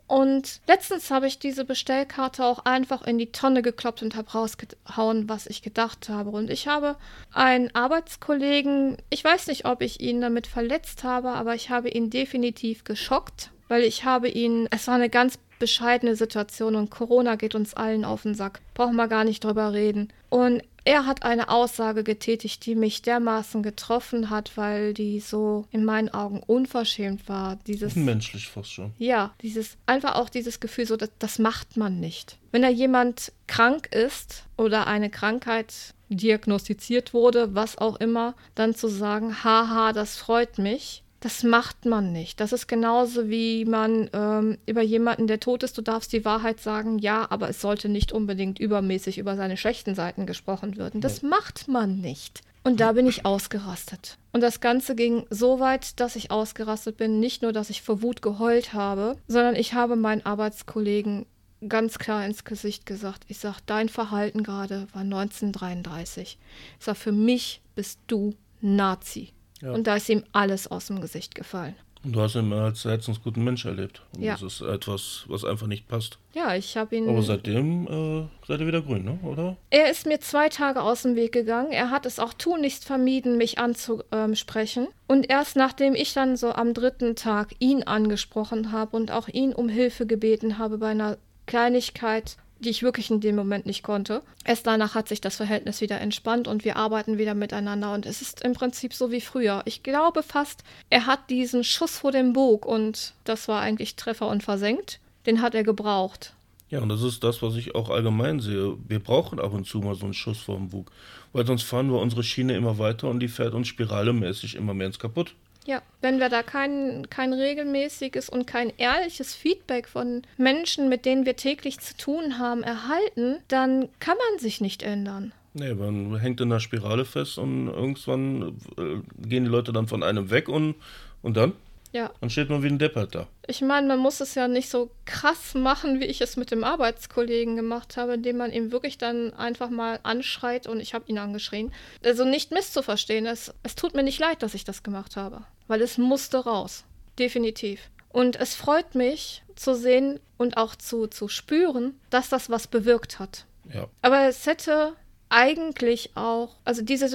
Und 0.10 0.62
letztens 0.68 1.12
habe 1.12 1.28
ich 1.28 1.38
diese 1.38 1.66
Bestellkarte 1.66 2.44
auch 2.44 2.66
einfach 2.66 3.04
in 3.04 3.20
die 3.20 3.32
Tonne 3.32 3.62
gekloppt 3.62 4.02
und 4.02 4.16
habe 4.16 4.32
rausgehauen, 4.32 5.30
was 5.30 5.46
ich 5.46 5.62
gedacht 5.62 6.10
habe. 6.10 6.32
Und 6.32 6.50
ich 6.50 6.68
habe 6.68 6.96
einen 7.32 7.74
Arbeitskollegen, 7.76 8.98
ich 9.12 9.24
weiß 9.24 9.46
nicht, 9.46 9.66
ob 9.66 9.84
ich 9.84 10.02
ihn 10.02 10.20
damit 10.20 10.48
verletzt 10.48 11.04
habe, 11.04 11.30
aber 11.30 11.54
ich 11.54 11.70
habe 11.70 11.90
ihn 11.90 12.10
definitiv 12.10 12.86
geschockt, 12.86 13.52
weil 13.68 13.84
ich 13.84 14.04
habe 14.04 14.30
ihn, 14.30 14.68
es 14.72 14.88
war 14.88 14.96
eine 14.96 15.12
ganz 15.12 15.38
bescheidene 15.60 16.16
Situation 16.16 16.76
und 16.76 16.90
Corona 16.90 17.36
geht 17.36 17.54
uns 17.54 17.76
allen 17.76 18.04
auf 18.04 18.24
den 18.24 18.34
Sack. 18.34 18.62
Brauchen 18.74 18.96
wir 18.96 19.10
gar 19.10 19.26
nicht 19.26 19.44
drüber 19.44 19.74
reden. 19.74 20.12
Und 20.30 20.64
er 20.84 21.06
hat 21.06 21.24
eine 21.24 21.50
Aussage 21.50 22.04
getätigt, 22.04 22.66
die 22.66 22.76
mich 22.76 23.02
dermaßen 23.02 23.64
getroffen 23.64 24.30
hat, 24.30 24.56
weil 24.56 24.94
die 24.94 25.20
so 25.20 25.66
in 25.72 25.86
meinen 25.86 26.10
Augen 26.10 26.42
unverschämt 26.46 27.28
war. 27.28 27.58
Dieses 27.68 27.96
menschlich 27.98 28.48
fast 28.48 28.72
schon. 28.72 28.94
Ja, 28.98 29.34
dieses 29.42 29.78
einfach 29.86 30.16
auch 30.16 30.30
dieses 30.30 30.60
Gefühl, 30.60 30.86
so 30.86 30.98
das, 30.98 31.12
das 31.20 31.40
macht 31.40 31.78
man 31.78 32.00
nicht. 32.00 32.38
Wenn 32.52 32.62
da 32.62 32.70
jemand 32.70 33.32
krank 33.48 33.94
ist 33.94 34.46
oder 34.58 34.88
eine 34.88 35.10
Krankheit 35.10 35.94
diagnostiziert 36.10 37.14
wurde, 37.14 37.54
was 37.54 37.78
auch 37.78 37.98
immer, 37.98 38.36
dann 38.56 38.74
zu 38.74 38.88
sagen, 38.88 39.44
haha, 39.44 39.94
das 39.94 40.18
freut 40.18 40.58
mich 40.58 41.04
das 41.20 41.44
macht 41.44 41.86
man 41.86 42.12
nicht. 42.12 42.40
Das 42.40 42.54
ist 42.54 42.68
genauso 42.68 43.30
wie 43.30 43.66
man 43.66 44.10
ähm, 44.14 44.58
über 44.66 44.82
jemanden, 44.82 45.28
der 45.28 45.40
tot 45.40 45.64
ist, 45.64 45.78
du 45.78 45.82
darfst 45.82 46.14
die 46.14 46.24
Wahrheit 46.24 46.60
sagen, 46.62 47.00
ja, 47.00 47.28
aber 47.30 47.50
es 47.50 47.62
sollte 47.62 47.90
nicht 47.90 48.12
unbedingt 48.12 48.60
übermäßig 48.60 49.18
über 49.18 49.36
seine 49.36 49.58
schlechten 49.58 49.96
Seiten 49.96 50.26
gesprochen 50.26 50.78
werden. 50.78 51.02
Das 51.02 51.22
macht 51.22 51.68
man 51.68 52.00
nicht. 52.00 52.42
Und 52.64 52.80
da 52.80 52.92
bin 52.92 53.08
ich 53.08 53.26
ausgerastet. 53.26 54.18
Und 54.32 54.42
das 54.42 54.60
Ganze 54.60 54.96
ging 54.96 55.26
so 55.30 55.60
weit, 55.60 56.00
dass 56.00 56.16
ich 56.16 56.30
ausgerastet 56.32 56.98
bin. 56.98 57.20
Nicht 57.20 57.42
nur, 57.42 57.54
dass 57.54 57.70
ich 57.70 57.82
vor 57.82 58.02
Wut 58.02 58.22
geheult 58.22 58.74
habe, 58.74 59.18
sondern 59.28 59.56
ich 59.56 59.74
habe 59.74 59.96
meinen 59.96 60.26
Arbeitskollegen 60.26 61.26
ganz 61.68 62.00
klar 62.00 62.26
ins 62.26 62.44
Gesicht 62.44 62.86
gesagt. 62.86 63.24
Ich 63.28 63.40
sage, 63.40 63.58
dein 63.66 63.90
Verhalten 63.90 64.44
gerade 64.44 64.88
war 64.94 65.02
1933. 65.02 66.38
Ich 66.80 66.86
sage, 66.86 67.00
für 67.00 67.12
mich 67.12 67.62
bist 67.76 68.00
du 68.08 68.36
Nazi. 68.62 69.34
Ja. 69.62 69.72
Und 69.72 69.88
da 69.88 69.96
ist 69.96 70.10
ihm 70.10 70.24
alles 70.32 70.68
aus 70.68 70.88
dem 70.88 71.02
Gesicht 71.02 71.36
gefallen. 71.36 71.76
Und 72.04 72.14
du 72.14 72.22
hast 72.22 72.36
ihn 72.36 72.54
als 72.54 72.86
herzensguten 72.86 73.44
Mensch 73.44 73.66
erlebt. 73.66 74.02
Und 74.16 74.24
ja. 74.24 74.34
Das 74.34 74.42
ist 74.42 74.62
etwas, 74.62 75.26
was 75.28 75.44
einfach 75.44 75.68
nicht 75.68 75.88
passt. 75.90 76.18
Ja, 76.34 76.56
ich 76.56 76.78
habe 76.78 76.96
ihn. 76.96 77.10
Aber 77.10 77.22
seitdem 77.22 77.88
äh, 77.88 78.28
seid 78.48 78.62
ihr 78.62 78.68
wieder 78.68 78.82
grün, 78.82 79.04
ne? 79.04 79.20
oder? 79.24 79.58
Er 79.70 79.92
ist 79.92 80.06
mir 80.06 80.22
zwei 80.22 80.48
Tage 80.48 80.82
aus 80.82 81.02
dem 81.02 81.18
Weg 81.18 81.34
gegangen. 81.34 81.74
Er 81.74 81.90
hat 81.90 82.06
es 82.06 82.20
auch 82.20 82.34
tunlichst 82.34 82.86
vermieden, 82.86 83.38
mich 83.38 83.60
anzusprechen. 83.60 84.88
Und 85.08 85.30
erst 85.30 85.58
nachdem 85.58 85.94
ich 85.94 86.14
dann 86.14 86.38
so 86.38 86.54
am 86.54 86.74
dritten 86.74 87.18
Tag 87.18 87.54
ihn 87.60 87.84
angesprochen 87.84 88.72
habe 88.72 88.96
und 88.96 89.12
auch 89.12 89.28
ihn 89.28 89.52
um 89.52 89.68
Hilfe 89.68 90.06
gebeten 90.06 90.58
habe 90.58 90.78
bei 90.78 90.90
einer 90.90 91.18
Kleinigkeit, 91.48 92.38
die 92.60 92.70
ich 92.70 92.84
wirklich 92.84 93.10
in 93.10 93.22
dem 93.22 93.36
Moment 93.36 93.66
nicht 93.66 93.84
konnte. 93.84 94.22
Erst 94.46 94.68
danach 94.68 94.96
hat 94.96 95.08
sich 95.08 95.22
das 95.22 95.38
Verhältnis 95.38 95.82
wieder 95.82 96.00
entspannt 96.00 96.48
und 96.48 96.66
wir 96.66 96.76
arbeiten 96.76 97.18
wieder 97.18 97.34
miteinander 97.34 97.94
und 97.94 98.06
es 98.06 98.22
ist 98.22 98.44
im 98.44 98.54
Prinzip 98.54 98.94
so 98.94 99.12
wie 99.12 99.22
früher. 99.22 99.62
Ich 99.66 99.84
glaube 99.84 100.24
fast, 100.24 100.64
er 100.90 101.06
hat 101.06 101.30
diesen 101.30 101.64
Schuss 101.64 102.00
vor 102.00 102.12
dem 102.12 102.34
Bug 102.34 102.66
und 102.66 103.14
das 103.24 103.48
war 103.48 103.62
eigentlich 103.62 103.96
Treffer 103.96 104.28
und 104.28 104.44
versenkt. 104.44 105.00
Den 105.26 105.42
hat 105.42 105.56
er 105.56 105.64
gebraucht. 105.64 106.34
Ja, 106.70 106.82
und 106.82 106.90
das 106.90 107.02
ist 107.02 107.24
das, 107.24 107.42
was 107.42 107.56
ich 107.56 107.74
auch 107.74 107.90
allgemein 107.90 108.40
sehe. 108.40 108.78
Wir 108.88 109.00
brauchen 109.00 109.40
ab 109.40 109.54
und 109.54 109.66
zu 109.66 109.80
mal 109.80 109.96
so 109.96 110.06
einen 110.06 110.14
Schuss 110.14 110.40
vor 110.40 110.56
dem 110.56 110.70
Bug, 110.70 110.92
weil 111.34 111.46
sonst 111.46 111.64
fahren 111.64 111.92
wir 111.92 112.00
unsere 112.00 112.24
Schiene 112.24 112.56
immer 112.56 112.78
weiter 112.78 113.10
und 113.10 113.20
die 113.22 113.28
fährt 113.28 113.56
uns 113.56 113.68
spiralemäßig 113.68 114.56
immer 114.56 114.74
mehr 114.76 114.88
ins 114.88 115.00
Kaputt. 115.00 115.34
Ja, 115.70 115.84
wenn 116.02 116.20
wir 116.20 116.30
da 116.30 116.42
kein, 116.42 117.12
kein 117.12 117.32
regelmäßiges 117.32 118.28
und 118.28 118.48
kein 118.48 118.74
ehrliches 118.78 119.36
Feedback 119.36 119.88
von 119.88 120.24
Menschen, 120.36 120.90
mit 120.90 121.06
denen 121.06 121.28
wir 121.28 121.36
täglich 121.36 121.80
zu 121.80 121.96
tun 121.96 122.40
haben, 122.40 122.64
erhalten, 122.64 123.38
dann 123.50 123.88
kann 124.00 124.18
man 124.18 124.40
sich 124.40 124.62
nicht 124.62 124.82
ändern. 124.82 125.32
Nee, 125.54 125.76
man 125.76 126.18
hängt 126.18 126.42
in 126.42 126.52
einer 126.52 126.60
Spirale 126.60 127.06
fest 127.06 127.38
und 127.38 127.68
irgendwann 127.68 128.58
äh, 128.80 129.28
gehen 129.28 129.44
die 129.44 129.50
Leute 129.52 129.72
dann 129.72 129.88
von 129.88 130.02
einem 130.02 130.32
weg 130.32 130.50
und, 130.50 130.74
und 131.22 131.38
dann? 131.38 131.54
Ja. 131.92 132.10
Dann 132.20 132.32
steht 132.32 132.50
man 132.50 132.64
wie 132.64 132.68
ein 132.68 132.80
Deppert 132.80 133.14
da. 133.14 133.28
Ich 133.46 133.62
meine, 133.62 133.88
man 133.88 134.00
muss 134.00 134.22
es 134.22 134.34
ja 134.34 134.48
nicht 134.48 134.70
so 134.70 134.90
krass 135.06 135.54
machen, 135.54 136.00
wie 136.00 136.06
ich 136.06 136.20
es 136.22 136.36
mit 136.36 136.50
dem 136.50 136.64
Arbeitskollegen 136.64 137.56
gemacht 137.56 137.96
habe, 137.96 138.16
indem 138.16 138.38
man 138.38 138.52
ihm 138.52 138.72
wirklich 138.72 138.98
dann 138.98 139.34
einfach 139.34 139.70
mal 139.70 140.00
anschreit 140.02 140.66
und 140.66 140.80
ich 140.80 140.96
habe 140.96 141.06
ihn 141.08 141.20
angeschrien. 141.20 141.72
Also 142.04 142.26
nicht 142.26 142.52
misszuverstehen. 142.52 143.28
Es, 143.28 143.54
es 143.62 143.76
tut 143.76 143.94
mir 143.94 144.04
nicht 144.04 144.20
leid, 144.20 144.42
dass 144.42 144.56
ich 144.56 144.64
das 144.64 144.82
gemacht 144.82 145.16
habe, 145.16 145.44
weil 145.70 145.82
es 145.82 145.98
musste 145.98 146.40
raus. 146.40 146.84
Definitiv. 147.18 147.80
Und 148.10 148.36
es 148.36 148.56
freut 148.56 148.96
mich 148.96 149.44
zu 149.56 149.76
sehen 149.76 150.20
und 150.38 150.58
auch 150.58 150.76
zu, 150.76 151.08
zu 151.08 151.28
spüren, 151.28 151.98
dass 152.10 152.28
das 152.28 152.50
was 152.50 152.68
bewirkt 152.68 153.20
hat. 153.20 153.46
Ja. 153.72 153.88
Aber 154.02 154.28
es 154.28 154.46
hätte 154.46 154.94
eigentlich 155.30 156.12
auch, 156.16 156.56
also 156.66 156.82
diese 156.82 157.08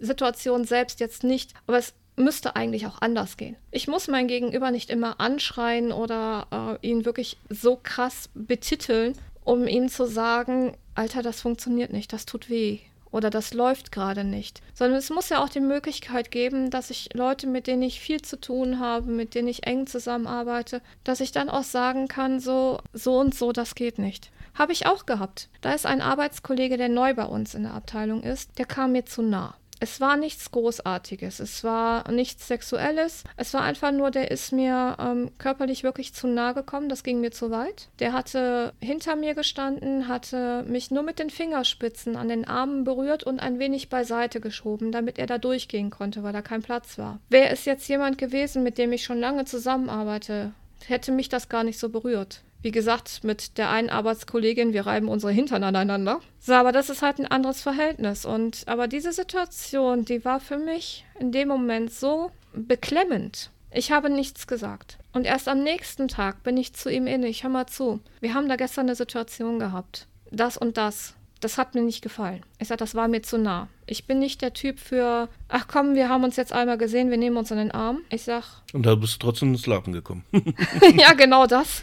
Situation 0.00 0.64
selbst 0.64 0.98
jetzt 0.98 1.22
nicht, 1.22 1.54
aber 1.66 1.78
es 1.78 1.94
müsste 2.16 2.56
eigentlich 2.56 2.86
auch 2.86 3.00
anders 3.00 3.36
gehen. 3.36 3.56
Ich 3.70 3.86
muss 3.86 4.08
mein 4.08 4.26
Gegenüber 4.26 4.70
nicht 4.70 4.90
immer 4.90 5.20
anschreien 5.20 5.92
oder 5.92 6.78
äh, 6.82 6.86
ihn 6.86 7.04
wirklich 7.04 7.38
so 7.48 7.78
krass 7.80 8.28
betiteln, 8.34 9.16
um 9.44 9.68
ihm 9.68 9.88
zu 9.88 10.06
sagen, 10.06 10.76
Alter, 10.96 11.22
das 11.22 11.40
funktioniert 11.40 11.92
nicht, 11.92 12.12
das 12.12 12.26
tut 12.26 12.50
weh 12.50 12.80
oder 13.14 13.30
das 13.30 13.54
läuft 13.54 13.92
gerade 13.92 14.24
nicht. 14.24 14.60
Sondern 14.74 14.98
es 14.98 15.08
muss 15.08 15.28
ja 15.28 15.42
auch 15.42 15.48
die 15.48 15.60
Möglichkeit 15.60 16.32
geben, 16.32 16.70
dass 16.70 16.90
ich 16.90 17.10
Leute, 17.14 17.46
mit 17.46 17.68
denen 17.68 17.82
ich 17.82 18.00
viel 18.00 18.20
zu 18.20 18.40
tun 18.40 18.80
habe, 18.80 19.08
mit 19.08 19.36
denen 19.36 19.46
ich 19.46 19.68
eng 19.68 19.86
zusammenarbeite, 19.86 20.82
dass 21.04 21.20
ich 21.20 21.30
dann 21.30 21.48
auch 21.48 21.62
sagen 21.62 22.08
kann, 22.08 22.40
so, 22.40 22.80
so 22.92 23.16
und 23.20 23.32
so, 23.32 23.52
das 23.52 23.76
geht 23.76 24.00
nicht. 24.00 24.32
Habe 24.54 24.72
ich 24.72 24.86
auch 24.86 25.06
gehabt. 25.06 25.48
Da 25.60 25.72
ist 25.74 25.86
ein 25.86 26.00
Arbeitskollege, 26.00 26.76
der 26.76 26.88
neu 26.88 27.14
bei 27.14 27.24
uns 27.24 27.54
in 27.54 27.62
der 27.62 27.74
Abteilung 27.74 28.24
ist, 28.24 28.58
der 28.58 28.66
kam 28.66 28.90
mir 28.90 29.06
zu 29.06 29.22
nah. 29.22 29.54
Es 29.84 30.00
war 30.00 30.16
nichts 30.16 30.50
Großartiges, 30.50 31.40
es 31.40 31.62
war 31.62 32.10
nichts 32.10 32.48
Sexuelles, 32.48 33.22
es 33.36 33.52
war 33.52 33.60
einfach 33.60 33.92
nur, 33.92 34.10
der 34.10 34.30
ist 34.30 34.50
mir 34.50 34.96
ähm, 34.98 35.30
körperlich 35.36 35.84
wirklich 35.84 36.14
zu 36.14 36.26
nah 36.26 36.52
gekommen, 36.52 36.88
das 36.88 37.02
ging 37.02 37.20
mir 37.20 37.32
zu 37.32 37.50
weit. 37.50 37.90
Der 37.98 38.14
hatte 38.14 38.72
hinter 38.80 39.14
mir 39.14 39.34
gestanden, 39.34 40.08
hatte 40.08 40.64
mich 40.66 40.90
nur 40.90 41.02
mit 41.02 41.18
den 41.18 41.28
Fingerspitzen 41.28 42.16
an 42.16 42.30
den 42.30 42.46
Armen 42.46 42.84
berührt 42.84 43.24
und 43.24 43.40
ein 43.40 43.58
wenig 43.58 43.90
beiseite 43.90 44.40
geschoben, 44.40 44.90
damit 44.90 45.18
er 45.18 45.26
da 45.26 45.36
durchgehen 45.36 45.90
konnte, 45.90 46.22
weil 46.22 46.32
da 46.32 46.40
kein 46.40 46.62
Platz 46.62 46.96
war. 46.96 47.20
Wäre 47.28 47.50
es 47.50 47.66
jetzt 47.66 47.86
jemand 47.86 48.16
gewesen, 48.16 48.62
mit 48.62 48.78
dem 48.78 48.90
ich 48.90 49.04
schon 49.04 49.20
lange 49.20 49.44
zusammenarbeite, 49.44 50.54
hätte 50.86 51.12
mich 51.12 51.28
das 51.28 51.50
gar 51.50 51.62
nicht 51.62 51.78
so 51.78 51.90
berührt. 51.90 52.40
Wie 52.64 52.70
gesagt, 52.70 53.24
mit 53.24 53.58
der 53.58 53.68
einen 53.68 53.90
Arbeitskollegin, 53.90 54.72
wir 54.72 54.86
reiben 54.86 55.08
unsere 55.08 55.30
Hintern 55.30 55.62
aneinander. 55.64 56.20
So, 56.40 56.54
aber 56.54 56.72
das 56.72 56.88
ist 56.88 57.02
halt 57.02 57.18
ein 57.18 57.26
anderes 57.26 57.60
Verhältnis. 57.60 58.24
Und 58.24 58.62
aber 58.64 58.88
diese 58.88 59.12
Situation, 59.12 60.06
die 60.06 60.24
war 60.24 60.40
für 60.40 60.56
mich 60.56 61.04
in 61.20 61.30
dem 61.30 61.48
Moment 61.48 61.92
so 61.92 62.30
beklemmend. 62.54 63.50
Ich 63.70 63.92
habe 63.92 64.08
nichts 64.08 64.46
gesagt. 64.46 64.96
Und 65.12 65.26
erst 65.26 65.46
am 65.46 65.62
nächsten 65.62 66.08
Tag 66.08 66.42
bin 66.42 66.56
ich 66.56 66.72
zu 66.72 66.90
ihm 66.90 67.06
inne. 67.06 67.28
Ich 67.28 67.42
hör 67.42 67.50
mal 67.50 67.66
zu. 67.66 68.00
Wir 68.20 68.32
haben 68.32 68.48
da 68.48 68.56
gestern 68.56 68.86
eine 68.86 68.94
Situation 68.94 69.58
gehabt. 69.58 70.06
Das 70.30 70.56
und 70.56 70.78
das. 70.78 71.12
Das 71.40 71.58
hat 71.58 71.74
mir 71.74 71.82
nicht 71.82 72.00
gefallen. 72.00 72.40
Ich 72.58 72.68
sage, 72.68 72.78
das 72.78 72.94
war 72.94 73.08
mir 73.08 73.20
zu 73.20 73.36
nah. 73.36 73.68
Ich 73.84 74.06
bin 74.06 74.20
nicht 74.20 74.40
der 74.40 74.54
Typ 74.54 74.78
für, 74.78 75.28
ach 75.48 75.66
komm, 75.68 75.96
wir 75.96 76.08
haben 76.08 76.24
uns 76.24 76.36
jetzt 76.36 76.54
einmal 76.54 76.78
gesehen, 76.78 77.10
wir 77.10 77.18
nehmen 77.18 77.36
uns 77.36 77.52
an 77.52 77.58
den 77.58 77.72
Arm. 77.72 78.00
Ich 78.08 78.22
sag. 78.22 78.44
Und 78.72 78.86
da 78.86 78.94
bist 78.94 79.16
du 79.16 79.26
trotzdem 79.26 79.52
ins 79.52 79.66
Lachen 79.66 79.92
gekommen. 79.92 80.24
ja, 80.96 81.12
genau 81.12 81.46
das. 81.46 81.82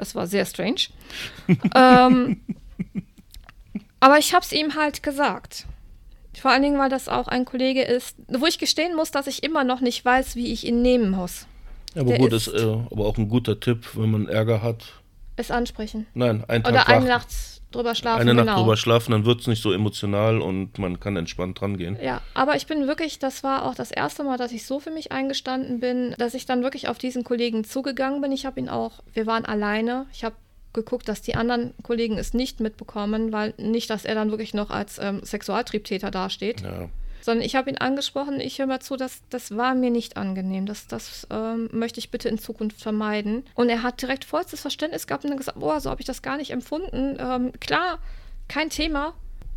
Das 0.00 0.14
war 0.14 0.26
sehr 0.26 0.46
strange. 0.46 0.80
ähm, 1.76 2.40
aber 4.00 4.16
ich 4.18 4.32
habe 4.32 4.42
es 4.44 4.50
ihm 4.52 4.74
halt 4.76 5.02
gesagt. 5.02 5.66
Vor 6.40 6.50
allen 6.50 6.62
Dingen, 6.62 6.78
weil 6.78 6.88
das 6.88 7.06
auch 7.08 7.28
ein 7.28 7.44
Kollege 7.44 7.82
ist, 7.82 8.16
wo 8.28 8.46
ich 8.46 8.58
gestehen 8.58 8.96
muss, 8.96 9.10
dass 9.10 9.26
ich 9.26 9.42
immer 9.42 9.62
noch 9.62 9.82
nicht 9.82 10.02
weiß, 10.02 10.36
wie 10.36 10.52
ich 10.54 10.66
ihn 10.66 10.80
nehmen 10.80 11.10
muss. 11.10 11.46
Ja, 11.94 12.00
aber 12.00 12.12
Der 12.12 12.18
gut, 12.18 12.32
ist- 12.32 12.46
ist, 12.48 12.62
äh, 12.62 12.78
aber 12.90 13.04
auch 13.04 13.18
ein 13.18 13.28
guter 13.28 13.60
Tipp, 13.60 13.90
wenn 13.94 14.10
man 14.10 14.26
Ärger 14.26 14.62
hat. 14.62 14.99
Es 15.40 15.50
ansprechen. 15.50 16.06
Nein, 16.14 16.44
ein 16.48 16.62
Tag 16.62 16.72
Oder 16.72 16.88
eine 16.88 17.06
Nacht 17.06 17.28
drüber 17.70 17.94
schlafen. 17.94 18.20
eine 18.20 18.34
Nacht 18.34 18.46
genau. 18.46 18.60
drüber 18.60 18.76
schlafen, 18.76 19.12
dann 19.12 19.24
wird 19.24 19.40
es 19.40 19.46
nicht 19.46 19.62
so 19.62 19.72
emotional 19.72 20.40
und 20.40 20.78
man 20.78 21.00
kann 21.00 21.16
entspannt 21.16 21.60
rangehen. 21.62 21.96
Ja, 22.02 22.20
aber 22.34 22.56
ich 22.56 22.66
bin 22.66 22.86
wirklich, 22.86 23.18
das 23.18 23.42
war 23.42 23.64
auch 23.64 23.74
das 23.74 23.90
erste 23.90 24.24
Mal, 24.24 24.36
dass 24.36 24.52
ich 24.52 24.66
so 24.66 24.80
für 24.80 24.90
mich 24.90 25.12
eingestanden 25.12 25.80
bin, 25.80 26.14
dass 26.18 26.34
ich 26.34 26.46
dann 26.46 26.62
wirklich 26.62 26.88
auf 26.88 26.98
diesen 26.98 27.24
Kollegen 27.24 27.64
zugegangen 27.64 28.20
bin. 28.20 28.32
Ich 28.32 28.44
habe 28.44 28.60
ihn 28.60 28.68
auch, 28.68 29.02
wir 29.12 29.26
waren 29.26 29.44
alleine. 29.44 30.06
Ich 30.12 30.24
habe 30.24 30.34
geguckt, 30.72 31.08
dass 31.08 31.22
die 31.22 31.34
anderen 31.34 31.74
Kollegen 31.82 32.18
es 32.18 32.34
nicht 32.34 32.60
mitbekommen, 32.60 33.32
weil 33.32 33.54
nicht, 33.56 33.90
dass 33.90 34.04
er 34.04 34.14
dann 34.14 34.30
wirklich 34.30 34.54
noch 34.54 34.70
als 34.70 34.98
ähm, 34.98 35.20
Sexualtriebtäter 35.24 36.10
dasteht. 36.10 36.60
Ja. 36.60 36.88
Sondern 37.20 37.44
ich 37.44 37.56
habe 37.56 37.70
ihn 37.70 37.78
angesprochen, 37.78 38.40
ich 38.40 38.58
höre 38.58 38.66
mal 38.66 38.80
zu, 38.80 38.96
das, 38.96 39.22
das 39.30 39.56
war 39.56 39.74
mir 39.74 39.90
nicht 39.90 40.16
angenehm. 40.16 40.66
Das, 40.66 40.86
das 40.86 41.26
ähm, 41.30 41.68
möchte 41.72 42.00
ich 42.00 42.10
bitte 42.10 42.28
in 42.28 42.38
Zukunft 42.38 42.80
vermeiden. 42.80 43.44
Und 43.54 43.68
er 43.68 43.82
hat 43.82 44.00
direkt 44.00 44.24
vollstes 44.24 44.60
Verständnis 44.60 45.06
gehabt 45.06 45.24
und 45.24 45.30
dann 45.30 45.38
gesagt, 45.38 45.60
boah, 45.60 45.80
so 45.80 45.90
habe 45.90 46.00
ich 46.00 46.06
das 46.06 46.22
gar 46.22 46.36
nicht 46.36 46.50
empfunden. 46.50 47.16
Ähm, 47.18 47.52
klar, 47.60 47.98
kein 48.48 48.70
Thema. 48.70 49.14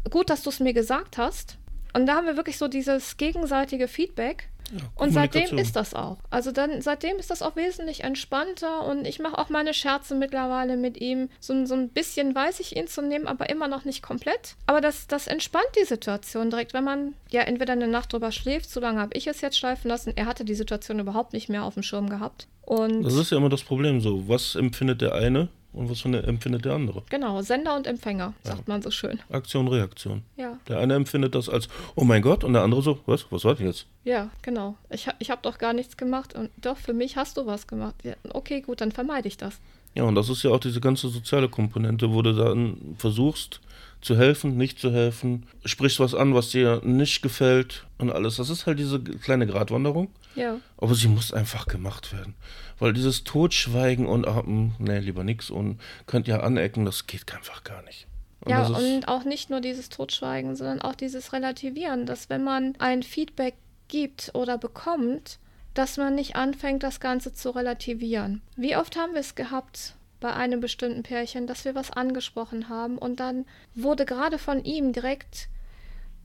Gut, 0.10 0.30
dass 0.30 0.44
du 0.44 0.50
es 0.50 0.60
mir 0.60 0.74
gesagt 0.74 1.18
hast. 1.18 1.58
Und 1.94 2.08
da 2.08 2.16
haben 2.16 2.28
wir 2.28 2.38
wirklich 2.38 2.58
so 2.58 2.68
dieses 2.68 3.18
gegenseitige 3.18 3.88
Feedback. 3.88 4.50
Und 4.96 5.12
seitdem 5.12 5.58
ist 5.58 5.76
das 5.76 5.94
auch. 5.94 6.18
Also 6.30 6.52
dann, 6.52 6.82
seitdem 6.82 7.18
ist 7.18 7.30
das 7.30 7.42
auch 7.42 7.56
wesentlich 7.56 8.04
entspannter 8.04 8.86
und 8.86 9.06
ich 9.06 9.20
mache 9.20 9.38
auch 9.38 9.50
meine 9.50 9.74
Scherze 9.74 10.16
mittlerweile 10.16 10.78
mit 10.78 11.00
ihm. 11.00 11.30
So, 11.40 11.66
so 11.66 11.76
ein 11.76 11.90
bisschen 11.90 12.34
weiß 12.34 12.60
ich 12.60 12.76
ihn 12.76 12.88
zu 12.88 13.02
nehmen, 13.02 13.28
aber 13.28 13.50
immer 13.50 13.68
noch 13.68 13.86
nicht 13.86 14.02
komplett. 14.02 14.56
Aber 14.66 14.82
das, 14.82 15.08
das 15.08 15.28
entspannt 15.28 15.68
die 15.80 15.86
Situation 15.86 16.50
direkt, 16.50 16.74
wenn 16.74 16.84
man 16.84 17.14
ja 17.30 17.42
entweder 17.42 17.74
eine 17.74 17.88
Nacht 17.88 18.14
drüber 18.14 18.32
schläft, 18.32 18.70
so 18.70 18.80
lange 18.80 19.00
habe 19.00 19.16
ich 19.16 19.28
es 19.28 19.42
jetzt 19.42 19.58
schleifen 19.58 19.90
lassen. 19.90 20.14
Er 20.16 20.26
hatte 20.26 20.46
die 20.46 20.56
Situation 20.56 21.00
überhaupt 21.00 21.34
nicht 21.34 21.50
mehr 21.50 21.64
auf 21.64 21.76
dem 21.76 21.84
Schirm 21.84 22.10
gehabt. 22.10 22.48
Und 22.66 23.04
Das 23.04 23.16
ist 23.16 23.32
ja 23.32 23.38
immer 23.38 23.50
das 23.50 23.64
Problem 23.64 24.00
so. 24.00 24.28
Was 24.28 24.56
empfindet 24.56 25.02
der 25.02 25.14
eine 25.14 25.50
und 25.74 25.90
was 25.90 26.04
empfindet 26.06 26.66
der 26.66 26.74
andere? 26.74 27.04
genau, 27.10 27.42
Sender 27.42 27.76
und 27.76 27.88
Empfänger, 27.88 28.34
sagt 28.44 28.68
man 28.68 28.82
so 28.82 28.92
schön. 28.92 29.20
Aktion, 29.32 29.68
Reaktion. 29.68 30.24
Ja, 30.38 30.58
Der 30.68 30.80
eine 30.80 30.94
empfindet 30.96 31.36
das 31.36 31.50
als, 31.50 31.68
oh 31.96 32.04
mein 32.04 32.22
Gott, 32.22 32.44
und 32.44 32.54
der 32.54 32.62
andere 32.62 32.82
so, 32.82 33.00
was, 33.06 33.26
was 33.32 33.44
war 33.46 33.56
denn 33.56 33.68
jetzt? 33.68 33.88
ja, 34.04 34.30
genau. 34.42 34.76
Ich, 34.90 35.08
ich 35.20 35.30
habe 35.32 35.42
doch 35.42 35.58
gar 35.58 35.74
nichts 35.74 35.98
gemacht 35.98 36.36
und 36.36 36.50
doch, 36.58 36.78
für 36.78 36.94
mich 36.94 37.18
hast 37.18 37.38
du 37.38 37.46
was 37.46 37.68
gemacht. 37.68 37.96
Ja, 38.04 38.14
okay, 38.34 38.62
gut, 38.62 38.82
dann 38.82 38.92
vermeide 38.92 39.28
ich 39.28 39.38
das. 39.38 39.60
Ja, 39.96 40.04
und 40.04 40.16
das 40.16 40.28
ist 40.30 40.44
ja 40.44 40.50
auch 40.52 40.60
diese 40.60 40.82
ganze 40.82 41.08
soziale 41.10 41.50
Komponente, 41.50 42.12
wo 42.14 42.22
du 42.22 42.34
dann 42.34 42.96
versuchst 42.98 43.62
zu 44.02 44.18
helfen, 44.18 44.58
nicht 44.58 44.80
zu 44.80 44.92
helfen, 44.92 45.46
sprichst 45.66 46.00
was 46.00 46.14
an, 46.16 46.34
was 46.34 46.50
dir 46.50 46.82
nicht 46.84 47.22
gefällt 47.22 47.86
und 48.00 48.12
alles. 48.12 48.36
Das 48.38 48.50
ist 48.50 48.66
halt 48.66 48.80
diese 48.80 49.00
kleine 49.02 49.48
Gratwanderung, 49.48 50.10
Ja. 50.36 50.60
aber 50.78 50.96
sie 50.96 51.08
muss 51.08 51.34
einfach 51.34 51.68
gemacht 51.68 52.14
werden. 52.14 52.36
Weil 52.80 52.94
dieses 52.94 53.24
Totschweigen 53.24 54.06
und, 54.06 54.28
ah, 54.28 54.44
nee, 54.46 55.00
lieber 55.00 55.24
nix 55.24 55.50
und 55.50 55.80
könnt 56.06 56.28
ja 56.28 56.40
anecken, 56.42 56.86
das 56.86 57.08
geht 57.08 57.34
einfach 57.34 57.64
gar 57.64 57.82
nicht. 57.84 58.08
Und 58.42 58.52
Ja, 58.52 58.66
und 58.66 59.08
auch 59.08 59.24
nicht 59.24 59.50
nur 59.50 59.62
dieses 59.62 59.90
Totschweigen, 59.90 60.56
sondern 60.56 60.82
auch 60.82 60.96
dieses 60.96 61.34
Relativieren, 61.34 62.06
dass 62.06 62.30
wenn 62.30 62.44
man 62.44 62.74
ein 62.80 63.04
Feedback 63.04 63.56
gibt 63.88 64.32
oder 64.34 64.58
bekommt, 64.58 65.40
dass 65.74 65.98
man 65.98 66.16
nicht 66.16 66.36
anfängt, 66.36 66.84
das 66.84 67.00
Ganze 67.00 67.34
zu 67.34 67.52
relativieren. 67.52 68.42
Wie 68.56 68.76
oft 68.76 68.96
haben 68.98 69.14
wir 69.14 69.22
es 69.22 69.36
gehabt 69.36 69.96
bei 70.20 70.34
einem 70.34 70.60
bestimmten 70.60 71.04
Pärchen, 71.04 71.48
dass 71.48 71.66
wir 71.66 71.76
was 71.76 71.92
angesprochen 71.92 72.70
haben 72.70 72.98
und 72.98 73.20
dann 73.20 73.46
wurde 73.76 74.06
gerade 74.06 74.38
von 74.38 74.64
ihm 74.64 74.94
direkt, 74.94 75.50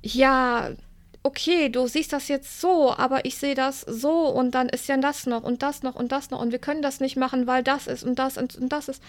ja, 0.02 0.70
okay, 1.22 1.68
du 1.68 1.86
siehst 1.86 2.12
das 2.12 2.28
jetzt 2.28 2.60
so, 2.60 2.92
aber 2.92 3.24
ich 3.24 3.36
sehe 3.36 3.54
das 3.54 3.80
so 3.82 4.28
und 4.28 4.52
dann 4.52 4.68
ist 4.68 4.88
ja 4.88 4.96
das 4.96 5.26
noch 5.26 5.42
und 5.42 5.62
das 5.62 5.82
noch 5.82 5.94
und 5.94 6.12
das 6.12 6.30
noch 6.30 6.40
und 6.40 6.52
wir 6.52 6.58
können 6.58 6.82
das 6.82 7.00
nicht 7.00 7.16
machen, 7.16 7.46
weil 7.46 7.62
das 7.62 7.86
ist 7.86 8.04
und 8.04 8.18
das 8.18 8.38
und, 8.38 8.56
und 8.56 8.70
das 8.70 8.88
ist. 8.88 9.02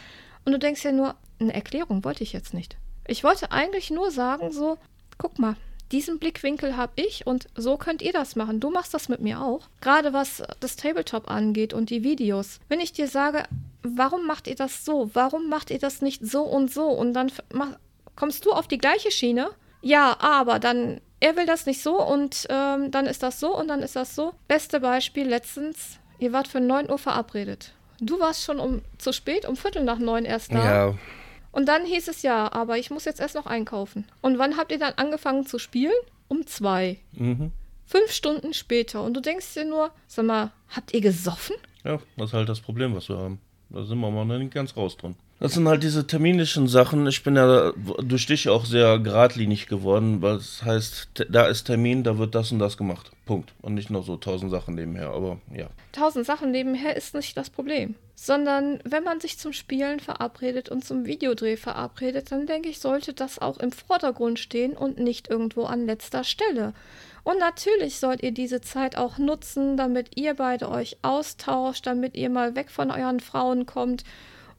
Und 0.46 0.54
du 0.54 0.60
denkst 0.60 0.84
ja 0.84 0.92
nur, 0.92 1.16
eine 1.40 1.54
Erklärung 1.54 2.04
wollte 2.04 2.24
ich 2.24 2.34
jetzt 2.34 2.54
nicht. 2.54 2.78
Ich 3.08 3.24
wollte 3.24 3.52
eigentlich 3.52 3.92
nur 3.92 4.12
sagen, 4.12 4.52
so, 4.52 4.78
guck 5.18 5.40
mal, 5.40 5.56
diesen 5.92 6.20
Blickwinkel 6.20 6.78
habe 6.78 6.94
ich 6.96 7.26
und 7.26 7.48
so 7.56 7.78
könnt 7.78 8.02
ihr 8.02 8.14
das 8.14 8.36
machen. 8.36 8.60
Du 8.60 8.70
machst 8.70 8.94
das 8.94 9.10
mit 9.10 9.22
mir 9.22 9.42
auch. 9.42 9.68
Gerade 9.82 10.14
was 10.14 10.44
das 10.60 10.76
Tabletop 10.76 11.30
angeht 11.30 11.74
und 11.74 11.90
die 11.90 12.04
Videos. 12.04 12.60
Wenn 12.70 12.80
ich 12.80 12.94
dir 12.94 13.08
sage, 13.08 13.44
warum 13.82 14.28
macht 14.28 14.48
ihr 14.48 14.56
das 14.56 14.86
so? 14.86 15.10
Warum 15.14 15.50
macht 15.50 15.72
ihr 15.72 15.80
das 15.80 16.02
nicht 16.02 16.26
so 16.26 16.44
und 16.44 16.72
so? 16.72 16.86
Und 16.90 17.14
dann 17.14 17.32
mach, 17.52 17.72
kommst 18.16 18.46
du 18.46 18.52
auf 18.52 18.68
die 18.68 18.78
gleiche 18.78 19.12
Schiene? 19.12 19.50
Ja, 19.82 20.18
aber 20.20 20.60
dann, 20.60 21.02
er 21.20 21.36
will 21.36 21.46
das 21.46 21.66
nicht 21.66 21.82
so 21.82 22.02
und 22.02 22.48
ähm, 22.50 22.92
dann 22.92 23.06
ist 23.06 23.24
das 23.24 23.40
so 23.40 23.56
und 23.58 23.68
dann 23.68 23.82
ist 23.82 23.96
das 23.96 24.16
so. 24.16 24.34
Beste 24.48 24.80
Beispiel 24.80 25.28
letztens, 25.28 26.00
ihr 26.20 26.32
wart 26.34 26.48
für 26.48 26.60
9 26.60 26.90
Uhr 26.90 26.98
verabredet. 26.98 27.74
Du 28.00 28.20
warst 28.20 28.44
schon 28.44 28.60
um 28.60 28.82
zu 28.98 29.12
spät, 29.12 29.46
um 29.46 29.56
Viertel 29.58 29.84
nach 29.84 30.00
neun 30.00 30.24
erst 30.26 30.54
da. 30.54 30.64
ja, 30.64 30.96
Und 31.52 31.68
dann 31.68 31.86
hieß 31.86 32.08
es 32.08 32.22
ja, 32.22 32.52
aber 32.54 32.78
ich 32.78 32.90
muss 32.92 33.06
jetzt 33.06 33.20
erst 33.20 33.36
noch 33.36 33.46
einkaufen. 33.46 34.06
Und 34.22 34.38
wann 34.38 34.56
habt 34.56 34.72
ihr 34.72 34.80
dann 34.80 34.94
angefangen 34.94 35.46
zu 35.46 35.60
spielen? 35.60 35.94
Um 36.28 36.46
zwei. 36.48 36.98
mhm. 37.14 37.52
Fünf 37.86 38.12
Stunden 38.12 38.54
später. 38.54 39.02
Und 39.04 39.16
du 39.16 39.20
denkst 39.20 39.56
dir 39.56 39.66
nur, 39.66 39.90
sag 40.08 40.26
mal, 40.26 40.52
habt 40.70 40.94
ihr 40.94 41.02
gesoffen? 41.02 41.56
ja, 41.84 41.98
das 42.18 42.30
ist 42.30 42.34
halt 42.34 42.48
das 42.48 42.60
Problem, 42.62 42.96
was 42.96 43.10
wir 43.10 43.18
haben. 43.18 43.42
Da 43.72 43.84
sind 43.84 44.00
wir 44.00 44.12
mal 44.12 44.26
noch 44.26 44.38
nicht 44.38 44.54
ganz 44.54 44.78
raus 44.78 44.96
drin. 44.96 45.16
Das 45.40 45.54
sind 45.54 45.70
halt 45.70 45.84
diese 45.84 46.06
terminischen 46.06 46.68
Sachen. 46.68 47.08
Ich 47.08 47.24
bin 47.24 47.38
ja 47.38 47.72
durch 48.04 48.26
dich 48.26 48.50
auch 48.50 48.66
sehr 48.66 49.00
geradlinig 49.00 49.68
geworden, 49.68 50.22
es 50.24 50.64
heißt, 50.64 51.28
da 51.30 51.48
ist 51.48 51.64
Termin, 51.64 52.04
da 52.04 52.18
wird 52.18 52.36
das 52.36 52.52
und 52.52 52.60
das 52.60 52.76
gemacht. 52.76 53.12
Punkt. 53.26 53.54
Und 53.62 53.76
nicht 53.76 53.90
noch 53.90 54.06
so 54.06 54.18
tausend 54.18 54.52
Sachen 54.52 54.76
nebenher, 54.76 55.12
aber 55.12 55.40
ja. 55.56 55.68
Tausend 55.94 56.26
Sachen 56.26 56.52
nebenher 56.52 56.98
ist 56.98 57.14
nicht 57.14 57.38
das 57.38 57.50
Problem. 57.50 57.96
Sondern 58.16 58.80
wenn 58.84 59.06
man 59.06 59.22
sich 59.22 59.38
zum 59.38 59.54
Spielen 59.54 60.02
verabredet 60.02 60.68
und 60.68 60.84
zum 60.84 61.06
Videodreh 61.06 61.56
verabredet, 61.56 62.34
dann 62.34 62.46
denke 62.46 62.68
ich, 62.68 62.80
sollte 62.80 63.14
das 63.14 63.40
auch 63.40 63.60
im 63.60 63.72
Vordergrund 63.72 64.40
stehen 64.40 64.74
und 64.74 65.00
nicht 65.00 65.30
irgendwo 65.30 65.64
an 65.64 65.86
letzter 65.86 66.26
Stelle. 66.26 66.74
Und 67.24 67.40
natürlich 67.40 68.00
sollt 68.00 68.24
ihr 68.24 68.34
diese 68.34 68.60
Zeit 68.60 68.98
auch 68.98 69.18
nutzen, 69.18 69.78
damit 69.78 70.18
ihr 70.18 70.34
beide 70.34 70.70
euch 70.70 70.98
austauscht, 71.02 71.88
damit 71.88 72.18
ihr 72.18 72.30
mal 72.30 72.56
weg 72.56 72.70
von 72.70 72.92
euren 72.92 73.22
Frauen 73.22 73.66
kommt 73.66 74.04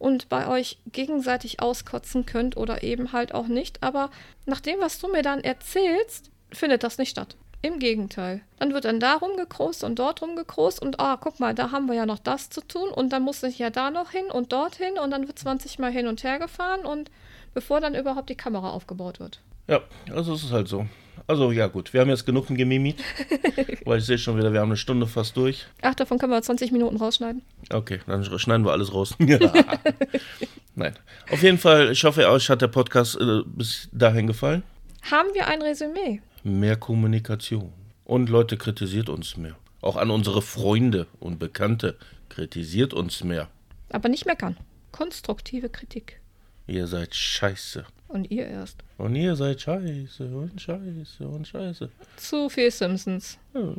und 0.00 0.30
bei 0.30 0.48
euch 0.48 0.78
gegenseitig 0.90 1.60
auskotzen 1.60 2.24
könnt 2.24 2.56
oder 2.56 2.82
eben 2.82 3.12
halt 3.12 3.34
auch 3.34 3.46
nicht. 3.46 3.82
Aber 3.82 4.10
nach 4.46 4.60
dem, 4.60 4.80
was 4.80 4.98
du 4.98 5.08
mir 5.08 5.22
dann 5.22 5.44
erzählst, 5.44 6.30
findet 6.50 6.82
das 6.82 6.96
nicht 6.96 7.10
statt. 7.10 7.36
Im 7.62 7.78
Gegenteil. 7.78 8.40
Dann 8.58 8.72
wird 8.72 8.86
dann 8.86 8.98
da 8.98 9.16
rumgekrost 9.16 9.84
und 9.84 9.98
dort 9.98 10.22
rumgekrost 10.22 10.80
und 10.80 10.98
ah, 10.98 11.18
guck 11.20 11.38
mal, 11.38 11.54
da 11.54 11.70
haben 11.70 11.86
wir 11.86 11.94
ja 11.94 12.06
noch 12.06 12.18
das 12.18 12.48
zu 12.48 12.62
tun 12.62 12.88
und 12.88 13.10
dann 13.10 13.22
muss 13.22 13.42
ich 13.42 13.58
ja 13.58 13.68
da 13.68 13.90
noch 13.90 14.10
hin 14.10 14.24
und 14.32 14.54
dorthin 14.54 14.98
und 14.98 15.10
dann 15.10 15.28
wird 15.28 15.38
20 15.38 15.78
Mal 15.78 15.92
hin 15.92 16.06
und 16.06 16.24
her 16.24 16.38
gefahren 16.38 16.86
und 16.86 17.10
bevor 17.52 17.82
dann 17.82 17.94
überhaupt 17.94 18.30
die 18.30 18.36
Kamera 18.36 18.70
aufgebaut 18.70 19.20
wird. 19.20 19.40
Ja, 19.68 19.82
also 20.10 20.32
es 20.32 20.44
ist 20.44 20.52
halt 20.52 20.68
so. 20.68 20.86
Also 21.26 21.52
ja 21.52 21.66
gut, 21.68 21.92
wir 21.92 22.00
haben 22.00 22.08
jetzt 22.10 22.26
genug 22.26 22.48
gemimit, 22.48 22.96
weil 23.84 23.98
ich 23.98 24.04
sehe 24.06 24.18
schon 24.18 24.36
wieder, 24.36 24.52
wir 24.52 24.60
haben 24.60 24.68
eine 24.70 24.76
Stunde 24.76 25.06
fast 25.06 25.36
durch. 25.36 25.66
Ach, 25.82 25.94
davon 25.94 26.18
können 26.18 26.32
wir 26.32 26.42
20 26.42 26.72
Minuten 26.72 26.96
rausschneiden. 26.96 27.42
Okay, 27.72 28.00
dann 28.06 28.22
sch- 28.24 28.38
schneiden 28.38 28.64
wir 28.66 28.72
alles 28.72 28.92
raus. 28.92 29.14
Nein. 30.74 30.94
Auf 31.30 31.42
jeden 31.42 31.58
Fall, 31.58 31.90
ich 31.92 32.02
hoffe, 32.04 32.28
euch 32.28 32.48
hat 32.48 32.62
der 32.62 32.68
Podcast 32.68 33.20
äh, 33.20 33.42
bis 33.44 33.88
dahin 33.92 34.26
gefallen. 34.26 34.62
Haben 35.10 35.28
wir 35.34 35.46
ein 35.46 35.62
Resümee? 35.62 36.20
Mehr 36.42 36.76
Kommunikation. 36.76 37.72
Und 38.04 38.28
Leute, 38.28 38.56
kritisiert 38.56 39.08
uns 39.08 39.36
mehr. 39.36 39.56
Auch 39.82 39.96
an 39.96 40.10
unsere 40.10 40.42
Freunde 40.42 41.06
und 41.20 41.38
Bekannte. 41.38 41.96
Kritisiert 42.28 42.92
uns 42.94 43.22
mehr. 43.24 43.48
Aber 43.90 44.08
nicht 44.08 44.26
meckern. 44.26 44.56
Konstruktive 44.92 45.68
Kritik. 45.68 46.20
Ihr 46.66 46.86
seid 46.86 47.14
scheiße. 47.14 47.84
Und 48.12 48.30
ihr 48.30 48.46
erst. 48.46 48.82
Und 48.98 49.14
ihr 49.14 49.36
seid 49.36 49.60
scheiße 49.60 50.24
und 50.36 50.60
scheiße 50.60 51.26
und 51.28 51.46
scheiße. 51.46 51.90
Zu 52.16 52.48
viel 52.48 52.70
Simpsons. 52.70 53.38
Ja. 53.54 53.72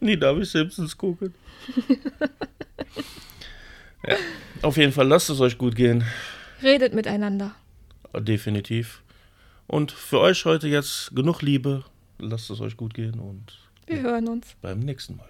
Nie 0.00 0.16
darf 0.16 0.38
ich 0.38 0.48
Simpsons 0.50 0.96
gucken. 0.96 1.34
ja. 4.06 4.16
Auf 4.62 4.76
jeden 4.76 4.92
Fall, 4.92 5.08
lasst 5.08 5.30
es 5.30 5.40
euch 5.40 5.58
gut 5.58 5.74
gehen. 5.74 6.04
Redet 6.62 6.94
miteinander. 6.94 7.54
Definitiv. 8.16 9.02
Und 9.66 9.92
für 9.92 10.20
euch 10.20 10.44
heute 10.44 10.68
jetzt 10.68 11.14
genug 11.14 11.42
Liebe. 11.42 11.84
Lasst 12.18 12.50
es 12.50 12.60
euch 12.60 12.76
gut 12.76 12.94
gehen 12.94 13.18
und 13.20 13.58
Wir 13.86 14.02
hören 14.02 14.28
uns. 14.28 14.56
beim 14.62 14.80
nächsten 14.80 15.16
Mal. 15.16 15.28